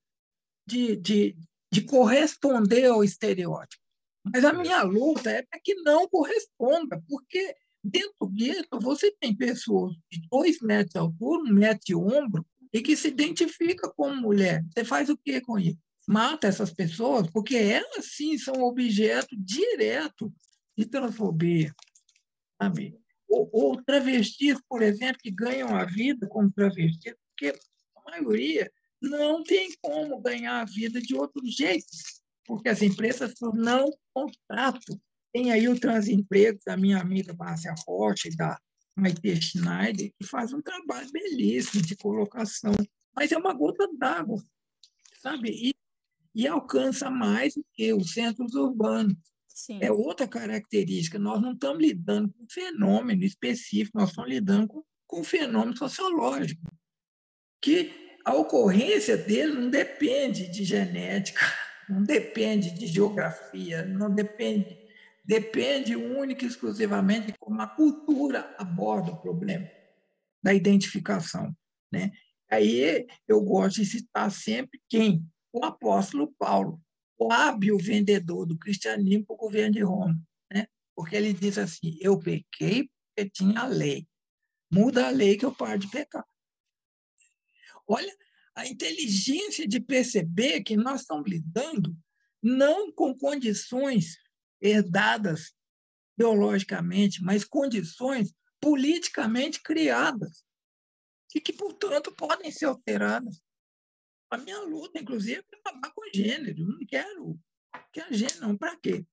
de, 0.68 0.96
de, 0.96 1.36
de 1.72 1.82
corresponder 1.84 2.86
ao 2.86 3.04
estereótipo. 3.04 3.82
Mas 4.24 4.46
a 4.46 4.54
minha 4.54 4.84
luta 4.84 5.32
é 5.32 5.44
para 5.44 5.60
que 5.64 5.76
não 5.82 6.08
corresponda, 6.08 7.04
porque 7.08 7.56
dentro 7.84 8.30
disso 8.32 8.68
você 8.80 9.12
tem 9.20 9.36
pessoas 9.36 9.96
de 10.12 10.28
dois 10.30 10.60
metros 10.62 10.92
de 10.92 11.00
altura, 11.00 11.42
um 11.42 11.54
metro 11.54 11.86
de 11.86 11.96
ombro, 11.96 12.46
e 12.74 12.82
que 12.82 12.96
se 12.96 13.10
identifica 13.10 13.92
como 13.92 14.16
mulher. 14.16 14.64
Você 14.74 14.86
faz 14.86 15.10
o 15.10 15.18
que 15.18 15.42
com 15.42 15.60
isso? 15.60 15.78
Mata 16.08 16.48
essas 16.48 16.74
pessoas, 16.74 17.30
porque 17.32 17.56
elas 17.56 18.06
sim 18.16 18.38
são 18.38 18.62
objeto 18.64 19.36
direto 19.38 20.34
de 20.78 20.86
transfobia. 20.86 21.74
Sabe? 22.62 22.96
Ou, 23.30 23.50
ou 23.52 23.84
travestis, 23.84 24.58
por 24.68 24.82
exemplo, 24.82 25.20
que 25.22 25.32
ganham 25.32 25.76
a 25.76 25.86
vida 25.86 26.28
como 26.28 26.52
travestis, 26.52 27.14
porque 27.30 27.58
a 27.96 28.12
maioria 28.12 28.72
não 29.02 29.44
tem 29.44 29.70
como 29.82 30.20
ganhar 30.22 30.62
a 30.62 30.66
vida 30.66 31.02
de 31.02 31.16
outro 31.16 31.42
jeito, 31.46 31.88
porque 32.46 32.70
as 32.70 32.82
empresas 32.82 33.34
não 33.54 33.92
contratam. 34.14 35.00
Tem 35.34 35.52
aí 35.52 35.68
o 35.68 35.80
transemprego 35.80 36.60
da 36.66 36.76
minha 36.76 37.00
amiga 37.00 37.34
Márcia 37.34 37.74
Rocha 37.88 38.28
e 38.28 38.36
da 38.36 38.60
Maite 38.96 39.42
Schneider, 39.42 40.12
que 40.20 40.26
faz 40.26 40.54
um 40.54 40.62
trabalho 40.62 41.10
belíssimo 41.12 41.82
de 41.82 41.96
colocação, 41.96 42.74
mas 43.16 43.32
é 43.32 43.38
uma 43.38 43.54
gota 43.54 43.88
d'água, 43.98 44.44
sabe? 45.22 45.50
E, 45.50 45.74
e 46.36 46.48
alcança 46.48 47.10
mais 47.10 47.56
do 47.56 47.66
que 47.74 47.94
os 47.94 48.14
centros 48.14 48.54
urbanos. 48.54 49.16
Sim. 49.48 49.80
É 49.82 49.92
outra 49.92 50.28
característica. 50.28 51.20
Nós 51.20 51.42
não 51.42 51.54
estamos 51.54 51.80
lidando 51.80 52.32
com 52.34 52.44
um 52.44 52.50
fenômeno 52.50 53.24
específico, 53.24 53.98
nós 53.98 54.10
estamos 54.10 54.30
lidando 54.30 54.68
com, 54.68 54.84
com 55.06 55.20
um 55.22 55.24
fenômeno 55.24 55.78
sociológico, 55.78 56.72
que 57.62 58.18
a 58.26 58.34
ocorrência 58.34 59.18
dele 59.18 59.54
não 59.54 59.70
depende 59.70 60.50
de 60.50 60.64
genética, 60.64 61.42
não 61.90 62.04
depende 62.04 62.72
de 62.72 62.88
geografia, 62.88 63.86
não 63.86 64.14
depende 64.14 64.81
depende 65.24 65.96
única 65.96 66.44
e 66.44 66.48
exclusivamente 66.48 67.28
de 67.28 67.38
como 67.40 67.62
a 67.62 67.68
cultura 67.68 68.56
aborda 68.58 69.12
o 69.12 69.22
problema 69.22 69.70
da 70.44 70.54
identificação. 70.54 71.56
Né? 71.92 72.12
Aí 72.50 73.08
eu 73.28 73.42
gosto 73.42 73.78
de 73.78 73.86
citar 73.86 74.32
sempre 74.32 74.82
quem? 74.90 75.26
O 75.54 75.64
apóstolo 75.64 76.34
Paulo, 76.40 76.82
o 77.18 77.32
hábil 77.32 77.78
vendedor 77.78 78.46
do 78.46 78.58
cristianismo 78.58 79.26
para 79.26 79.34
o 79.34 79.38
governo 79.38 79.74
de 79.74 79.82
Roma. 79.82 80.20
Né? 80.52 80.68
Porque 80.96 81.16
ele 81.16 81.34
diz 81.34 81.58
assim: 81.58 81.98
Eu 82.02 82.18
pequei 82.18 82.90
porque 83.16 83.30
tinha 83.30 83.62
a 83.62 83.68
lei. 83.68 84.08
Muda 84.72 85.08
a 85.08 85.10
lei 85.10 85.38
que 85.38 85.46
eu 85.46 85.54
paro 85.54 85.78
de 85.78 85.90
pecar. 85.90 86.26
Olha 87.88 88.14
a 88.56 88.66
inteligência 88.66 89.68
de 89.68 89.80
perceber 89.80 90.62
que 90.62 90.76
nós 90.76 91.02
estamos 91.02 91.30
lidando 91.30 91.96
não 92.42 92.92
com 92.92 93.16
condições 93.18 94.18
herdadas 94.62 95.54
biologicamente, 96.18 97.24
mas 97.24 97.44
condições 97.44 98.34
politicamente 98.60 99.62
criadas 99.62 100.46
e 101.34 101.42
que, 101.42 101.54
portanto, 101.54 102.12
podem 102.12 102.52
ser 102.52 102.66
alteradas. 102.66 103.42
A 104.30 104.38
minha 104.38 104.60
luta, 104.60 105.00
inclusive, 105.00 105.44
é 105.52 105.58
acabar 105.58 105.92
com 105.94 106.04
gênero. 106.14 106.60
Eu 106.60 106.68
não 106.68 106.86
quero 106.86 107.40
que 107.92 108.00
a 108.02 108.12
gênero, 108.12 108.42
não. 108.42 108.58
Para 108.58 108.78
quê? 108.78 109.06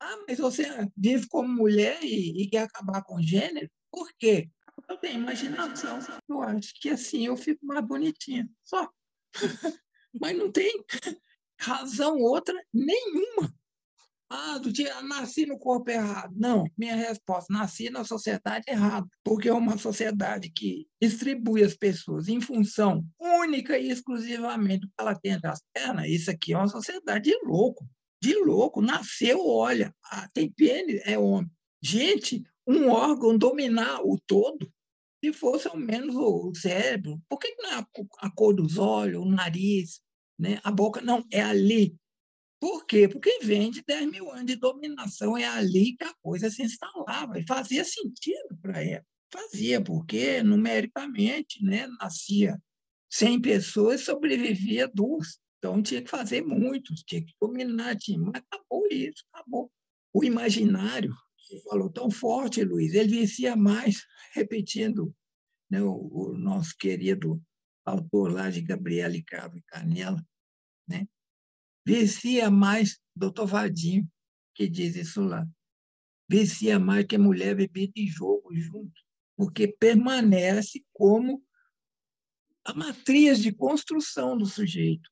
Ah, 0.00 0.24
mas 0.26 0.38
você 0.38 0.64
vive 0.96 1.28
como 1.28 1.48
mulher 1.48 2.02
e, 2.02 2.42
e 2.42 2.50
quer 2.50 2.62
acabar 2.62 3.02
com 3.02 3.22
gênero? 3.22 3.70
Por 3.90 4.10
quê? 4.18 4.50
Eu 4.88 4.96
tenho 4.96 5.20
imaginação. 5.20 5.98
Eu 6.28 6.42
acho 6.42 6.72
que 6.80 6.88
assim 6.88 7.26
eu 7.26 7.36
fico 7.36 7.64
mais 7.64 7.84
bonitinha. 7.86 8.48
Só. 8.64 8.90
mas 10.20 10.36
não 10.36 10.50
tem 10.50 10.84
razão 11.58 12.18
outra 12.18 12.54
nenhuma 12.72 13.54
ah, 14.30 14.58
do 14.58 14.70
dia, 14.70 15.00
nasci 15.02 15.46
no 15.46 15.58
corpo 15.58 15.90
errado. 15.90 16.34
Não, 16.36 16.64
minha 16.76 16.94
resposta, 16.94 17.52
nasci 17.52 17.88
na 17.88 18.04
sociedade 18.04 18.64
errada, 18.68 19.06
porque 19.24 19.48
é 19.48 19.52
uma 19.52 19.78
sociedade 19.78 20.50
que 20.50 20.86
distribui 21.00 21.64
as 21.64 21.74
pessoas 21.74 22.28
em 22.28 22.40
função 22.40 23.06
única 23.18 23.78
e 23.78 23.88
exclusivamente 23.88 24.80
do 24.80 24.88
que 24.88 24.94
ela 24.98 25.14
tem 25.14 25.32
entre 25.32 25.48
as 25.48 25.62
pernas. 25.72 26.06
Isso 26.08 26.30
aqui 26.30 26.52
é 26.52 26.58
uma 26.58 26.68
sociedade 26.68 27.30
de 27.30 27.38
louco, 27.42 27.88
de 28.22 28.34
louco. 28.34 28.82
Nasceu, 28.82 29.46
olha, 29.46 29.94
ah, 30.10 30.28
tem 30.34 30.50
pênis, 30.50 31.00
é 31.06 31.18
homem. 31.18 31.50
Gente, 31.82 32.44
um 32.66 32.90
órgão 32.90 33.38
dominar 33.38 34.02
o 34.02 34.18
todo, 34.26 34.70
se 35.24 35.32
fosse 35.32 35.68
ao 35.68 35.76
menos 35.76 36.14
o 36.14 36.52
cérebro, 36.54 37.18
por 37.28 37.38
que 37.38 37.54
não 37.56 37.78
é 37.78 37.86
a 38.18 38.30
cor 38.30 38.54
dos 38.54 38.76
olhos, 38.76 39.22
o 39.22 39.24
nariz, 39.24 40.00
né? 40.38 40.60
a 40.62 40.70
boca? 40.70 41.00
Não, 41.00 41.24
é 41.32 41.40
ali 41.40 41.96
por 42.60 42.84
quê? 42.86 43.08
Porque 43.08 43.38
vem 43.42 43.70
de 43.70 43.82
10 43.86 44.10
mil 44.10 44.30
anos 44.30 44.46
de 44.46 44.56
dominação, 44.56 45.36
é 45.36 45.46
ali 45.46 45.96
que 45.96 46.04
a 46.04 46.14
coisa 46.20 46.50
se 46.50 46.62
instalava, 46.62 47.38
e 47.38 47.46
fazia 47.46 47.84
sentido 47.84 48.56
para 48.60 48.82
ela. 48.82 49.04
Fazia, 49.32 49.80
porque 49.80 50.42
numericamente 50.42 51.62
né, 51.62 51.86
nascia 52.00 52.60
100 53.10 53.40
pessoas 53.40 54.00
e 54.00 54.04
sobrevivia 54.04 54.90
duas. 54.92 55.38
Então 55.58 55.82
tinha 55.82 56.02
que 56.02 56.10
fazer 56.10 56.42
muitos, 56.42 57.02
tinha 57.02 57.24
que 57.24 57.34
dominar, 57.40 57.96
tinha, 57.96 58.18
mas 58.18 58.42
acabou 58.50 58.86
isso, 58.90 59.24
acabou. 59.32 59.70
O 60.12 60.24
imaginário, 60.24 61.14
você 61.36 61.60
falou 61.62 61.90
tão 61.90 62.10
forte, 62.10 62.64
Luiz, 62.64 62.94
ele 62.94 63.20
vencia 63.20 63.54
mais, 63.54 64.04
repetindo 64.34 65.14
né, 65.70 65.82
o, 65.82 65.92
o 65.92 66.38
nosso 66.38 66.76
querido 66.76 67.40
autor 67.84 68.32
lá 68.32 68.50
de 68.50 68.62
Gabriele 68.62 69.22
Cravo 69.22 69.58
e 69.58 69.62
Canela, 69.62 70.24
né? 70.88 71.06
Vicia 71.88 72.50
mais, 72.50 73.00
doutor 73.16 73.46
Vadinho, 73.46 74.06
que 74.54 74.68
diz 74.68 74.94
isso 74.94 75.22
lá. 75.22 75.48
Vicia 76.28 76.78
mais 76.78 77.06
que 77.06 77.16
mulher 77.16 77.54
bebida 77.56 77.94
e 77.96 78.06
jogo 78.06 78.54
junto, 78.54 78.92
porque 79.34 79.66
permanece 79.66 80.84
como 80.92 81.42
a 82.62 82.74
matriz 82.74 83.40
de 83.40 83.54
construção 83.54 84.36
do 84.36 84.44
sujeito. 84.44 85.10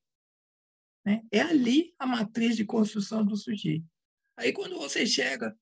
Né? 1.03 1.22
É 1.33 1.41
ali 1.41 1.95
a 1.99 2.07
matriz 2.07 2.57
de 2.57 2.64
construção 2.66 3.24
do 3.24 3.39
sujeito. 3.39 3.89
Aí, 4.37 4.53
quando 4.53 4.77
você 4.77 5.07
chega 5.07 5.59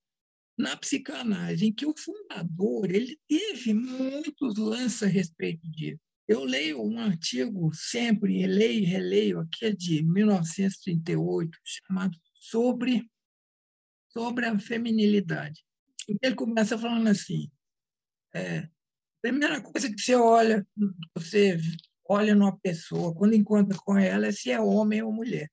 na 0.59 0.77
psicanálise, 0.77 1.65
em 1.65 1.73
que 1.73 1.87
o 1.87 1.97
fundador 1.97 2.91
ele 2.91 3.17
teve 3.29 3.73
muitos 3.73 4.57
lances 4.57 5.05
a 5.05 5.07
respeito 5.07 5.65
disso, 5.71 6.03
eu 6.27 6.45
leio 6.45 6.83
um 6.83 6.99
artigo 6.99 7.71
sempre, 7.75 8.47
leio 8.47 8.83
e 8.83 8.87
releio, 8.87 9.41
aqui 9.41 9.67
é 9.67 9.73
de 9.73 10.03
1938, 10.03 11.59
chamado 11.65 12.19
Sobre, 12.35 13.11
sobre 14.09 14.47
a 14.47 14.59
Feminilidade. 14.59 15.65
Ele 16.23 16.35
começa 16.35 16.79
falando 16.79 17.09
assim: 17.09 17.51
é, 18.35 18.69
primeira 19.23 19.61
coisa 19.61 19.91
que 19.91 20.01
você 20.01 20.15
olha, 20.15 20.67
você 21.15 21.59
olha 22.09 22.35
numa 22.35 22.59
pessoa, 22.59 23.15
quando 23.15 23.35
encontra 23.35 23.77
com 23.79 23.97
ela, 23.99 24.27
é 24.27 24.33
se 24.33 24.51
é 24.51 24.61
homem 24.61 25.03
ou 25.03 25.13
mulher. 25.13 25.51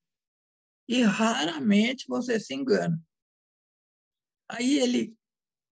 E 0.87 1.01
raramente 1.03 2.05
você 2.07 2.39
se 2.39 2.53
engana. 2.53 3.01
Aí 4.49 4.79
ele, 4.79 5.15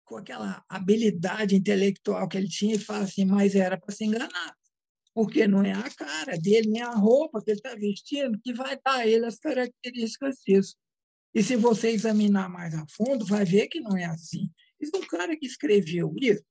com 0.04 0.18
aquela 0.18 0.64
habilidade 0.68 1.56
intelectual 1.56 2.28
que 2.28 2.38
ele 2.38 2.48
tinha, 2.48 2.76
ele 2.76 2.84
fala 2.84 3.06
assim: 3.06 3.26
mas 3.26 3.56
era 3.56 3.80
para 3.80 3.94
se 3.94 4.04
enganar 4.04 4.56
porque 5.14 5.48
não 5.48 5.64
é 5.64 5.74
a 5.74 5.90
cara 5.92 6.38
dele, 6.38 6.70
nem 6.70 6.82
a 6.82 6.92
roupa 6.92 7.42
que 7.42 7.52
ele 7.52 7.60
está 7.60 7.76
vestindo 7.76 8.40
que 8.42 8.54
vai 8.54 8.80
dar 8.84 8.98
a 9.00 9.08
ele 9.08 9.26
as 9.26 9.38
características 9.38 10.38
disso. 10.46 10.76
E 11.34 11.42
se 11.42 11.56
você 11.56 11.90
examinar 11.90 12.50
mais 12.50 12.74
a 12.74 12.86
fundo, 12.88 13.26
vai 13.26 13.46
ver 13.46 13.68
que 13.68 13.80
não 13.80 13.98
é 13.98 14.06
assim. 14.06 14.52
Isso 14.80 14.96
é 14.96 15.00
um 15.00 15.08
cara 15.08 15.36
que 15.38 15.46
escreveu 15.46 16.14
isso. 16.20 16.44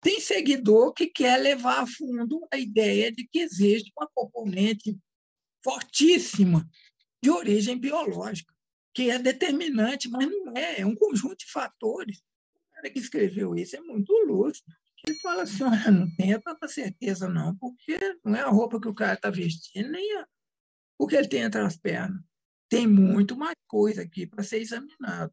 Tem 0.00 0.20
seguidor 0.20 0.92
que 0.92 1.06
quer 1.06 1.36
levar 1.38 1.82
a 1.82 1.86
fundo 1.86 2.46
a 2.52 2.58
ideia 2.58 3.10
de 3.10 3.26
que 3.26 3.40
existe 3.40 3.90
uma 3.96 4.08
componente 4.14 4.96
fortíssima 5.64 6.68
de 7.22 7.30
origem 7.30 7.78
biológica, 7.78 8.54
que 8.94 9.10
é 9.10 9.18
determinante, 9.18 10.08
mas 10.08 10.28
não 10.28 10.52
é, 10.56 10.80
é 10.80 10.86
um 10.86 10.94
conjunto 10.94 11.38
de 11.38 11.50
fatores. 11.50 12.18
O 12.54 12.74
cara 12.74 12.90
que 12.90 12.98
escreveu 12.98 13.54
isso 13.56 13.74
é 13.76 13.80
muito 13.80 14.12
lúcido. 14.26 14.72
Ele 15.06 15.18
fala 15.18 15.42
assim: 15.42 15.62
olha, 15.62 15.90
não 15.90 16.16
tenha 16.16 16.40
tanta 16.40 16.66
certeza, 16.68 17.28
não, 17.28 17.56
porque 17.56 17.98
não 18.24 18.34
é 18.34 18.40
a 18.40 18.48
roupa 18.48 18.80
que 18.80 18.88
o 18.88 18.94
cara 18.94 19.14
está 19.14 19.30
vestindo, 19.30 19.90
nem 19.90 20.18
a... 20.18 20.26
o 20.98 21.06
que 21.06 21.16
ele 21.16 21.28
tem 21.28 21.42
entre 21.42 21.60
as 21.60 21.76
pernas. 21.76 22.22
Tem 22.68 22.86
muito 22.86 23.36
mais 23.36 23.56
coisa 23.68 24.02
aqui 24.02 24.26
para 24.26 24.42
ser 24.42 24.60
examinado. 24.60 25.32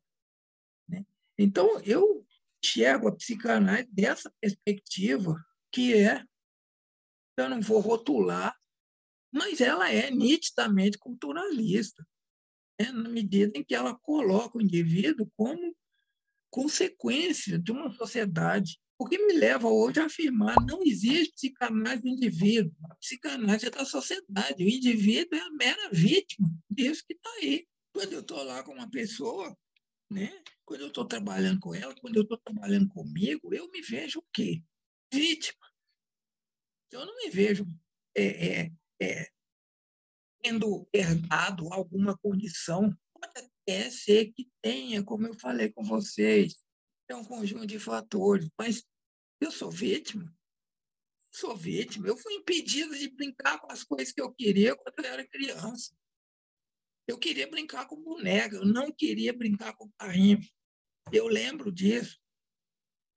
Né? 0.88 1.04
Então, 1.38 1.80
eu 1.82 2.26
enxergo 2.64 3.08
a 3.08 3.16
psicanálise 3.16 3.90
dessa 3.92 4.32
perspectiva, 4.40 5.44
que 5.72 5.96
é, 5.96 6.24
eu 7.38 7.50
não 7.50 7.60
vou 7.60 7.80
rotular, 7.80 8.56
mas 9.34 9.60
ela 9.60 9.92
é 9.92 10.12
nitidamente 10.12 10.98
culturalista, 11.00 12.06
né? 12.80 12.92
na 12.92 13.10
medida 13.10 13.58
em 13.58 13.64
que 13.64 13.74
ela 13.74 13.98
coloca 13.98 14.58
o 14.58 14.62
indivíduo 14.62 15.30
como 15.36 15.76
consequência 16.52 17.58
de 17.58 17.72
uma 17.72 17.92
sociedade. 17.92 18.80
O 19.04 19.06
que 19.06 19.18
me 19.18 19.34
leva 19.34 19.68
hoje 19.68 20.00
a 20.00 20.06
afirmar 20.06 20.56
não 20.66 20.82
existe 20.82 21.34
psicanálise 21.34 22.04
do 22.04 22.08
indivíduo, 22.08 22.74
a 22.90 22.96
psicanálise 22.96 23.66
é 23.66 23.70
da 23.70 23.84
sociedade. 23.84 24.64
O 24.64 24.70
indivíduo 24.70 25.38
é 25.38 25.42
a 25.42 25.52
mera 25.52 25.90
vítima 25.92 26.48
disso 26.70 27.04
que 27.06 27.12
está 27.12 27.30
aí. 27.32 27.68
Quando 27.94 28.14
eu 28.14 28.22
estou 28.22 28.42
lá 28.44 28.64
com 28.64 28.72
uma 28.72 28.90
pessoa, 28.90 29.54
né? 30.10 30.42
quando 30.64 30.82
eu 30.82 30.88
estou 30.88 31.04
trabalhando 31.04 31.60
com 31.60 31.76
ela, 31.76 31.94
quando 32.00 32.16
eu 32.16 32.22
estou 32.22 32.38
trabalhando 32.38 32.88
comigo, 32.88 33.54
eu 33.54 33.70
me 33.72 33.82
vejo 33.82 34.20
o 34.20 34.26
quê? 34.34 34.64
Vítima. 35.12 35.68
Eu 36.90 37.06
não 37.06 37.18
me 37.18 37.30
vejo 37.30 37.66
é, 38.16 38.62
é, 38.62 38.72
é, 39.02 39.28
tendo 40.42 40.88
herdado 40.94 41.74
alguma 41.74 42.18
condição. 42.20 42.90
Pode 43.14 43.34
até 43.38 43.90
ser 43.90 44.32
que 44.32 44.50
tenha, 44.62 45.04
como 45.04 45.28
eu 45.28 45.34
falei 45.34 45.74
com 45.74 45.84
vocês, 45.84 46.56
é 47.10 47.16
um 47.16 47.26
conjunto 47.26 47.68
de 47.68 47.78
fatores, 47.78 48.50
mas 48.58 48.82
eu 49.46 49.52
sou 49.52 49.70
vítima. 49.70 50.34
Sou 51.32 51.56
vítima. 51.56 52.08
Eu 52.08 52.18
fui 52.18 52.34
impedido 52.34 52.96
de 52.96 53.10
brincar 53.10 53.60
com 53.60 53.72
as 53.72 53.84
coisas 53.84 54.14
que 54.14 54.22
eu 54.22 54.32
queria 54.32 54.76
quando 54.76 55.00
eu 55.00 55.12
era 55.12 55.28
criança. 55.28 55.94
Eu 57.08 57.18
queria 57.18 57.50
brincar 57.50 57.86
com 57.88 58.02
boneca, 58.02 58.56
eu 58.56 58.66
não 58.66 58.92
queria 58.92 59.34
brincar 59.34 59.76
com 59.76 59.92
carrinho. 59.98 60.40
Eu 61.12 61.28
lembro 61.28 61.72
disso. 61.72 62.22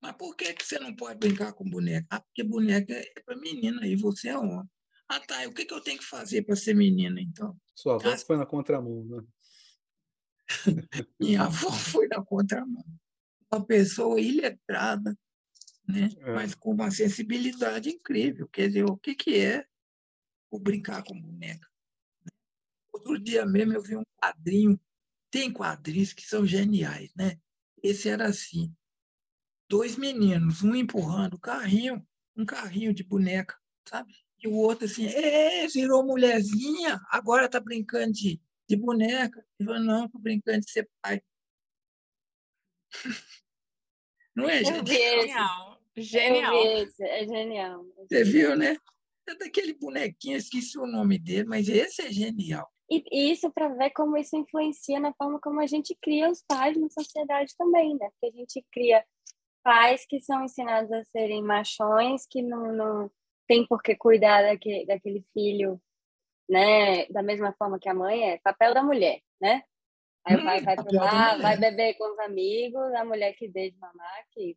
Mas 0.03 0.17
por 0.17 0.35
que, 0.35 0.53
que 0.53 0.65
você 0.65 0.79
não 0.79 0.95
pode 0.95 1.19
brincar 1.19 1.53
com 1.53 1.69
boneca? 1.69 2.07
Ah, 2.11 2.21
porque 2.21 2.43
boneca 2.43 2.93
é 2.93 3.21
para 3.25 3.37
menina 3.37 3.87
e 3.87 3.97
você 3.97 4.29
é 4.29 4.39
homem. 4.39 4.69
Ah, 5.09 5.21
tá. 5.21 5.45
E 5.45 5.47
o 5.47 5.55
que, 5.55 5.65
que 5.65 5.73
eu 5.73 5.81
tenho 5.81 5.99
que 5.99 6.05
fazer 6.05 6.43
para 6.43 6.57
ser 6.57 6.75
menina, 6.75 7.21
então? 7.21 7.57
Sua 7.75 7.95
avó 7.95 8.11
ah, 8.11 8.19
foi 8.19 8.37
na 8.37 8.47
contramão, 8.47 9.05
né? 9.05 9.23
Minha 11.21 11.43
avó 11.45 11.71
foi 11.71 12.09
na 12.09 12.25
contramão. 12.25 12.85
Uma 13.53 13.65
pessoa 13.65 14.21
iletrada, 14.21 15.17
né? 15.87 16.09
É. 16.19 16.33
mas 16.33 16.55
com 16.55 16.73
uma 16.73 16.91
sensibilidade 16.91 17.91
incrível. 17.91 18.49
Quer 18.49 18.69
dizer, 18.69 18.85
o 18.85 18.97
que, 18.97 19.15
que 19.15 19.39
é 19.39 19.67
o 20.51 20.59
brincar 20.59 21.03
com 21.05 21.21
boneca? 21.21 21.69
Outro 22.93 23.19
dia 23.19 23.47
mesmo 23.47 23.75
eu 23.75 23.83
vi 23.83 23.97
um 23.97 24.05
quadrinho, 24.21 24.81
tem 25.31 25.53
quadrinhos 25.53 26.13
que 26.13 26.23
são 26.23 26.47
geniais, 26.47 27.13
né? 27.15 27.39
Esse 27.83 28.09
era 28.09 28.27
assim, 28.27 28.75
dois 29.69 29.97
meninos, 29.97 30.63
um 30.63 30.75
empurrando 30.75 31.35
o 31.35 31.41
carrinho, 31.41 32.07
um 32.37 32.45
carrinho 32.45 32.93
de 32.93 33.05
boneca, 33.05 33.57
sabe? 33.89 34.13
E 34.43 34.49
o 34.49 34.55
outro 34.55 34.87
assim, 34.87 35.07
é, 35.07 35.67
virou 35.69 36.05
mulherzinha, 36.05 37.01
agora 37.11 37.49
tá 37.49 37.61
brincando 37.61 38.13
de, 38.13 38.41
de 38.69 38.77
boneca. 38.77 39.45
Ele 39.59 39.69
falou, 39.69 39.83
não, 39.83 40.09
tô 40.09 40.19
brincando 40.19 40.61
de 40.61 40.71
ser 40.71 40.89
pai. 41.03 41.21
Não 44.35 44.51
é, 44.51 44.63
gente? 44.63 44.91
Genial. 44.91 45.76
Genial. 45.97 46.55
É 47.01 47.27
genial. 47.27 47.85
Você 47.97 48.25
viu, 48.25 48.57
né? 48.57 48.77
É 49.29 49.35
daquele 49.35 49.75
bonequinho, 49.75 50.37
esqueci 50.37 50.79
o 50.79 50.87
nome 50.87 51.19
dele, 51.19 51.45
mas 51.45 51.69
esse 51.69 52.03
é 52.03 52.13
genial. 52.13 52.71
E, 52.89 53.33
isso 53.33 53.51
para 53.51 53.69
ver 53.69 53.91
como 53.91 54.17
isso 54.17 54.37
influencia 54.37 55.01
na 55.01 55.13
forma 55.15 55.41
como 55.41 55.61
a 55.61 55.67
gente 55.67 55.97
cria 56.01 56.31
os 56.31 56.43
pais 56.47 56.77
na 56.77 56.89
sociedade 56.89 57.53
também, 57.59 57.97
né? 57.97 58.09
Porque 58.11 58.37
a 58.37 58.41
gente 58.41 58.65
cria 58.71 59.05
pais 59.65 60.07
que 60.07 60.21
são 60.21 60.45
ensinados 60.45 60.93
a 60.93 61.05
serem 61.07 61.43
machões, 61.43 62.25
que 62.31 62.41
não, 62.43 62.73
não 62.73 63.11
tem 63.49 63.67
por 63.67 63.83
que 63.83 63.97
cuidar 63.97 64.43
daquele, 64.43 64.87
daquele 64.87 65.25
filho, 65.33 65.81
né? 66.49 67.07
Da 67.07 67.23
mesma 67.23 67.53
forma 67.59 67.81
que 67.81 67.89
a 67.89 67.95
mãe 67.95 68.31
é 68.31 68.39
papel 68.39 68.73
da 68.73 68.83
mulher, 68.85 69.21
né? 69.41 69.65
Aí 70.25 70.37
hum, 70.37 70.41
o 70.41 70.45
pai 70.45 70.61
vai 70.61 70.77
para 70.77 71.05
lá, 71.05 71.37
vai 71.39 71.57
beber 71.57 71.95
com 71.95 72.13
os 72.13 72.19
amigos, 72.21 72.95
a 72.95 73.05
mulher 73.05 73.35
que 73.35 73.49
dê 73.49 73.71
de 73.71 73.79
mamar, 73.79 74.25
que 74.31 74.57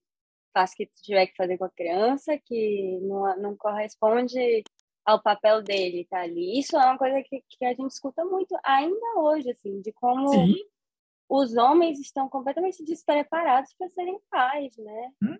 faz 0.60 0.72
o 0.72 0.76
que 0.76 0.86
tiver 1.02 1.28
que 1.28 1.38
fazer 1.38 1.58
com 1.58 1.66
a 1.66 1.70
criança, 1.70 2.38
que 2.38 3.00
não, 3.02 3.38
não 3.40 3.56
corresponde 3.56 4.64
ao 5.06 5.22
papel 5.22 5.62
dele 5.62 6.06
tá 6.10 6.22
ali. 6.22 6.60
Isso 6.60 6.76
é 6.76 6.86
uma 6.86 6.98
coisa 6.98 7.24
que, 7.24 7.42
que 7.50 7.66
a 7.66 7.70
gente 7.70 7.92
escuta 7.92 8.24
muito 8.26 8.56
ainda 8.64 9.20
hoje, 9.20 9.50
assim, 9.52 9.82
de 9.82 9.92
como 9.94 10.30
Sim. 10.30 10.56
os 11.30 11.56
homens 11.56 12.00
estão 12.00 12.28
completamente 12.28 12.84
despreparados 12.84 13.74
para 13.78 13.90
serem 13.90 14.20
pais, 14.30 14.76
né? 14.78 15.12
Uhum. 15.24 15.38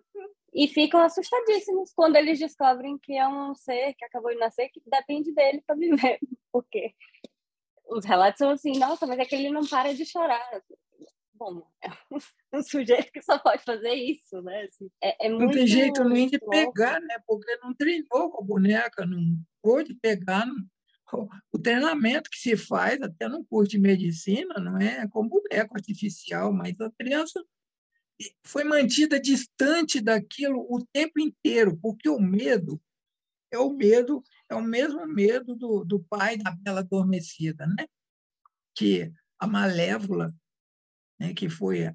E 0.54 0.66
ficam 0.66 1.00
assustadíssimos 1.00 1.92
quando 1.94 2.16
eles 2.16 2.38
descobrem 2.38 2.98
que 2.98 3.16
é 3.16 3.28
um 3.28 3.54
ser 3.54 3.94
que 3.94 4.04
acabou 4.04 4.30
de 4.30 4.38
nascer 4.38 4.70
que 4.70 4.82
depende 4.86 5.32
dele 5.32 5.62
para 5.64 5.76
viver, 5.76 6.18
porque 6.50 6.94
os 7.86 8.04
relatos 8.04 8.38
são 8.38 8.50
assim, 8.50 8.72
nossa, 8.78 9.06
mas 9.06 9.18
é 9.18 9.24
que 9.24 9.34
ele 9.34 9.50
não 9.50 9.66
para 9.66 9.94
de 9.94 10.06
chorar 10.06 10.62
como? 11.40 11.66
É 11.82 11.88
um 12.52 12.62
sujeito 12.62 13.10
que 13.10 13.22
só 13.22 13.38
pode 13.38 13.64
fazer 13.64 13.94
isso, 13.94 14.42
né? 14.42 14.64
Assim, 14.64 14.90
é, 15.02 15.26
é 15.26 15.30
não 15.30 15.50
tem 15.50 15.66
jeito 15.66 16.04
nem 16.04 16.28
de 16.28 16.38
pegar, 16.38 17.00
né? 17.00 17.16
Porque 17.26 17.56
não 17.62 17.72
treinou 17.72 18.30
com 18.30 18.42
a 18.42 18.46
boneca, 18.46 19.06
não 19.06 19.42
pôde 19.62 19.94
pegar. 19.94 20.44
Não... 20.44 20.68
O 21.50 21.58
treinamento 21.58 22.30
que 22.30 22.38
se 22.38 22.56
faz 22.56 23.00
até 23.00 23.26
no 23.26 23.44
curso 23.46 23.70
de 23.70 23.78
medicina 23.78 24.54
não 24.60 24.78
é 24.78 25.08
com 25.08 25.26
boneco 25.26 25.74
artificial, 25.74 26.52
mas 26.52 26.78
a 26.78 26.90
criança 26.90 27.42
foi 28.44 28.62
mantida 28.62 29.18
distante 29.18 29.98
daquilo 29.98 30.60
o 30.68 30.84
tempo 30.92 31.18
inteiro, 31.18 31.76
porque 31.80 32.08
o 32.08 32.20
medo 32.20 32.80
é 33.50 33.58
o 33.58 33.70
medo, 33.70 34.22
é 34.48 34.54
o 34.54 34.62
mesmo 34.62 35.04
medo 35.06 35.56
do, 35.56 35.84
do 35.84 35.98
pai 36.04 36.36
da 36.36 36.52
bela 36.52 36.80
adormecida, 36.80 37.66
né? 37.66 37.86
Que 38.76 39.12
a 39.40 39.46
malévola 39.46 40.32
né, 41.20 41.34
que 41.34 41.50
foi 41.50 41.86
a, 41.86 41.94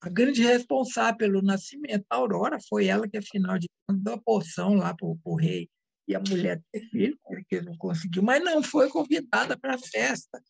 a, 0.00 0.08
grande 0.10 0.42
responsável 0.42 1.16
pelo 1.16 1.42
nascimento 1.42 2.04
da 2.08 2.16
Aurora, 2.16 2.58
foi 2.68 2.86
ela 2.86 3.08
que, 3.08 3.16
afinal 3.16 3.58
de 3.58 3.66
contas, 3.88 4.04
deu 4.04 4.14
a 4.14 4.22
porção 4.22 4.74
lá 4.74 4.94
para 4.94 5.06
o 5.06 5.34
rei 5.34 5.70
e 6.06 6.14
a 6.14 6.20
mulher 6.20 6.62
ter 6.70 6.80
filho, 6.90 7.18
porque 7.24 7.62
não 7.62 7.76
conseguiu, 7.78 8.22
mas 8.22 8.44
não 8.44 8.62
foi 8.62 8.90
convidada 8.90 9.58
para 9.58 9.76
a 9.76 9.78
festa. 9.78 10.42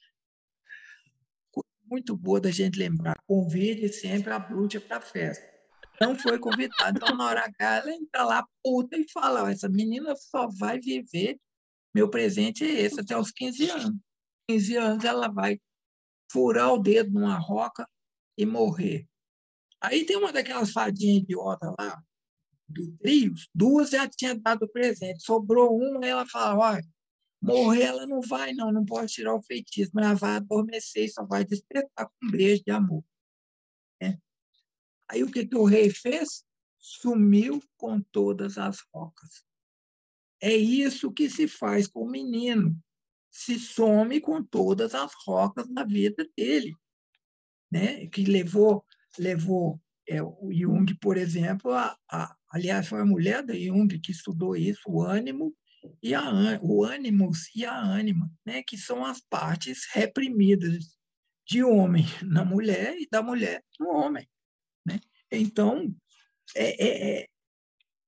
Muito 1.88 2.16
boa 2.16 2.40
da 2.40 2.50
gente 2.50 2.78
lembrar, 2.78 3.14
convide 3.26 3.88
sempre 3.92 4.32
a 4.32 4.38
bruxa 4.38 4.80
para 4.80 4.96
a 4.96 5.00
festa. 5.00 5.54
Não 6.00 6.18
foi 6.18 6.40
convidada. 6.40 6.98
Então, 6.98 7.16
na 7.16 7.26
hora 7.26 7.44
H, 7.44 7.76
ela 7.76 7.92
entra 7.92 8.24
lá 8.24 8.44
puta 8.64 8.96
e 8.96 9.06
fala: 9.12 9.48
essa 9.52 9.68
menina 9.68 10.16
só 10.16 10.48
vai 10.48 10.80
viver, 10.80 11.38
meu 11.94 12.10
presente 12.10 12.64
é 12.64 12.80
esse, 12.80 12.98
até 12.98 13.16
os 13.16 13.30
15 13.30 13.70
anos. 13.70 14.00
15 14.48 14.76
anos 14.76 15.04
ela 15.04 15.28
vai 15.28 15.60
furar 16.30 16.72
o 16.72 16.78
dedo 16.78 17.12
numa 17.12 17.38
roca 17.38 17.88
e 18.36 18.44
morrer. 18.44 19.06
Aí 19.80 20.04
tem 20.04 20.16
uma 20.16 20.32
daquelas 20.32 20.72
fadinhas 20.72 21.22
idiotas 21.22 21.72
lá, 21.78 22.02
do 22.68 22.90
trio, 22.98 23.34
duas 23.54 23.90
já 23.90 24.08
tinha 24.08 24.34
dado 24.34 24.68
presente, 24.68 25.22
sobrou 25.22 25.76
uma, 25.76 26.06
ela 26.06 26.26
fala, 26.26 26.58
olha, 26.58 26.86
morrer 27.40 27.82
ela 27.82 28.06
não 28.06 28.20
vai 28.22 28.54
não, 28.54 28.72
não 28.72 28.84
pode 28.84 29.12
tirar 29.12 29.34
o 29.34 29.42
feitiço, 29.42 29.90
mas 29.94 30.06
ela 30.06 30.14
vai 30.14 30.36
adormecer 30.36 31.04
e 31.04 31.08
só 31.08 31.24
vai 31.24 31.44
despertar 31.44 32.06
com 32.06 32.26
um 32.26 32.30
beijo 32.30 32.62
de 32.64 32.70
amor. 32.70 33.04
É. 34.00 34.18
Aí 35.10 35.22
o 35.22 35.30
que, 35.30 35.46
que 35.46 35.56
o 35.56 35.64
rei 35.64 35.90
fez? 35.90 36.44
Sumiu 36.78 37.62
com 37.76 38.00
todas 38.00 38.56
as 38.56 38.80
rocas. 38.92 39.44
É 40.40 40.54
isso 40.54 41.12
que 41.12 41.28
se 41.28 41.46
faz 41.46 41.86
com 41.86 42.02
o 42.02 42.10
menino 42.10 42.78
se 43.34 43.58
some 43.58 44.20
com 44.20 44.42
todas 44.44 44.94
as 44.94 45.12
rocas 45.26 45.68
na 45.68 45.82
vida 45.82 46.24
dele, 46.36 46.72
né? 47.70 48.06
Que 48.06 48.24
levou 48.24 48.86
levou 49.18 49.80
é, 50.08 50.22
o 50.22 50.50
Jung, 50.52 50.94
por 50.96 51.16
exemplo, 51.16 51.72
a, 51.72 51.96
a, 52.10 52.36
aliás 52.50 52.86
foi 52.86 53.00
a 53.00 53.04
mulher 53.04 53.42
da 53.42 53.54
Jung 53.54 53.88
que 53.98 54.12
estudou 54.12 54.56
isso, 54.56 54.82
o 54.86 55.02
ânimo 55.02 55.54
e 56.02 56.14
a 56.14 56.22
o 56.62 56.84
ânimos 56.84 57.50
e 57.56 57.64
a 57.64 57.76
ânima, 57.76 58.30
né? 58.46 58.62
Que 58.62 58.78
são 58.78 59.04
as 59.04 59.20
partes 59.20 59.84
reprimidas 59.92 60.96
de 61.44 61.64
homem 61.64 62.04
na 62.22 62.44
mulher 62.44 62.96
e 62.96 63.08
da 63.10 63.20
mulher 63.20 63.64
no 63.80 63.88
homem, 63.88 64.28
né? 64.86 65.00
Então 65.30 65.92
é, 66.54 66.86
é, 66.86 67.20
é, 67.20 67.28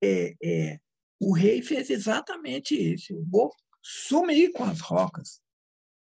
é, 0.03 0.35
é 0.45 0.81
o 1.19 1.33
rei 1.33 1.63
fez 1.63 1.91
exatamente 1.91 2.77
isso. 2.77 3.25
Vou 3.29 3.51
sumi 3.89 4.51
com 4.51 4.65
as 4.65 4.81
rocas. 4.81 5.41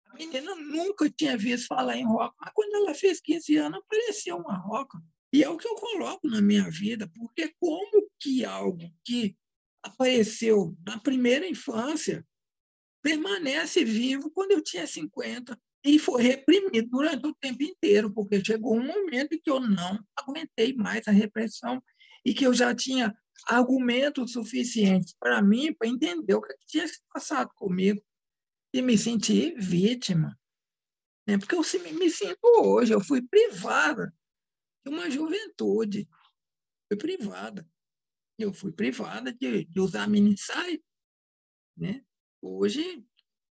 A 0.07 0.15
menina 0.15 0.53
nunca 0.55 1.09
tinha 1.09 1.37
visto 1.37 1.67
falar 1.67 1.95
em 1.95 2.05
roca, 2.05 2.35
mas 2.41 2.51
quando 2.53 2.75
ela 2.75 2.93
fez 2.93 3.21
15 3.21 3.55
anos, 3.55 3.79
apareceu 3.79 4.37
uma 4.37 4.57
roca. 4.57 5.01
E 5.31 5.41
é 5.41 5.49
o 5.49 5.57
que 5.57 5.65
eu 5.65 5.75
coloco 5.75 6.27
na 6.27 6.41
minha 6.41 6.69
vida, 6.69 7.09
porque 7.15 7.53
como 7.57 8.09
que 8.19 8.43
algo 8.43 8.93
que 9.05 9.37
apareceu 9.81 10.75
na 10.85 10.99
primeira 10.99 11.47
infância 11.47 12.27
permanece 13.01 13.85
vivo 13.85 14.29
quando 14.31 14.51
eu 14.51 14.61
tinha 14.61 14.85
50 14.85 15.57
e 15.83 15.97
foi 15.97 16.21
reprimido 16.23 16.89
durante 16.89 17.25
o 17.25 17.33
tempo 17.33 17.63
inteiro, 17.63 18.13
porque 18.13 18.43
chegou 18.43 18.75
um 18.75 18.85
momento 18.85 19.39
que 19.41 19.49
eu 19.49 19.61
não 19.61 19.97
aguentei 20.15 20.73
mais 20.73 21.07
a 21.07 21.11
repressão 21.11 21.81
e 22.25 22.33
que 22.33 22.45
eu 22.45 22.53
já 22.53 22.73
tinha 22.73 23.15
argumentos 23.47 24.33
suficientes 24.33 25.15
para 25.19 25.41
mim 25.41 25.73
para 25.73 25.87
entender 25.87 26.35
o 26.35 26.41
que 26.41 26.53
tinha 26.67 26.87
se 26.87 26.99
passado 27.11 27.49
comigo 27.55 28.01
e 28.73 28.81
me 28.81 28.97
sentir 28.97 29.55
vítima. 29.57 30.39
Né? 31.27 31.37
Porque 31.37 31.55
eu 31.55 31.61
me 31.93 32.09
sinto 32.09 32.39
hoje, 32.61 32.93
eu 32.93 33.01
fui 33.01 33.21
privada 33.21 34.13
de 34.85 34.91
uma 34.91 35.09
juventude, 35.09 36.07
fui 36.87 36.97
privada. 36.97 37.67
Eu 38.37 38.53
fui 38.53 38.71
privada 38.71 39.31
de, 39.31 39.65
de 39.65 39.79
usar 39.79 40.07
mini 40.07 40.35
saia. 40.37 40.81
Né? 41.77 42.03
Hoje 42.41 43.05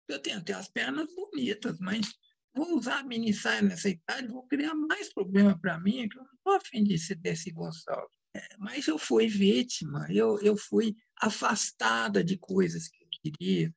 eu 0.07 0.21
tenho 0.21 0.39
até 0.39 0.53
as 0.53 0.67
pernas 0.67 1.07
bonitas, 1.13 1.79
mas 1.79 2.13
vou 2.53 2.77
usar 2.77 3.05
mini 3.05 3.33
saia 3.33 3.61
nessa 3.61 3.87
idade, 3.87 4.27
vou 4.27 4.45
criar 4.47 4.75
mais 4.75 5.13
problema 5.13 5.57
para 5.57 5.79
mim, 5.79 6.09
que 6.09 6.17
eu 6.17 6.23
não 6.23 6.33
estou 6.33 6.53
afim 6.53 6.83
de 6.83 6.97
ser 6.97 7.15
desse 7.15 7.51
Gonçalves. 7.51 8.20
Mas 8.57 8.87
eu 8.87 8.97
fui 8.97 9.27
vítima, 9.27 10.07
eu, 10.09 10.39
eu 10.41 10.55
fui 10.55 10.95
afastada 11.19 12.23
de 12.23 12.37
coisas 12.37 12.87
que 12.87 13.03
eu 13.03 13.07
queria, 13.21 13.75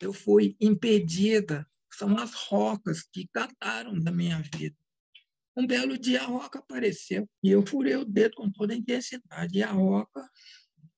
eu 0.00 0.12
fui 0.12 0.56
impedida. 0.60 1.66
São 1.92 2.16
as 2.16 2.32
rocas 2.34 3.02
que 3.02 3.28
cataram 3.32 3.98
da 3.98 4.12
minha 4.12 4.40
vida. 4.54 4.76
Um 5.56 5.66
belo 5.66 5.98
dia 5.98 6.22
a 6.22 6.26
roca 6.26 6.60
apareceu 6.60 7.28
e 7.42 7.50
eu 7.50 7.66
furei 7.66 7.96
o 7.96 8.04
dedo 8.04 8.36
com 8.36 8.50
toda 8.50 8.72
a 8.72 8.76
intensidade. 8.76 9.58
E 9.58 9.62
a 9.62 9.72
roca, 9.72 10.30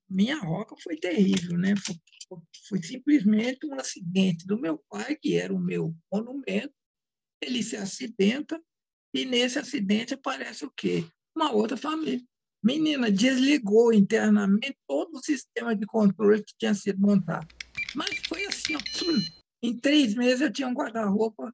minha 0.09 0.39
roca 0.39 0.77
foi 0.83 0.97
terrível, 0.97 1.57
né? 1.57 1.75
Foi, 1.77 1.97
foi 2.69 2.83
simplesmente 2.83 3.67
um 3.67 3.75
acidente 3.75 4.47
do 4.47 4.61
meu 4.61 4.79
pai, 4.91 5.17
que 5.17 5.35
era 5.35 5.53
o 5.53 5.59
meu 5.59 5.97
monumento. 6.13 6.75
Ele 7.41 7.63
se 7.63 7.77
acidenta 7.77 8.63
e 9.15 9.25
nesse 9.25 9.59
acidente 9.59 10.15
aparece 10.15 10.65
o 10.65 10.71
quê? 10.71 11.05
Uma 11.35 11.51
outra 11.53 11.77
família. 11.77 12.25
Menina, 12.63 13.11
desligou 13.11 13.93
internamente 13.93 14.77
todo 14.87 15.17
o 15.17 15.25
sistema 15.25 15.75
de 15.75 15.85
controle 15.85 16.45
que 16.45 16.55
tinha 16.57 16.73
sido 16.75 17.01
montado. 17.01 17.47
Mas 17.95 18.19
foi 18.29 18.47
assim, 18.47 18.77
em 19.63 19.77
três 19.77 20.15
meses 20.15 20.41
eu 20.41 20.53
tinha 20.53 20.69
um 20.69 20.75
guarda-roupa 20.75 21.53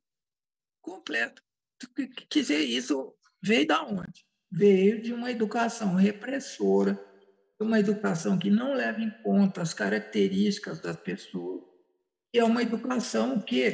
completo. 0.83 1.43
Quer 2.29 2.41
dizer, 2.41 2.59
isso 2.59 3.15
veio 3.43 3.67
da 3.67 3.83
onde? 3.85 4.27
Veio 4.51 5.01
de 5.01 5.13
uma 5.15 5.31
educação 5.31 5.95
repressora, 5.95 6.99
uma 7.61 7.81
educação 7.81 8.39
que 8.39 8.51
não 8.51 8.75
leva 8.75 9.01
em 9.01 9.11
conta 9.23 9.63
as 9.63 9.73
características 9.73 10.81
das 10.81 10.97
pessoas. 10.97 11.63
É 12.35 12.45
uma 12.45 12.63
educação 12.63 13.41
que, 13.41 13.71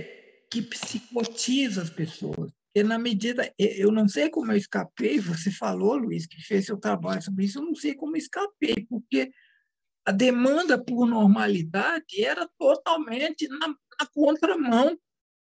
que 0.51 0.63
psicotiza 0.63 1.83
as 1.83 1.91
pessoas. 1.91 2.53
E 2.75 2.83
na 2.83 2.99
medida, 2.99 3.53
eu 3.57 3.93
não 3.93 4.09
sei 4.09 4.29
como 4.29 4.51
eu 4.51 4.57
escapei, 4.57 5.21
você 5.21 5.51
falou, 5.51 5.97
Luiz, 5.97 6.27
que 6.27 6.43
fez 6.43 6.67
seu 6.67 6.77
trabalho 6.77 7.23
sobre 7.23 7.45
isso, 7.45 7.59
eu 7.59 7.65
não 7.65 7.75
sei 7.75 7.95
como 7.95 8.17
escapei, 8.17 8.75
porque 8.89 9.31
a 10.05 10.11
demanda 10.11 10.83
por 10.83 11.07
normalidade 11.07 12.23
era 12.23 12.49
totalmente 12.59 13.47
na, 13.49 13.69
na 13.69 14.07
contramão 14.13 14.99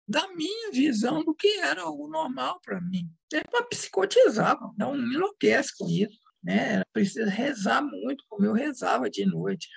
da 0.07 0.27
minha 0.35 0.71
visão 0.71 1.23
do 1.23 1.33
que 1.33 1.47
era 1.59 1.89
o 1.89 2.07
normal 2.07 2.59
para 2.61 2.81
mim. 2.81 3.09
É 3.33 3.41
para 3.43 3.65
psicotizar, 3.65 4.59
não 4.77 4.93
me 4.93 5.15
enlouquece 5.15 5.71
com 5.77 5.87
isso. 5.87 6.19
Né? 6.43 6.83
Precisa 6.91 7.29
rezar 7.29 7.81
muito, 7.81 8.25
como 8.27 8.45
eu 8.45 8.53
rezava 8.53 9.09
de 9.09 9.25
noite. 9.25 9.69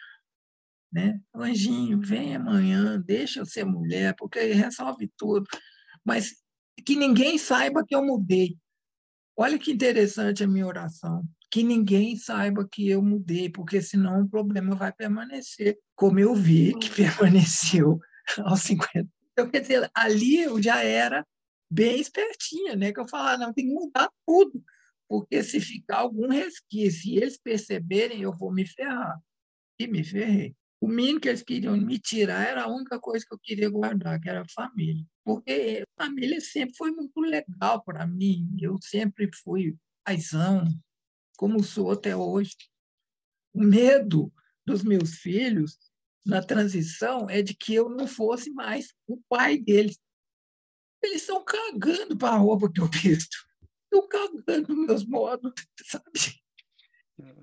Né? 0.93 1.21
Anjinho, 1.35 2.01
vem 2.01 2.35
amanhã, 2.35 3.01
deixa 3.01 3.41
eu 3.41 3.47
ser 3.47 3.65
mulher, 3.65 4.15
porque 4.19 4.41
resolve 4.41 5.11
tudo. 5.17 5.47
Mas 6.05 6.44
que 6.85 6.97
ninguém 6.97 7.39
saiba 7.39 7.85
que 7.87 7.95
eu 7.95 8.05
mudei. 8.05 8.57
Olha 9.37 9.59
que 9.59 9.73
interessante 9.73 10.45
a 10.45 10.47
minha 10.47 10.67
oração. 10.67 11.25
Que 11.51 11.63
ninguém 11.63 12.17
saiba 12.17 12.67
que 12.69 12.89
eu 12.89 13.03
mudei, 13.03 13.49
porque 13.49 13.81
senão 13.81 14.23
o 14.23 14.29
problema 14.29 14.75
vai 14.75 14.93
permanecer, 14.93 15.79
como 15.95 16.19
eu 16.19 16.35
vi 16.35 16.77
que 16.79 16.91
permaneceu 16.95 17.99
aos 18.39 18.61
50. 18.63 19.09
Então, 19.33 19.51
quer 19.51 19.61
dizer, 19.61 19.91
ali 19.95 20.43
eu 20.43 20.63
já 20.63 20.83
era 20.83 21.27
bem 21.71 22.01
espertinha, 22.01 22.77
né? 22.77 22.93
Que 22.93 23.01
eu 23.01 23.09
falava, 23.09 23.39
não, 23.39 23.53
tem 23.53 23.67
que 23.67 23.75
mudar 23.75 24.09
tudo, 24.27 24.63
porque 25.09 25.43
se 25.43 25.61
ficar 25.61 25.99
algum 25.99 26.29
resquício 26.29 27.11
e 27.11 27.17
eles 27.17 27.37
perceberem, 27.37 28.23
eu 28.23 28.33
vou 28.33 28.53
me 28.53 28.67
ferrar. 28.67 29.19
E 29.79 29.87
me 29.87 30.05
ferrei. 30.05 30.55
O 30.85 30.87
mínimo 30.87 31.19
que 31.19 31.31
eles 31.31 31.43
queriam 31.43 31.75
me 31.79 31.99
tirar 31.99 32.47
era 32.47 32.65
a 32.65 32.69
única 32.69 33.01
coisa 33.01 33.25
que 33.27 33.33
eu 33.33 33.39
queria 33.39 33.71
guardar, 33.71 34.21
que 34.21 34.29
era 34.29 34.43
a 34.43 34.49
família. 34.51 35.03
Porque 35.25 35.83
a 35.97 36.05
família 36.05 36.39
sempre 36.43 36.77
foi 36.77 36.91
muito 36.91 37.19
legal 37.23 37.83
para 37.83 38.07
mim. 38.07 38.55
Eu 38.61 38.77
sempre 38.83 39.31
fui 39.43 39.79
paisão, 40.05 40.63
como 41.39 41.65
sou 41.65 41.91
até 41.91 42.15
hoje. 42.15 42.55
O 43.55 43.65
medo 43.65 44.31
dos 44.67 44.85
meus 44.85 45.15
filhos 45.15 45.79
na 46.23 46.43
transição 46.43 47.31
é 47.31 47.41
de 47.41 47.55
que 47.55 47.75
eu 47.75 47.89
não 47.89 48.07
fosse 48.07 48.51
mais 48.51 48.93
o 49.07 49.17
pai 49.27 49.57
deles. 49.57 49.99
Eles 51.03 51.23
estão 51.23 51.43
cagando 51.43 52.15
para 52.15 52.35
a 52.35 52.39
roupa 52.39 52.71
que 52.71 52.83
eu 52.83 52.91
visto. 52.91 53.39
Estão 53.85 54.07
cagando 54.07 54.77
meus 54.77 55.07
modos, 55.07 55.51
sabe? 55.81 56.44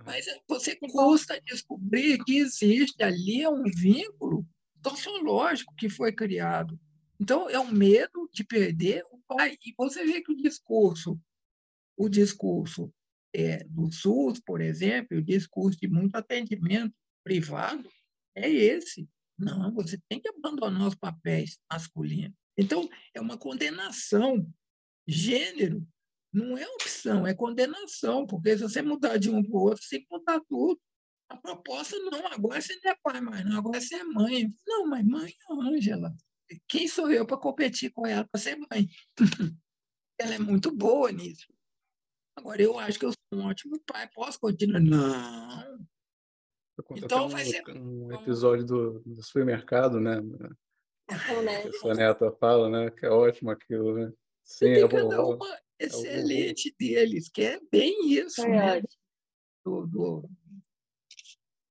Mas 0.06 0.26
você 0.48 0.76
custa 0.76 1.40
descobrir 1.42 2.24
que 2.24 2.38
existe 2.38 3.02
ali 3.02 3.48
um 3.48 3.64
vínculo 3.64 4.46
sociológico 4.84 5.74
que 5.76 5.90
foi 5.90 6.12
criado. 6.12 6.80
Então, 7.20 7.50
é 7.50 7.60
um 7.60 7.72
medo 7.72 8.30
de 8.34 8.44
perder 8.44 9.04
o 9.12 9.20
pai. 9.28 9.58
E 9.66 9.74
você 9.78 10.04
vê 10.04 10.22
que 10.22 10.32
o 10.32 10.36
discurso, 10.36 11.20
o 11.96 12.10
discurso 12.10 12.92
é, 13.34 13.64
do 13.66 13.92
SUS, 13.92 14.40
por 14.40 14.60
exemplo, 14.60 15.18
o 15.18 15.24
discurso 15.24 15.80
de 15.80 15.88
muito 15.88 16.16
atendimento 16.16 16.94
privado, 17.24 17.88
é 18.36 18.50
esse. 18.50 19.08
Não, 19.38 19.74
você 19.74 20.00
tem 20.10 20.20
que 20.20 20.30
abandonar 20.30 20.88
os 20.88 20.96
papéis 20.96 21.58
masculinos. 21.72 22.36
Então, 22.58 22.90
é 23.14 23.22
uma 23.22 23.38
condenação. 23.38 24.46
Gênero 25.08 25.88
não 26.34 26.58
é 26.58 26.66
opção, 26.68 27.28
é 27.28 27.34
condenação, 27.34 28.26
porque 28.26 28.58
se 28.58 28.64
você 28.64 28.82
mudar 28.82 29.18
de 29.18 29.30
um 29.30 29.44
para 29.44 29.58
o 29.58 29.62
outro, 29.62 29.84
você 29.84 29.98
tem 29.98 30.06
que 30.06 30.12
mudar 30.12 30.42
tudo. 30.48 30.80
A 31.30 31.38
proposta 31.38 31.98
não, 31.98 32.28
agora 32.28 32.62
você 32.62 32.78
não 32.84 32.92
é 32.92 32.96
pai 33.02 33.22
mais, 33.22 33.46
não, 33.46 33.58
agora 33.58 33.80
você 33.80 33.96
é 33.96 34.04
mãe. 34.04 34.54
Não, 34.68 34.86
mas 34.88 35.06
mãe 35.06 35.32
é 35.32 35.54
Ângela. 35.54 36.14
Quem 36.68 36.88
sou 36.88 37.10
eu 37.12 37.26
para 37.26 37.38
competir 37.38 37.92
com 37.92 38.06
ela 38.06 38.28
para 38.30 38.42
ser 38.42 38.58
mãe? 38.58 38.90
ela 40.20 40.36
é 40.36 40.40
muito 40.40 40.76
boa 40.76 41.12
nisso. 41.12 41.48
Agora, 42.36 42.62
eu 42.62 42.78
acho 42.80 43.00
que 43.00 43.06
eu 43.06 43.12
sou 43.12 43.40
um 43.40 43.46
ótimo 43.48 43.82
pai, 43.86 44.10
posso 44.14 44.40
continuar? 44.40 44.82
Não. 44.82 45.88
Então 46.96 47.30
vai 47.30 47.44
um, 47.44 47.46
ser 47.46 47.64
um 47.70 48.12
episódio 48.14 48.66
do, 48.66 49.00
do 49.06 49.24
supermercado, 49.24 50.00
né? 50.00 50.16
A 51.08 51.72
sua 51.80 51.94
neta 51.94 52.32
fala, 52.32 52.70
né? 52.70 52.90
Que 52.90 53.06
é 53.06 53.10
ótimo 53.10 53.52
aquilo, 53.52 53.94
né? 53.94 54.12
Sim, 54.44 54.72
é 54.72 54.88
bom. 54.88 55.36
Uma, 55.36 55.60
excelente 55.86 56.74
deles, 56.80 57.30
que 57.30 57.42
é 57.42 57.60
bem 57.72 58.12
isso. 58.12 58.42
Né? 58.48 58.82
Do, 59.64 59.88
do... 59.88 60.30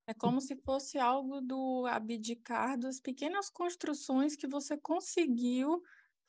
É 0.07 0.15
como 0.15 0.41
se 0.41 0.57
fosse 0.57 0.99
algo 0.99 1.41
do 1.41 1.87
abdicar 1.87 2.79
das 2.79 3.01
pequenas 3.01 3.49
construções 3.49 4.35
que 4.35 4.47
você 4.47 4.77
conseguiu 4.77 5.83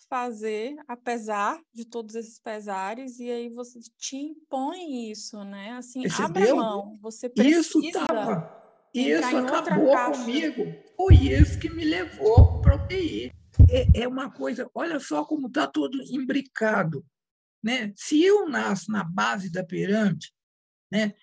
fazer, 0.10 0.76
apesar 0.88 1.62
de 1.74 1.86
todos 1.86 2.16
esses 2.16 2.40
pesares, 2.40 3.20
e 3.20 3.30
aí 3.30 3.50
você 3.50 3.80
te 3.98 4.18
impõe 4.18 5.12
isso, 5.12 5.44
né? 5.44 5.72
Assim, 5.74 6.04
abre 6.20 6.50
a 6.50 6.56
mão, 6.56 6.98
você 7.02 7.30
precisa... 7.30 7.60
Isso 7.60 7.92
tava, 7.92 8.62
isso 8.94 9.38
acabou 9.38 9.96
comigo, 10.12 10.64
foi 10.98 11.16
isso 11.16 11.60
que 11.60 11.70
me 11.70 11.86
levou 11.86 12.62
para 12.62 12.76
o 12.76 12.88
TI. 12.88 13.32
É, 13.70 14.04
é 14.04 14.08
uma 14.08 14.30
coisa, 14.30 14.70
olha 14.74 15.00
só 15.00 15.24
como 15.24 15.48
está 15.48 15.68
todo 15.68 16.02
imbricado. 16.04 17.06
Né? 17.64 17.94
Se 17.96 18.24
eu 18.24 18.50
nasço 18.50 18.92
na 18.92 19.04
base 19.04 19.52
da 19.52 19.64
pirâmide, 19.64 20.34
né, 20.92 21.14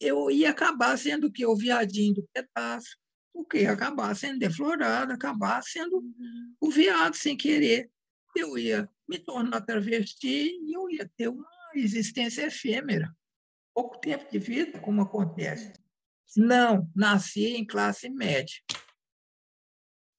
eu 0.00 0.30
ia 0.30 0.50
acabar 0.50 0.96
sendo 0.96 1.30
que 1.32 1.44
o 1.44 1.56
viadinho 1.56 2.14
do 2.14 2.28
pedaço, 2.32 2.96
porque 3.32 3.62
ia 3.62 3.72
acabar 3.72 4.14
sendo 4.14 4.38
deflorado, 4.38 5.12
acabar 5.12 5.62
sendo 5.62 5.96
uhum. 5.96 6.54
o 6.60 6.70
viado 6.70 7.14
sem 7.14 7.36
querer. 7.36 7.90
Eu 8.36 8.58
ia 8.58 8.88
me 9.08 9.18
tornar 9.18 9.62
travesti 9.62 10.58
e 10.62 10.72
eu 10.72 10.88
ia 10.90 11.10
ter 11.16 11.28
uma 11.28 11.48
existência 11.74 12.46
efêmera. 12.46 13.14
Pouco 13.74 13.98
tempo 13.98 14.30
de 14.30 14.38
vida, 14.38 14.78
como 14.80 15.02
acontece. 15.02 15.72
Não, 16.36 16.90
nasci 16.94 17.56
em 17.56 17.66
classe 17.66 18.08
média. 18.10 18.56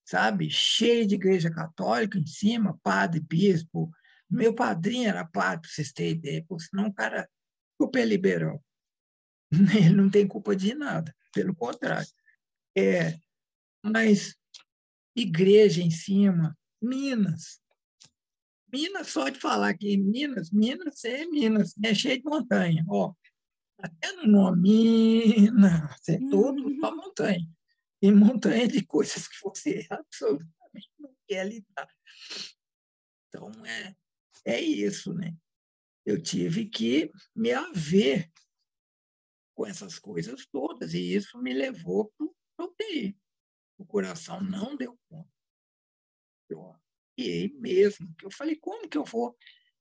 sabe? 0.04 0.50
Cheio 0.50 1.06
de 1.06 1.14
igreja 1.14 1.50
católica 1.50 2.18
em 2.18 2.26
cima, 2.26 2.78
padre, 2.82 3.20
bispo. 3.20 3.90
Meu 4.30 4.54
padrinho 4.54 5.08
era 5.08 5.24
padre, 5.24 5.62
para 5.62 5.70
vocês 5.70 5.92
terem 5.92 6.12
ideia, 6.12 6.44
porque 6.46 6.64
senão 6.64 6.86
o 6.86 6.94
cara 6.94 7.28
super 7.80 8.06
liberal. 8.06 8.62
Ele 9.76 9.90
não 9.90 10.10
tem 10.10 10.26
culpa 10.26 10.54
de 10.54 10.74
nada, 10.74 11.14
pelo 11.32 11.54
contrário. 11.54 12.08
É, 12.76 13.18
mas 13.82 14.36
igreja 15.16 15.82
em 15.82 15.90
cima, 15.90 16.56
Minas. 16.80 17.60
Minas, 18.72 19.08
só 19.08 19.28
de 19.28 19.40
falar 19.40 19.76
que 19.76 19.96
Minas, 19.96 20.50
Minas 20.52 21.04
é 21.04 21.26
Minas, 21.26 21.74
é 21.82 21.92
cheio 21.92 22.18
de 22.18 22.24
montanha. 22.24 22.84
Ó, 22.88 23.12
até 23.78 24.12
no 24.12 24.26
nome 24.28 25.40
Minas, 25.50 26.08
é 26.08 26.18
todo 26.30 26.72
só 26.78 26.94
montanha. 26.94 27.48
E 28.02 28.12
montanha 28.12 28.68
de 28.68 28.84
coisas 28.86 29.26
que 29.26 29.36
você 29.42 29.86
absolutamente 29.90 30.90
não 30.98 31.12
quer 31.26 31.46
lidar. 31.46 31.88
Então, 33.28 33.50
é, 33.64 33.94
é 34.44 34.60
isso, 34.60 35.12
né? 35.14 35.34
Eu 36.04 36.22
tive 36.22 36.66
que 36.66 37.10
me 37.34 37.52
haver 37.52 38.30
com 39.54 39.66
essas 39.66 39.98
coisas 39.98 40.46
todas, 40.46 40.94
e 40.94 41.14
isso 41.14 41.38
me 41.38 41.52
levou 41.52 42.12
para 42.16 42.26
o 42.26 42.34
UTI. 42.64 43.16
O 43.76 43.84
coração 43.84 44.42
não 44.42 44.76
deu 44.76 44.98
conta. 45.08 45.28
Eu 46.48 46.70
arrepiei 46.70 47.52
mesmo, 47.58 48.12
que 48.16 48.26
eu 48.26 48.30
falei, 48.30 48.56
como 48.56 48.88
que 48.88 48.96
eu 48.96 49.04
vou 49.04 49.36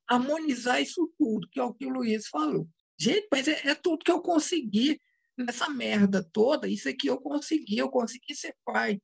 harmonizar 0.08 0.82
isso 0.82 1.14
tudo, 1.18 1.48
que 1.50 1.60
é 1.60 1.64
o 1.64 1.74
que 1.74 1.86
o 1.86 1.90
Luiz 1.90 2.28
falou. 2.28 2.68
Gente, 2.98 3.28
mas 3.32 3.48
é, 3.48 3.68
é 3.68 3.76
tudo 3.76 4.04
que 4.04 4.12
eu 4.12 4.22
consegui 4.22 5.00
nessa 5.38 5.70
merda 5.70 6.22
toda, 6.22 6.68
isso 6.68 6.90
aqui 6.90 7.08
eu 7.08 7.20
consegui, 7.22 7.78
eu 7.78 7.90
consegui 7.90 8.36
ser 8.36 8.54
pai, 8.66 9.02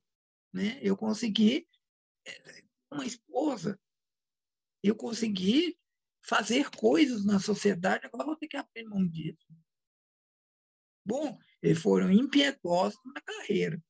né? 0.52 0.78
eu 0.82 0.96
consegui 0.96 1.66
é, 2.26 2.62
uma 2.92 3.06
esposa, 3.06 3.78
eu 4.88 4.96
consegui 4.96 5.76
fazer 6.22 6.70
coisas 6.70 7.24
na 7.24 7.38
sociedade, 7.38 8.06
agora 8.06 8.26
vou 8.26 8.36
ter 8.36 8.48
que 8.48 8.56
abrir 8.56 8.84
mão 8.84 9.06
disso. 9.06 9.46
Bom, 11.04 11.38
eles 11.62 11.78
foram 11.78 12.10
impiedosos 12.10 12.98
na 13.04 13.20
carreira, 13.20 13.80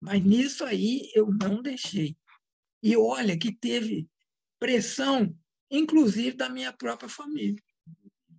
mas 0.00 0.24
nisso 0.24 0.64
aí 0.64 1.10
eu 1.14 1.30
não 1.30 1.60
deixei. 1.60 2.16
E 2.82 2.96
olha 2.96 3.38
que 3.38 3.54
teve 3.54 4.08
pressão, 4.58 5.36
inclusive 5.70 6.36
da 6.36 6.48
minha 6.48 6.72
própria 6.72 7.08
família, 7.08 7.62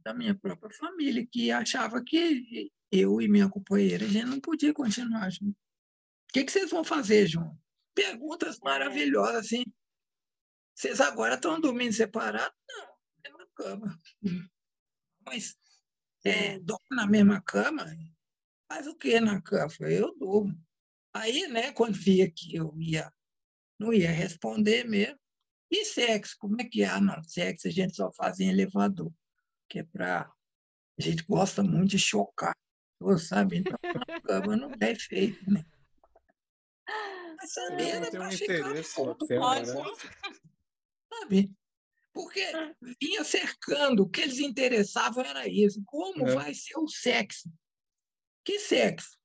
da 0.03 0.13
minha 0.13 0.33
própria 0.35 0.71
família, 0.75 1.27
que 1.31 1.51
achava 1.51 2.03
que 2.03 2.71
eu 2.91 3.21
e 3.21 3.27
minha 3.27 3.49
companheira, 3.49 4.05
a 4.05 4.09
gente 4.09 4.25
não 4.25 4.39
podia 4.39 4.73
continuar 4.73 5.29
junto. 5.29 5.51
O 5.51 6.33
que, 6.33 6.43
que 6.43 6.51
vocês 6.51 6.69
vão 6.69 6.83
fazer, 6.83 7.27
João? 7.27 7.57
Perguntas 7.93 8.59
maravilhosas, 8.59 9.45
assim. 9.45 9.63
Vocês 10.75 10.99
agora 10.99 11.35
estão 11.35 11.59
dormindo 11.59 11.93
separados? 11.93 12.53
Não, 12.67 12.87
mesma 13.23 13.47
cama. 13.55 13.99
Mas 15.25 15.55
é, 16.25 16.59
dorme 16.59 16.85
na 16.91 17.07
mesma 17.07 17.41
cama? 17.41 17.85
Faz 18.67 18.85
o 18.85 18.95
que 18.95 19.19
na 19.21 19.41
cama? 19.41 19.71
Eu 19.89 20.13
durmo. 20.17 20.53
Aí, 21.13 21.47
né, 21.47 21.71
quando 21.71 21.95
via 21.95 22.29
que 22.29 22.53
eu 22.53 22.75
ia, 22.77 23.09
não 23.79 23.93
ia 23.93 24.11
responder 24.11 24.83
mesmo, 24.83 25.17
e 25.71 25.85
sexo, 25.85 26.35
como 26.37 26.59
é 26.59 26.65
que 26.65 26.83
é? 26.83 26.87
Ah, 26.87 26.99
não, 26.99 27.23
sexo 27.23 27.67
a 27.67 27.71
gente 27.71 27.95
só 27.95 28.11
faz 28.11 28.39
em 28.39 28.49
elevador, 28.49 29.11
que 29.69 29.79
é 29.79 29.83
para. 29.83 30.29
A 30.97 31.01
gente 31.01 31.23
gosta 31.23 31.63
muito 31.63 31.91
de 31.91 31.99
chocar, 31.99 32.55
sabe? 33.17 33.57
Então, 33.57 33.77
na 33.81 34.21
cama 34.21 34.57
não 34.57 34.71
é 34.79 34.91
efeito, 34.91 35.49
né? 35.49 35.65
Essa 37.41 37.69
merda 37.71 38.07
um 38.07 38.11
para 38.11 38.31
ficar 38.31 38.59
interesse 38.59 38.95
todo 38.95 39.17
no 39.19 39.27
tema, 39.27 39.59
né? 39.59 39.73
Sabe? 41.19 41.51
Porque 42.13 42.45
vinha 43.01 43.23
cercando, 43.23 44.03
o 44.03 44.09
que 44.09 44.21
eles 44.21 44.39
interessavam 44.39 45.23
era 45.23 45.47
isso. 45.47 45.83
Como 45.85 46.27
É. 46.27 46.33
vai 46.33 46.53
ser 46.53 46.77
o 46.77 46.87
sexo? 46.87 47.51
Que 48.43 48.59
sexo? 48.59 49.17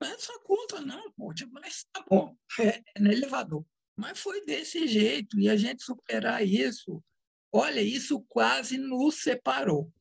Não 0.00 0.08
é 0.08 0.18
sua 0.18 0.40
conta, 0.42 0.80
não, 0.80 1.10
poxa, 1.12 1.46
mas 1.50 1.84
tá 1.92 2.04
bom, 2.08 2.36
é, 2.60 2.82
é 2.94 3.00
no 3.00 3.12
elevador. 3.12 3.64
Mas 3.96 4.18
foi 4.18 4.44
desse 4.44 4.86
jeito, 4.86 5.38
e 5.40 5.48
a 5.48 5.56
gente 5.56 5.82
superar 5.82 6.46
isso, 6.46 7.02
olha, 7.52 7.80
isso 7.80 8.20
quase 8.28 8.78
nos 8.78 9.22
separou. 9.22 9.92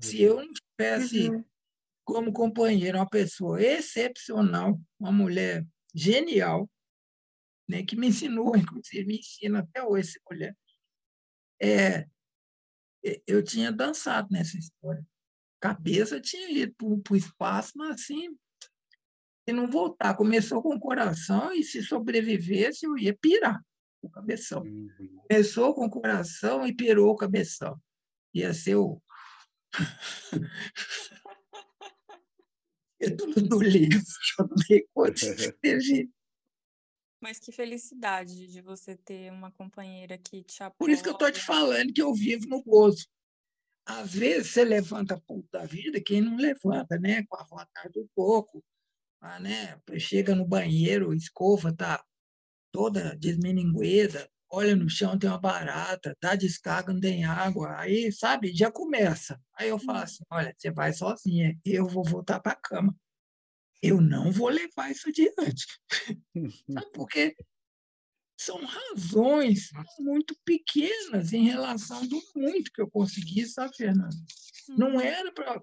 Se 0.00 0.20
eu 0.20 0.44
não 0.44 0.52
tivesse 0.52 1.30
Uhum. 1.30 1.44
como 2.04 2.32
companheira 2.32 2.98
uma 2.98 3.08
pessoa 3.08 3.62
excepcional, 3.62 4.78
uma 4.98 5.10
mulher 5.12 5.66
genial, 5.94 6.68
né, 7.68 7.82
que 7.82 7.96
me 7.96 8.08
ensinou, 8.08 8.56
inclusive 8.56 9.04
me 9.06 9.18
ensina 9.18 9.60
até 9.60 9.82
hoje 9.82 10.10
essa 10.10 10.20
mulher, 10.30 10.56
é, 11.60 12.06
eu 13.26 13.42
tinha 13.42 13.72
dançado 13.72 14.28
nessa 14.30 14.56
história. 14.58 15.04
Cabeça 15.60 16.20
tinha 16.20 16.50
ido 16.50 16.74
para 17.02 17.12
o 17.12 17.16
espaço, 17.16 17.72
mas 17.76 18.00
assim, 18.00 18.36
se 19.48 19.54
não 19.54 19.70
voltar, 19.70 20.14
começou 20.16 20.62
com 20.62 20.74
o 20.74 20.80
coração 20.80 21.52
e 21.52 21.62
se 21.62 21.82
sobrevivesse, 21.82 22.84
eu 22.86 22.96
ia 22.98 23.16
pirar 23.16 23.60
o 24.02 24.10
cabeção. 24.10 24.62
Uhum. 24.62 25.22
Começou 25.28 25.74
com 25.74 25.86
o 25.86 25.90
coração 25.90 26.66
e 26.66 26.74
pirou 26.74 27.12
o 27.12 27.16
cabeção. 27.16 27.80
Ia 28.34 28.52
ser 28.52 28.76
o. 28.76 29.00
título 32.98 33.34
do 33.34 33.60
livro, 33.60 34.00
que 34.66 34.74
eu 34.74 34.96
não 34.96 35.06
escrever. 35.12 36.08
Mas 37.20 37.38
que 37.38 37.50
felicidade 37.50 38.46
de 38.46 38.60
você 38.60 38.96
ter 38.96 39.32
uma 39.32 39.50
companheira 39.50 40.18
que 40.18 40.42
te 40.42 40.62
apoia. 40.62 40.76
Por 40.78 40.90
isso 40.90 41.02
que 41.02 41.08
eu 41.08 41.14
estou 41.14 41.32
te 41.32 41.40
falando 41.40 41.92
que 41.92 42.02
eu 42.02 42.12
vivo 42.14 42.46
no 42.46 42.62
gozo. 42.62 43.06
Às 43.86 44.14
vezes 44.14 44.52
você 44.52 44.64
levanta 44.64 45.14
a 45.14 45.20
ponta 45.20 45.46
da 45.52 45.64
vida, 45.64 46.00
quem 46.04 46.20
não 46.20 46.36
levanta, 46.36 46.98
né? 46.98 47.24
Com 47.28 47.36
a 47.36 47.44
vontade 47.44 47.92
do 47.94 48.08
pouco, 48.14 48.62
ah, 49.20 49.38
né? 49.38 49.80
Chega 49.98 50.34
no 50.34 50.46
banheiro, 50.46 51.14
escova, 51.14 51.74
tá 51.74 52.04
toda 52.72 53.16
desmeningueda, 53.16 54.28
olha 54.50 54.76
no 54.76 54.88
chão, 54.88 55.18
tem 55.18 55.30
uma 55.30 55.38
barata, 55.40 56.16
dá 56.20 56.34
descarga, 56.34 56.92
não 56.92 57.00
tem 57.00 57.24
água. 57.24 57.78
Aí, 57.78 58.12
sabe, 58.12 58.52
já 58.54 58.70
começa. 58.70 59.40
Aí 59.54 59.68
eu 59.68 59.78
falo 59.78 59.98
assim: 60.00 60.24
olha, 60.30 60.54
você 60.56 60.70
vai 60.70 60.92
sozinha, 60.92 61.56
eu 61.64 61.86
vou 61.86 62.04
voltar 62.04 62.40
para 62.40 62.52
a 62.52 62.60
cama. 62.60 62.94
Eu 63.82 64.00
não 64.00 64.32
vou 64.32 64.48
levar 64.48 64.90
isso 64.90 65.08
adiante. 65.08 65.66
Sabe, 66.72 66.90
porque 66.92 67.36
são 68.38 68.62
razões 68.64 69.70
muito 69.98 70.36
pequenas 70.44 71.32
em 71.32 71.44
relação 71.44 72.06
do 72.06 72.20
muito 72.34 72.70
que 72.70 72.82
eu 72.82 72.90
consegui, 72.90 73.46
sabe, 73.46 73.74
Fernando? 73.76 74.14
Não 74.76 75.00
era 75.00 75.32
para. 75.32 75.62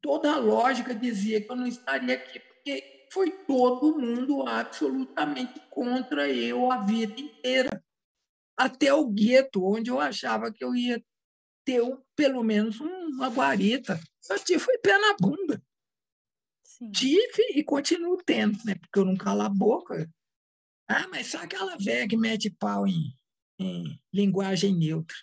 Toda 0.00 0.32
a 0.32 0.38
lógica 0.38 0.94
dizia 0.94 1.40
que 1.40 1.50
eu 1.50 1.56
não 1.56 1.66
estaria 1.66 2.14
aqui, 2.14 2.40
porque 2.40 3.06
foi 3.12 3.30
todo 3.30 3.98
mundo 3.98 4.46
absolutamente 4.46 5.60
contra 5.70 6.28
eu 6.28 6.70
a 6.70 6.78
vida 6.84 7.20
inteira. 7.20 7.82
Até 8.56 8.92
o 8.92 9.06
gueto, 9.06 9.64
onde 9.64 9.90
eu 9.90 10.00
achava 10.00 10.52
que 10.52 10.64
eu 10.64 10.74
ia 10.74 11.02
ter 11.64 11.82
pelo 12.14 12.42
menos 12.42 12.80
uma 12.80 13.28
guarita. 13.28 13.98
Eu 14.30 14.38
tive 14.38 14.60
foi 14.60 14.78
pé 14.78 14.96
na 14.98 15.16
bunda. 15.18 15.62
Tive 16.92 17.42
e 17.54 17.62
continuo 17.62 18.16
tendo, 18.24 18.58
né? 18.64 18.74
porque 18.74 18.98
eu 18.98 19.04
não 19.04 19.16
calo 19.16 19.42
a 19.42 19.48
boca. 19.48 20.10
Ah, 20.88 21.08
mas 21.08 21.28
só 21.28 21.38
aquela 21.38 21.76
velha 21.76 22.06
que 22.08 22.16
mete 22.16 22.50
pau 22.50 22.86
em, 22.86 23.16
em 23.58 24.00
linguagem 24.12 24.76
neutra. 24.76 25.16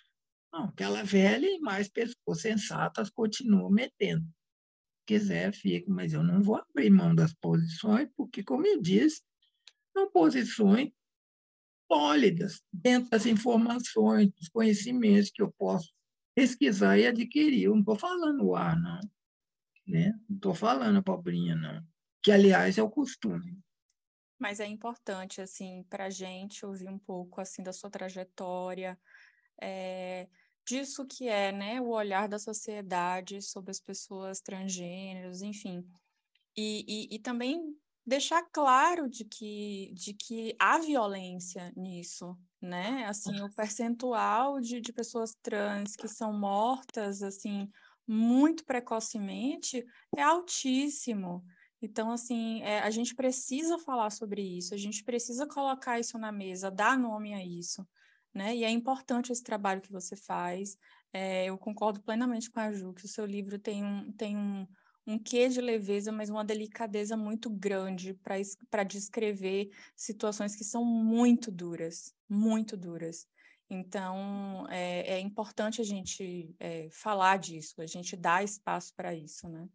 Não, 0.52 0.64
aquela 0.64 1.02
velha 1.02 1.46
e 1.46 1.60
mais 1.60 1.88
pessoas 1.88 2.40
sensatas 2.40 3.10
continuam 3.10 3.70
metendo. 3.70 4.24
Se 4.24 5.06
quiser, 5.06 5.52
fica, 5.54 5.90
mas 5.90 6.12
eu 6.12 6.22
não 6.22 6.42
vou 6.42 6.56
abrir 6.56 6.90
mão 6.90 7.14
das 7.14 7.32
posições, 7.34 8.08
porque, 8.16 8.42
como 8.42 8.66
eu 8.66 8.80
disse, 8.80 9.22
são 9.96 10.10
posições 10.10 10.90
sólidas 11.90 12.62
dentro 12.72 13.10
das 13.10 13.26
informações, 13.26 14.30
dos 14.32 14.48
conhecimentos 14.48 15.30
que 15.30 15.42
eu 15.42 15.52
posso 15.58 15.92
pesquisar 16.34 16.98
e 16.98 17.06
adquirir. 17.06 17.64
Eu 17.64 17.72
não 17.72 17.80
estou 17.80 17.98
falando 17.98 18.44
o 18.44 18.56
ar, 18.56 18.78
não. 18.80 19.00
Né? 19.86 20.12
Não 20.28 20.36
estou 20.36 20.54
falando 20.54 20.98
a 20.98 21.02
pobrinha, 21.02 21.54
não. 21.54 21.84
Que, 22.22 22.30
aliás, 22.30 22.78
é 22.78 22.82
o 22.82 22.90
costume. 22.90 23.58
Mas 24.38 24.60
é 24.60 24.66
importante, 24.66 25.40
assim, 25.40 25.84
para 25.88 26.06
a 26.06 26.10
gente 26.10 26.64
ouvir 26.66 26.88
um 26.88 26.98
pouco, 26.98 27.40
assim, 27.40 27.62
da 27.62 27.72
sua 27.72 27.90
trajetória, 27.90 28.98
é, 29.60 30.28
disso 30.66 31.06
que 31.06 31.28
é, 31.28 31.52
né, 31.52 31.80
o 31.80 31.90
olhar 31.90 32.28
da 32.28 32.38
sociedade 32.38 33.40
sobre 33.42 33.70
as 33.70 33.80
pessoas 33.80 34.40
transgêneros, 34.40 35.42
enfim. 35.42 35.86
E, 36.56 36.84
e, 37.12 37.14
e 37.16 37.18
também 37.18 37.76
deixar 38.04 38.42
claro 38.52 39.08
de 39.08 39.24
que, 39.24 39.92
de 39.94 40.12
que 40.12 40.54
há 40.58 40.78
violência 40.78 41.72
nisso, 41.76 42.36
né? 42.60 43.04
Assim, 43.06 43.40
o 43.42 43.54
percentual 43.54 44.60
de, 44.60 44.80
de 44.80 44.92
pessoas 44.92 45.34
trans 45.42 45.94
que 45.94 46.08
são 46.08 46.32
mortas, 46.32 47.22
assim, 47.22 47.70
muito 48.06 48.64
precocemente 48.64 49.84
é 50.16 50.22
altíssimo. 50.22 51.44
Então, 51.80 52.12
assim, 52.12 52.62
é, 52.62 52.78
a 52.80 52.90
gente 52.90 53.14
precisa 53.14 53.78
falar 53.78 54.10
sobre 54.10 54.40
isso, 54.40 54.72
a 54.72 54.76
gente 54.76 55.02
precisa 55.02 55.46
colocar 55.46 55.98
isso 55.98 56.16
na 56.16 56.30
mesa, 56.30 56.70
dar 56.70 56.96
nome 56.96 57.34
a 57.34 57.44
isso, 57.44 57.86
né? 58.32 58.54
E 58.54 58.64
é 58.64 58.70
importante 58.70 59.32
esse 59.32 59.42
trabalho 59.42 59.80
que 59.80 59.90
você 59.90 60.14
faz. 60.14 60.76
É, 61.12 61.46
eu 61.46 61.58
concordo 61.58 62.00
plenamente 62.00 62.50
com 62.50 62.60
a 62.60 62.72
Ju, 62.72 62.94
que 62.94 63.04
o 63.04 63.08
seu 63.08 63.26
livro 63.26 63.58
tem 63.58 63.84
um, 63.84 64.12
tem 64.12 64.36
um, 64.36 64.66
um 65.06 65.18
quê 65.18 65.48
de 65.48 65.60
leveza, 65.60 66.12
mas 66.12 66.30
uma 66.30 66.44
delicadeza 66.44 67.16
muito 67.16 67.50
grande 67.50 68.14
para 68.70 68.84
descrever 68.84 69.70
situações 69.96 70.54
que 70.54 70.64
são 70.64 70.84
muito 70.84 71.50
duras, 71.50 72.14
muito 72.28 72.76
duras. 72.76 73.26
Então, 73.74 74.66
é, 74.68 75.14
é 75.14 75.18
importante 75.18 75.80
a 75.80 75.84
gente 75.84 76.54
é, 76.60 76.90
falar 76.90 77.38
disso, 77.38 77.80
a 77.80 77.86
gente 77.86 78.14
dar 78.14 78.44
espaço 78.44 78.92
para 78.94 79.14
isso, 79.14 79.48
né? 79.48 79.66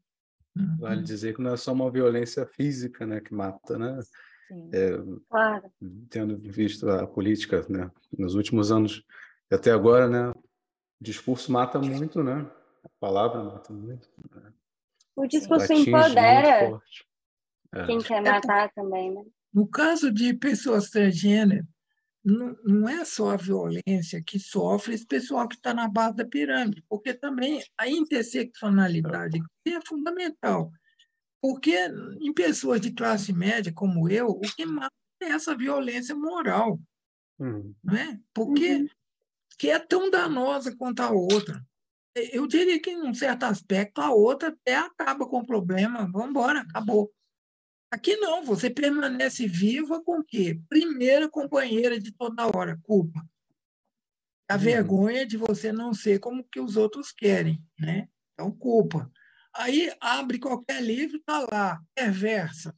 Vale 0.78 1.02
dizer 1.02 1.34
que 1.34 1.42
não 1.42 1.56
é 1.56 1.58
só 1.58 1.74
uma 1.74 1.90
violência 1.90 2.46
física, 2.46 3.08
né, 3.08 3.20
que 3.20 3.34
mata, 3.34 3.76
né? 3.76 4.00
É, 4.72 4.92
claro. 5.28 5.72
Tendo 6.12 6.38
visto 6.38 6.88
a 6.88 7.08
política, 7.08 7.66
né, 7.68 7.90
nos 8.16 8.36
últimos 8.36 8.72
anos 8.72 9.04
até 9.52 9.72
agora, 9.72 10.08
né, 10.08 10.30
o 10.30 11.04
discurso 11.04 11.52
mata 11.52 11.80
muito, 11.80 12.24
né? 12.24 12.48
A 12.84 12.90
palavra 13.00 13.44
mata 13.44 13.74
muito. 13.74 14.08
Né? 14.32 14.54
O 15.16 15.26
discurso 15.26 15.74
empodera 15.74 16.80
é. 17.74 17.86
quem 17.88 17.98
quer 17.98 18.22
matar 18.22 18.72
também, 18.74 19.12
né? 19.12 19.26
No 19.52 19.68
caso 19.68 20.12
de 20.12 20.36
pessoas 20.36 20.92
transgêneras, 20.92 21.66
não, 22.24 22.58
não 22.64 22.90
é 22.90 23.06
só 23.06 23.32
a 23.32 23.38
violência 23.38 24.22
que 24.26 24.40
sofre 24.40 24.94
esse 24.94 25.06
pessoal 25.06 25.48
que 25.48 25.56
está 25.56 25.74
na 25.74 25.88
base 25.88 26.18
da 26.18 26.26
pirâmide, 26.26 26.84
porque 26.90 27.14
também 27.14 27.64
a 27.78 27.88
interseccionalidade 27.88 29.40
é 29.66 29.80
fundamental. 29.86 30.72
Porque 31.42 31.76
em 32.20 32.34
pessoas 32.34 32.82
de 32.82 32.92
classe 32.92 33.32
média 33.32 33.72
como 33.74 34.10
eu, 34.10 34.28
o 34.28 34.42
que 34.42 34.66
mata 34.66 34.94
é 35.22 35.28
essa 35.28 35.56
violência 35.56 36.16
moral. 36.16 36.80
Uhum. 37.40 37.74
Né? 37.84 38.20
Porque 38.34 38.76
uhum. 38.76 38.88
que 39.58 39.70
é 39.70 39.80
tão 39.80 40.10
danosa 40.10 40.76
quanto 40.76 41.02
a 41.02 41.12
outra. 41.12 41.64
Eu 42.32 42.48
diria 42.48 42.82
que, 42.82 42.90
em 42.90 43.08
um 43.08 43.14
certo 43.14 43.44
aspecto, 43.44 44.02
a 44.02 44.12
outra 44.12 44.50
até 44.50 44.76
acaba 44.76 45.28
com 45.28 45.40
o 45.40 45.46
problema. 45.46 46.10
Vamos 46.12 46.30
embora, 46.30 46.62
acabou. 46.62 47.14
Aqui 47.90 48.18
não, 48.18 48.44
você 48.44 48.70
permanece 48.70 49.48
viva 49.48 50.04
com 50.04 50.24
quê? 50.24 50.60
Primeira 50.68 51.30
companheira 51.30 52.00
de 52.00 52.12
toda 52.12 52.46
hora, 52.48 52.78
culpa. 52.84 53.26
A 54.50 54.56
uhum. 54.56 54.60
vergonha 54.60 55.26
de 55.26 55.38
você 55.38 55.72
não 55.72 55.94
ser 55.94 56.20
como 56.20 56.44
que 56.44 56.60
os 56.60 56.76
outros 56.76 57.12
querem, 57.12 57.64
né? 57.80 58.10
Então, 58.34 58.52
culpa. 58.52 59.10
Aí 59.56 59.92
abre 60.00 60.38
qualquer 60.38 60.82
livro, 60.84 61.18
está 61.18 61.48
lá, 61.52 61.82
perversa. 61.96 62.76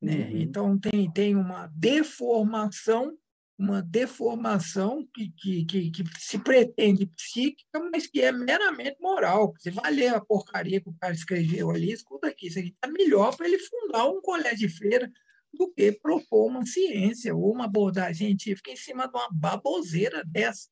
Né? 0.00 0.14
Uhum. 0.14 0.36
Então, 0.40 0.78
tem, 0.78 1.10
tem 1.10 1.34
uma 1.34 1.66
deformação 1.68 3.16
uma 3.58 3.80
deformação 3.80 5.06
que, 5.14 5.32
que, 5.32 5.64
que, 5.64 5.90
que, 5.90 6.04
se 6.18 6.38
pretende 6.38 7.06
psíquica, 7.06 7.80
mas 7.90 8.06
que 8.06 8.20
é 8.20 8.30
meramente 8.30 8.96
moral. 9.00 9.54
Você 9.58 9.70
vai 9.70 9.90
ler 9.92 10.14
a 10.14 10.20
porcaria 10.20 10.80
que 10.80 10.88
o 10.88 10.96
cara 11.00 11.14
escreveu 11.14 11.70
ali, 11.70 11.92
escuta 11.92 12.28
aqui, 12.28 12.48
isso 12.48 12.58
aqui 12.58 12.68
está 12.68 12.88
melhor 12.88 13.34
para 13.34 13.46
ele 13.46 13.58
fundar 13.58 14.08
um 14.08 14.20
colégio 14.20 14.68
de 14.68 14.68
feira 14.68 15.10
do 15.54 15.72
que 15.72 15.90
propor 15.92 16.48
uma 16.48 16.66
ciência 16.66 17.34
ou 17.34 17.52
uma 17.52 17.64
abordagem 17.64 18.28
científica 18.28 18.70
em 18.70 18.76
cima 18.76 19.08
de 19.08 19.16
uma 19.16 19.28
baboseira 19.32 20.22
dessa. 20.26 20.68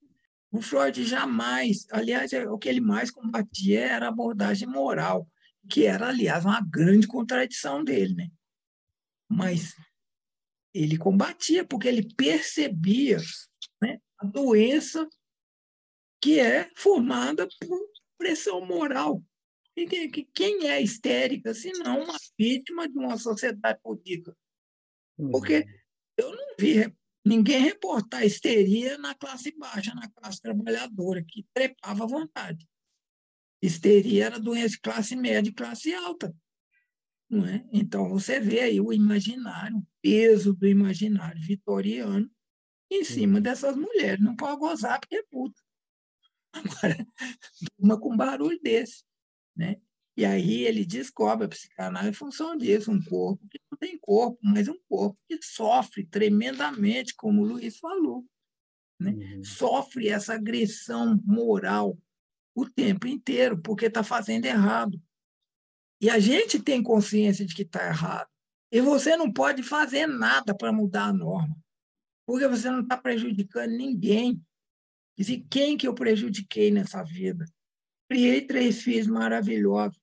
O 0.52 0.60
Freud 0.60 1.02
jamais, 1.04 1.86
aliás, 1.90 2.32
é, 2.32 2.48
o 2.48 2.58
que 2.58 2.68
ele 2.68 2.80
mais 2.80 3.10
combatia 3.10 3.80
era 3.80 4.06
a 4.06 4.10
abordagem 4.10 4.68
moral, 4.68 5.26
que 5.68 5.86
era, 5.86 6.08
aliás, 6.08 6.44
uma 6.44 6.60
grande 6.60 7.06
contradição 7.06 7.82
dele. 7.82 8.14
Né? 8.14 8.28
Mas 9.28 9.74
ele 10.74 10.98
combatia, 10.98 11.64
porque 11.64 11.86
ele 11.86 12.12
percebia 12.14 13.18
né, 13.80 14.00
a 14.18 14.26
doença 14.26 15.08
que 16.20 16.40
é 16.40 16.70
formada 16.74 17.46
por 17.60 17.80
pressão 18.18 18.64
moral. 18.66 19.22
E 19.76 19.86
quem 20.34 20.68
é 20.68 20.80
histérica, 20.80 21.52
se 21.54 21.72
não 21.72 22.04
uma 22.04 22.16
vítima 22.38 22.88
de 22.88 22.96
uma 22.98 23.16
sociedade 23.16 23.78
política? 23.82 24.36
Porque 25.16 25.58
uhum. 25.58 25.64
eu 26.18 26.36
não 26.36 26.54
vi 26.58 26.94
ninguém 27.24 27.60
reportar 27.60 28.24
histeria 28.24 28.98
na 28.98 29.14
classe 29.14 29.50
baixa, 29.56 29.94
na 29.94 30.08
classe 30.10 30.40
trabalhadora, 30.40 31.24
que 31.24 31.46
trepava 31.52 32.04
à 32.04 32.06
vontade. 32.06 32.68
Histeria 33.62 34.26
era 34.26 34.38
doença 34.38 34.70
de 34.70 34.80
classe 34.80 35.16
média 35.16 35.50
e 35.50 35.54
classe 35.54 35.92
alta. 35.94 36.34
Não 37.34 37.44
é? 37.46 37.66
Então, 37.72 38.08
você 38.08 38.38
vê 38.38 38.60
aí 38.60 38.80
o 38.80 38.92
imaginário, 38.92 39.78
o 39.78 39.86
peso 40.00 40.54
do 40.54 40.68
imaginário 40.68 41.42
vitoriano 41.42 42.30
em 42.88 43.02
cima 43.02 43.40
dessas 43.40 43.74
mulheres. 43.74 44.24
Não 44.24 44.36
pode 44.36 44.60
gozar 44.60 45.00
porque 45.00 45.16
é 45.16 45.22
puta. 45.24 45.60
Agora, 46.52 46.96
uma 47.76 47.98
com 47.98 48.16
barulho 48.16 48.60
desse. 48.62 49.02
Né? 49.56 49.80
E 50.16 50.24
aí 50.24 50.62
ele 50.62 50.84
descobre 50.84 51.46
a 51.46 51.48
psicanálise 51.48 52.10
em 52.10 52.12
função 52.12 52.56
disso, 52.56 52.92
um 52.92 53.02
corpo 53.02 53.44
que 53.48 53.58
não 53.68 53.76
tem 53.76 53.98
corpo, 53.98 54.38
mas 54.40 54.68
um 54.68 54.78
corpo 54.88 55.18
que 55.28 55.36
sofre 55.42 56.06
tremendamente, 56.06 57.16
como 57.16 57.42
o 57.42 57.44
Luiz 57.44 57.78
falou. 57.78 58.24
Né? 59.00 59.10
Uhum. 59.10 59.42
Sofre 59.42 60.08
essa 60.08 60.34
agressão 60.34 61.20
moral 61.24 61.98
o 62.54 62.64
tempo 62.64 63.08
inteiro, 63.08 63.60
porque 63.60 63.86
está 63.86 64.04
fazendo 64.04 64.44
errado. 64.44 65.02
E 66.04 66.10
a 66.10 66.18
gente 66.18 66.62
tem 66.62 66.82
consciência 66.82 67.46
de 67.46 67.54
que 67.54 67.62
está 67.62 67.86
errado. 67.86 68.28
E 68.70 68.78
você 68.78 69.16
não 69.16 69.32
pode 69.32 69.62
fazer 69.62 70.06
nada 70.06 70.54
para 70.54 70.70
mudar 70.70 71.04
a 71.04 71.12
norma, 71.14 71.56
porque 72.26 72.46
você 72.46 72.68
não 72.68 72.82
está 72.82 72.98
prejudicando 72.98 73.70
ninguém. 73.70 74.38
E 75.16 75.40
quem 75.40 75.78
que 75.78 75.88
eu 75.88 75.94
prejudiquei 75.94 76.70
nessa 76.70 77.02
vida? 77.02 77.46
Criei 78.06 78.42
três 78.46 78.82
filhos 78.82 79.06
maravilhosos, 79.06 79.98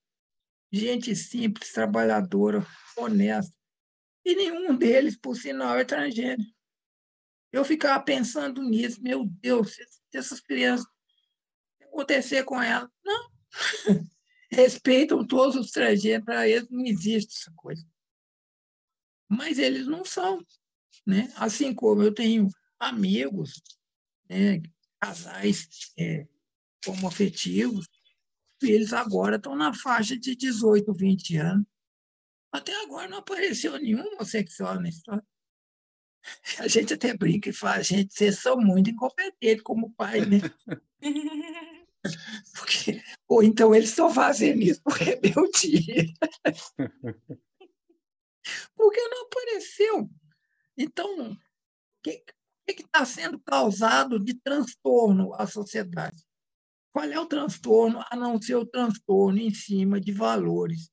gente 0.71 1.15
simples, 1.15 1.71
trabalhadora, 1.71 2.65
honesta. 2.97 3.55
E 4.25 4.33
nenhum 4.33 4.75
deles, 4.75 5.15
por 5.15 5.35
sinal, 5.35 5.77
é 5.77 5.85
transgênero. 5.85 6.41
Eu 7.51 7.63
ficava 7.63 8.03
pensando 8.03 8.63
nisso, 8.63 9.03
meu 9.03 9.23
Deus, 9.23 9.75
se 9.75 9.85
essas 10.15 10.39
crianças 10.39 10.87
acontecer 11.83 12.43
com 12.43 12.59
elas. 12.59 12.89
Não. 13.05 13.29
respeitam 14.51 15.25
todos 15.25 15.55
os 15.55 15.71
transgêneros, 15.71 16.25
para 16.25 16.47
eles 16.47 16.69
não 16.69 16.85
existe 16.85 17.35
essa 17.37 17.51
coisa. 17.55 17.85
Mas 19.29 19.57
eles 19.57 19.87
não 19.87 20.03
são. 20.03 20.45
Né? 21.07 21.31
Assim 21.37 21.73
como 21.73 22.03
eu 22.03 22.13
tenho 22.13 22.49
amigos, 22.79 23.61
né, 24.29 24.61
casais 24.99 25.91
é, 25.97 26.27
homoafetivos, 26.85 27.87
eles 28.61 28.93
agora 28.93 29.37
estão 29.37 29.55
na 29.55 29.73
faixa 29.73 30.17
de 30.17 30.35
18, 30.35 30.93
20 30.93 31.37
anos. 31.37 31.65
Até 32.51 32.75
agora 32.83 33.07
não 33.07 33.19
apareceu 33.19 33.77
nenhum 33.79 34.05
homossexual 34.13 34.79
na 34.79 34.89
história. 34.89 35.25
A 36.59 36.67
gente 36.67 36.93
até 36.93 37.15
brinca 37.15 37.49
e 37.49 37.53
fala, 37.53 37.81
gente, 37.81 38.13
vocês 38.13 38.39
são 38.39 38.57
muito 38.57 38.91
incompetentes 38.91 39.63
como 39.63 39.91
pai, 39.93 40.21
né? 40.25 40.37
Porque, 42.57 43.01
ou 43.27 43.43
então 43.43 43.73
eles 43.75 43.89
estão 43.89 44.13
fazendo 44.13 44.61
isso 44.61 44.81
por 44.81 44.93
rebeldia. 44.93 46.05
Porque 48.75 49.07
não 49.07 49.25
apareceu. 49.25 50.09
Então, 50.77 51.31
o 51.31 51.37
que 52.03 52.23
está 52.67 53.05
sendo 53.05 53.39
causado 53.39 54.19
de 54.19 54.33
transtorno 54.33 55.33
à 55.35 55.45
sociedade? 55.45 56.25
Qual 56.91 57.05
é 57.05 57.19
o 57.19 57.25
transtorno, 57.25 58.03
a 58.09 58.15
não 58.15 58.41
ser 58.41 58.55
o 58.55 58.65
transtorno 58.65 59.39
em 59.39 59.53
cima 59.53 60.01
de 60.01 60.11
valores, 60.11 60.89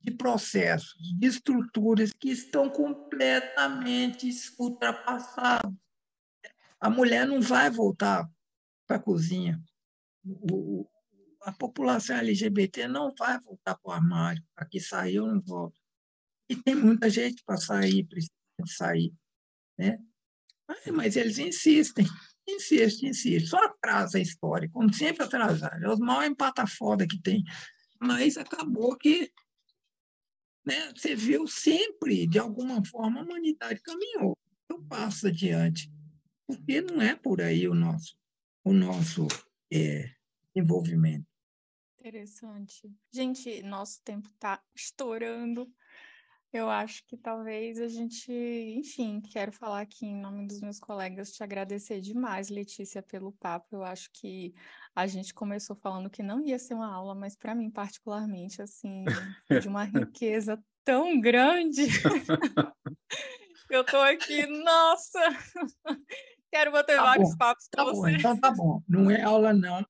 de 0.00 0.10
processos, 0.10 1.00
de 1.18 1.26
estruturas 1.26 2.12
que 2.18 2.30
estão 2.30 2.68
completamente 2.70 4.28
ultrapassados? 4.58 5.72
A 6.80 6.90
mulher 6.90 7.26
não 7.26 7.40
vai 7.40 7.70
voltar 7.70 8.28
para 8.86 8.96
a 8.96 9.02
cozinha 9.02 9.62
a 11.42 11.52
população 11.52 12.16
LGBT 12.16 12.88
não 12.88 13.14
vai 13.18 13.38
voltar 13.40 13.76
para 13.76 13.90
o 13.90 13.92
armário. 13.92 14.42
Aqui 14.56 14.80
saiu, 14.80 15.26
não 15.26 15.40
volta. 15.40 15.78
E 16.48 16.56
tem 16.56 16.74
muita 16.74 17.08
gente 17.08 17.42
para 17.44 17.56
sair, 17.56 18.04
precisa 18.04 18.32
sair. 18.66 19.12
Né? 19.78 19.98
Mas 20.92 21.16
eles 21.16 21.38
insistem, 21.38 22.06
insistem, 22.48 23.10
insistem. 23.10 23.46
Só 23.46 23.58
atrasa 23.58 24.18
a 24.18 24.20
história, 24.20 24.68
como 24.70 24.92
sempre 24.92 25.22
atrasaram. 25.22 25.90
É 25.90 25.92
os 25.92 25.98
maiores 25.98 26.30
empata 26.30 26.66
foda 26.66 27.06
que 27.06 27.20
tem. 27.20 27.44
Mas 28.00 28.36
acabou 28.36 28.96
que 28.96 29.30
né, 30.64 30.92
você 30.94 31.14
viu 31.14 31.46
sempre, 31.46 32.26
de 32.26 32.38
alguma 32.38 32.82
forma, 32.84 33.20
a 33.20 33.22
humanidade 33.22 33.80
caminhou. 33.80 34.36
Então 34.64 34.82
passa 34.86 35.28
adiante. 35.28 35.92
Porque 36.46 36.80
não 36.80 37.00
é 37.00 37.14
por 37.14 37.40
aí 37.40 37.68
o 37.68 37.74
nosso, 37.74 38.16
o 38.64 38.72
nosso 38.72 39.26
é, 39.74 40.10
envolvimento. 40.54 41.26
Interessante. 41.98 42.92
Gente, 43.12 43.62
nosso 43.62 44.00
tempo 44.02 44.28
está 44.28 44.62
estourando. 44.74 45.66
Eu 46.52 46.70
acho 46.70 47.04
que 47.06 47.16
talvez 47.16 47.80
a 47.80 47.88
gente, 47.88 48.30
enfim, 48.30 49.20
quero 49.20 49.50
falar 49.50 49.80
aqui 49.80 50.06
em 50.06 50.14
nome 50.14 50.46
dos 50.46 50.60
meus 50.60 50.78
colegas, 50.78 51.32
te 51.32 51.42
agradecer 51.42 52.00
demais, 52.00 52.48
Letícia, 52.48 53.02
pelo 53.02 53.32
papo. 53.32 53.66
Eu 53.72 53.82
acho 53.82 54.08
que 54.12 54.54
a 54.94 55.04
gente 55.08 55.34
começou 55.34 55.74
falando 55.74 56.08
que 56.08 56.22
não 56.22 56.40
ia 56.40 56.58
ser 56.58 56.74
uma 56.74 56.94
aula, 56.94 57.12
mas 57.12 57.34
para 57.34 57.56
mim, 57.56 57.70
particularmente, 57.70 58.62
assim, 58.62 59.04
de 59.60 59.66
uma 59.66 59.82
riqueza 60.14 60.62
tão 60.84 61.20
grande. 61.20 61.82
Eu 63.68 63.82
tô 63.82 63.96
aqui, 63.96 64.46
nossa! 64.46 65.20
Quero 66.54 66.70
bater 66.70 66.94
Tá 66.96 67.02
vários 67.02 67.30
bom, 67.30 67.36
papos 67.36 67.66
Tá 67.68 67.84
com 67.84 67.90
bom, 67.92 68.00
você. 68.02 68.12
então 68.12 68.38
tá 68.38 68.50
bom. 68.52 68.80
Não 68.88 69.10
é 69.10 69.20
aula, 69.22 69.52
não. 69.52 69.84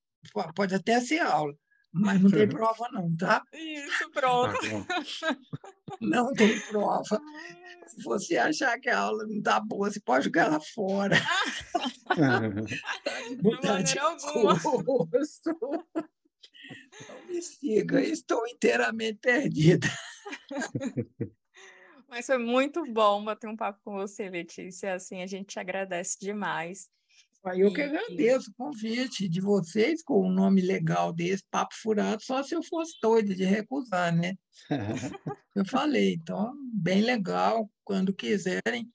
Pode 0.57 0.75
até 0.75 0.99
ser 0.99 1.19
aula, 1.21 1.53
mas 1.93 2.19
não 2.23 2.31
tem 2.31 2.49
prova, 2.49 2.89
não, 2.91 3.15
tá? 3.19 3.43
Isso, 3.53 4.09
Tá 4.15 4.21
pronto. 4.21 4.71
bom. 4.71 4.87
Não 6.01 6.33
tem 6.33 6.59
prova. 6.61 7.21
Se 7.87 8.03
você 8.03 8.39
achar 8.39 8.81
que 8.81 8.89
a 8.89 8.99
aula 8.99 9.27
não 9.27 9.43
tá 9.43 9.61
boa, 9.61 9.91
você 9.91 10.01
pode 10.01 10.25
jogar 10.25 10.47
ela 10.47 10.61
fora. 10.75 11.15
De 13.29 13.43
Mudar 13.43 13.83
de 13.83 13.97
maneira 13.97 14.03
alguma. 14.03 14.59
curso. 14.59 15.53
Não 17.09 17.27
me 17.29 17.43
siga, 17.43 18.01
estou 18.01 18.47
inteiramente 18.49 19.19
perdida. 19.21 19.87
Mas 22.15 22.27
foi 22.27 22.39
muito 22.39 22.85
bom 22.93 23.25
bater 23.25 23.51
um 23.51 23.57
papo 23.57 23.81
com 23.85 23.95
você, 23.95 24.31
Letícia. 24.31 24.95
Assim, 24.95 25.21
a 25.21 25.27
gente 25.27 25.49
te 25.49 25.59
agradece 25.59 26.17
demais. 26.21 26.89
Eu 27.57 27.73
que 27.73 27.83
agradeço 27.83 28.53
o 28.53 28.55
convite 28.55 29.29
de 29.29 29.41
vocês 29.41 30.01
com 30.01 30.25
um 30.25 30.33
nome 30.33 30.61
legal 30.61 31.13
desse, 31.13 31.43
Papo 31.51 31.75
Furado, 31.75 32.23
só 32.23 32.41
se 32.45 32.55
eu 32.55 32.63
fosse 32.63 32.95
doida 33.03 33.35
de 33.35 33.45
recusar, 33.45 34.15
né? 34.15 34.35
Eu 35.57 35.65
falei, 35.65 36.15
então, 36.15 36.53
bem 36.73 37.01
legal, 37.01 37.71
quando 37.85 38.15
quiserem. 38.15 38.89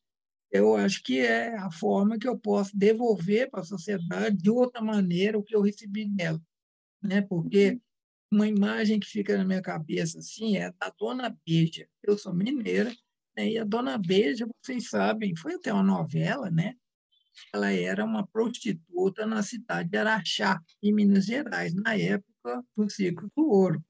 Eu 0.52 0.76
acho 0.76 1.04
que 1.04 1.20
é 1.20 1.56
a 1.58 1.72
forma 1.72 2.18
que 2.18 2.28
eu 2.28 2.38
posso 2.38 2.76
devolver 2.76 3.50
para 3.50 3.62
a 3.62 3.66
sociedade 3.66 4.36
de 4.36 4.50
outra 4.50 4.82
maneira 4.82 5.38
o 5.38 5.44
que 5.44 5.56
eu 5.56 5.62
recebi 5.62 6.06
dela, 6.06 6.42
né? 7.02 7.22
Porque 7.22 7.80
uma 8.32 8.48
imagem 8.48 9.00
que 9.00 9.08
fica 9.08 9.38
na 9.38 9.46
minha 9.46 9.62
cabeça 9.62 10.20
assim 10.20 10.58
é 10.58 10.72
da 10.72 10.94
Dona 10.98 11.38
Beija. 11.46 11.88
Eu 12.04 12.18
sou 12.18 12.34
mineira? 12.34 12.94
E 13.48 13.58
a 13.58 13.64
Dona 13.64 13.98
Beija, 13.98 14.48
vocês 14.64 14.90
sabem, 14.90 15.36
foi 15.36 15.56
até 15.56 15.72
uma 15.74 15.84
novela, 15.84 16.50
né? 16.50 16.74
Ela 17.54 17.72
era 17.72 18.04
uma 18.04 18.28
prostituta 18.28 19.26
na 19.26 19.42
cidade 19.44 19.90
de 19.90 19.98
Araxá, 19.98 20.62
em 20.82 20.94
Minas 20.94 21.26
Gerais, 21.26 21.74
na 21.74 21.96
época 21.96 22.64
do 22.76 22.90
ciclo 22.90 23.32
do 23.36 23.48
ouro, 23.50 23.84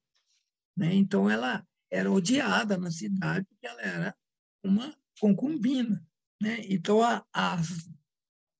né? 0.77 0.93
Então 0.93 1.29
ela 1.29 1.65
era 1.91 2.11
odiada 2.11 2.77
na 2.77 2.91
cidade 2.91 3.45
porque 3.49 3.65
ela 3.65 3.81
era 3.81 4.15
uma 4.63 4.95
concubina, 5.19 6.05
né? 6.41 6.59
Então 6.65 7.01
a- 7.01 7.25
as 7.33 7.89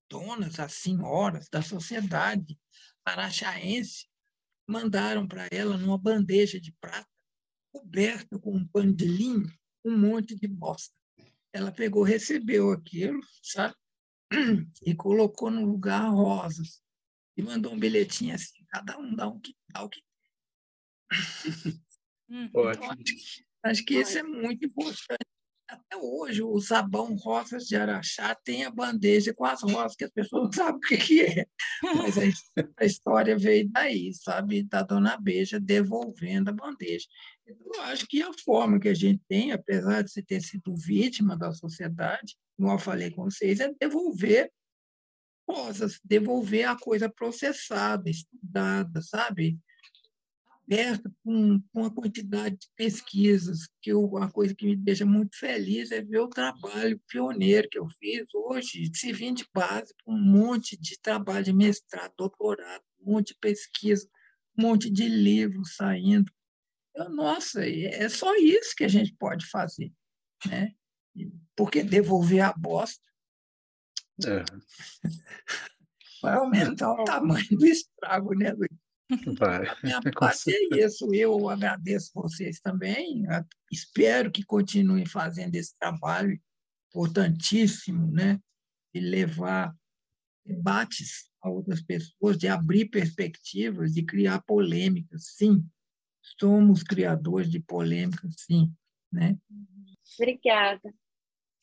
donas, 0.10 0.60
as 0.60 0.74
senhoras 0.74 1.48
da 1.50 1.62
sociedade 1.62 2.58
araxaense 3.06 4.08
mandaram 4.68 5.28
para 5.28 5.48
ela 5.52 5.78
numa 5.78 5.98
bandeja 5.98 6.60
de 6.60 6.72
prata 6.80 7.08
coberta 7.72 8.40
com 8.40 8.56
um 8.56 8.68
pano 8.68 8.94
de 8.94 9.06
linho 9.06 9.52
um 9.84 9.98
monte 9.98 10.36
de 10.36 10.48
bosta. 10.48 10.94
Ela 11.54 11.72
pegou, 11.72 12.04
recebeu 12.04 12.72
aquilo, 12.72 13.20
sabe? 13.42 13.76
E 14.86 14.94
colocou 14.96 15.50
no 15.50 15.66
lugar 15.66 16.08
rosas 16.10 16.82
e 17.36 17.42
mandou 17.42 17.74
um 17.74 17.80
bilhetinho 17.80 18.36
assim, 18.36 18.64
cada 18.68 18.98
um 19.00 19.16
dá 19.16 19.28
um 19.28 19.40
que 19.40 19.56
dá 19.70 19.84
o 19.84 19.90
que. 19.90 20.02
Ótimo. 22.54 22.96
Acho 23.64 23.84
que 23.84 23.96
isso 23.96 24.18
é 24.18 24.24
muito 24.24 24.66
importante. 24.66 25.26
Até 25.70 25.98
hoje, 25.98 26.42
o 26.42 26.60
sabão 26.60 27.14
Rosas 27.16 27.66
de 27.66 27.76
Araxá 27.76 28.34
tem 28.34 28.66
a 28.66 28.72
bandeja 28.72 29.34
com 29.34 29.46
as 29.46 29.62
rosas, 29.62 29.96
que 29.96 30.04
as 30.04 30.10
pessoas 30.10 30.46
não 30.46 30.52
sabem 30.52 30.78
o 30.78 30.80
que 30.80 30.98
que 30.98 31.22
é. 31.22 31.46
Mas 31.96 32.18
a 32.18 32.26
his- 32.26 32.52
a 32.76 32.86
história 32.86 33.38
veio 33.38 33.70
daí, 33.70 34.12
sabe? 34.16 34.64
Da 34.64 34.82
Dona 34.82 35.16
Beija 35.16 35.60
devolvendo 35.60 36.50
a 36.50 36.54
bandeja. 36.54 37.06
Eu 37.46 37.82
acho 37.84 38.08
que 38.08 38.22
a 38.24 38.32
forma 38.34 38.80
que 38.80 38.90
a 38.90 38.94
gente 38.96 39.22
tem, 39.28 39.52
apesar 39.52 40.02
de 40.02 40.12
você 40.12 40.24
ter 40.24 40.42
sido 40.42 40.76
vítima 40.76 41.38
da 41.38 41.52
sociedade, 41.54 42.36
como 42.58 42.72
eu 42.72 42.80
falei 42.80 43.12
com 43.12 43.26
vocês, 43.26 43.60
é 43.60 43.72
devolver 43.80 44.52
rosas, 45.48 46.00
devolver 46.04 46.68
a 46.68 46.78
coisa 46.78 47.08
processada, 47.10 48.10
estudada, 48.10 49.02
sabe? 49.02 49.58
Aberta 50.70 51.12
com, 51.24 51.60
com 51.60 51.82
uma 51.82 51.92
quantidade 51.94 52.56
de 52.56 52.68
pesquisas, 52.76 53.68
que 53.82 53.92
eu, 53.92 54.06
uma 54.06 54.32
coisa 54.32 54.54
que 54.54 54.68
me 54.68 54.76
deixa 54.76 55.04
muito 55.04 55.36
feliz 55.36 55.92
é 55.92 56.02
ver 56.02 56.20
o 56.20 56.28
trabalho 56.28 57.02
pioneiro 57.08 57.68
que 57.70 57.80
eu 57.80 57.88
fiz 58.00 58.28
hoje, 58.34 58.92
se 58.94 59.12
vim 59.12 59.34
de 59.34 59.46
base 59.52 59.94
com 60.06 60.14
um 60.14 60.22
monte 60.22 60.80
de 60.80 61.00
trabalho 61.02 61.46
de 61.46 61.54
mestrado, 61.54 62.14
doutorado, 62.16 62.84
um 63.02 63.14
monte 63.14 63.30
de 63.30 63.40
pesquisa, 63.40 64.08
um 64.58 64.62
monte 64.62 64.92
de 64.92 65.08
livros 65.08 65.76
saindo. 65.76 66.32
Eu, 66.96 67.10
nossa, 67.10 67.68
é 67.68 68.08
só 68.08 68.36
isso 68.36 68.76
que 68.76 68.84
a 68.84 68.90
gente 68.90 69.16
pode 69.16 69.48
fazer, 69.48 69.92
né? 70.46 70.72
Porque 71.56 71.84
devolver 71.84 72.42
a 72.42 72.54
bosta 72.54 73.04
É, 74.24 74.44
vai 76.22 76.36
aumentar 76.36 76.92
o 76.92 77.04
tamanho 77.06 77.58
do 77.58 77.66
estrago, 77.66 78.36
né, 78.36 78.52
Luiz? 78.52 78.89
Vai. 79.38 79.64
minha 79.84 80.02
Com 80.04 80.12
parte 80.12 80.52
é 80.52 80.86
isso. 80.86 81.14
Eu 81.14 81.50
agradeço 81.50 82.12
vocês 82.14 82.60
também. 82.60 83.24
Espero 83.72 84.32
que 84.32 84.44
continuem 84.44 85.06
fazendo 85.06 85.56
esse 85.56 85.78
trabalho 85.78 86.40
importantíssimo, 86.90 88.12
né? 88.12 88.40
De 88.94 89.00
levar 89.02 89.74
debates 90.46 91.30
a 91.42 91.50
outras 91.50 91.82
pessoas, 91.82 92.38
de 92.38 92.48
abrir 92.48 92.90
perspectivas, 92.90 93.94
de 93.94 94.04
criar 94.04 94.42
polêmicas. 94.42 95.36
Sim, 95.36 95.64
somos 96.40 96.84
criadores 96.84 97.50
de 97.50 97.60
polêmicas, 97.60 98.36
sim, 98.40 98.72
né? 99.12 99.38
Obrigada. 100.20 100.94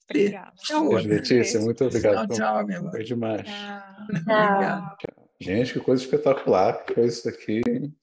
Obrigada. 0.09 0.53
Até 0.64 0.78
hoje. 0.78 1.09
Letícia, 1.09 1.61
muito 1.61 1.84
obrigado. 1.84 2.28
Tchau, 2.28 2.36
tchau, 2.36 2.66
meu 2.66 2.78
amor. 2.78 2.90
Foi 2.92 3.05
demais. 3.05 3.49
Obrigado. 4.09 4.97
Gente, 5.41 5.74
que 5.74 5.80
coisa 5.80 6.03
espetacular 6.03 6.84
que 6.84 6.95
foi 6.95 7.07
isso 7.07 7.28
aqui. 7.28 7.61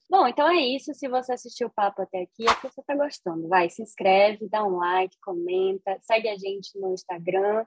Bom, 0.08 0.26
então 0.26 0.48
é 0.48 0.60
isso. 0.60 0.94
Se 0.94 1.08
você 1.08 1.32
assistiu 1.32 1.66
o 1.66 1.72
papo 1.72 2.02
até 2.02 2.22
aqui, 2.22 2.44
é 2.48 2.52
porque 2.54 2.68
você 2.68 2.80
está 2.80 2.94
gostando. 2.94 3.48
Vai, 3.48 3.68
se 3.68 3.82
inscreve, 3.82 4.48
dá 4.48 4.64
um 4.64 4.76
like, 4.76 5.18
comenta, 5.20 5.98
segue 6.02 6.28
a 6.28 6.36
gente 6.36 6.78
no 6.78 6.94
Instagram, 6.94 7.66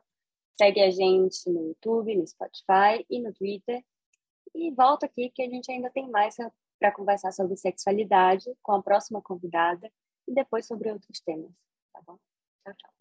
segue 0.57 0.81
a 0.81 0.89
gente 0.89 1.49
no 1.49 1.67
YouTube, 1.67 2.15
no 2.15 2.25
Spotify 2.25 3.05
e 3.09 3.21
no 3.21 3.33
Twitter. 3.33 3.83
E 4.55 4.71
volta 4.71 5.05
aqui 5.05 5.29
que 5.29 5.43
a 5.43 5.49
gente 5.49 5.71
ainda 5.71 5.89
tem 5.89 6.09
mais 6.09 6.35
para 6.79 6.91
conversar 6.91 7.31
sobre 7.31 7.57
sexualidade 7.57 8.45
com 8.61 8.73
a 8.73 8.81
próxima 8.81 9.21
convidada 9.21 9.91
e 10.27 10.33
depois 10.33 10.65
sobre 10.65 10.91
outros 10.91 11.19
temas, 11.19 11.51
tá 11.93 12.01
bom? 12.05 12.17
Tchau, 12.63 12.73
tchau. 12.75 12.96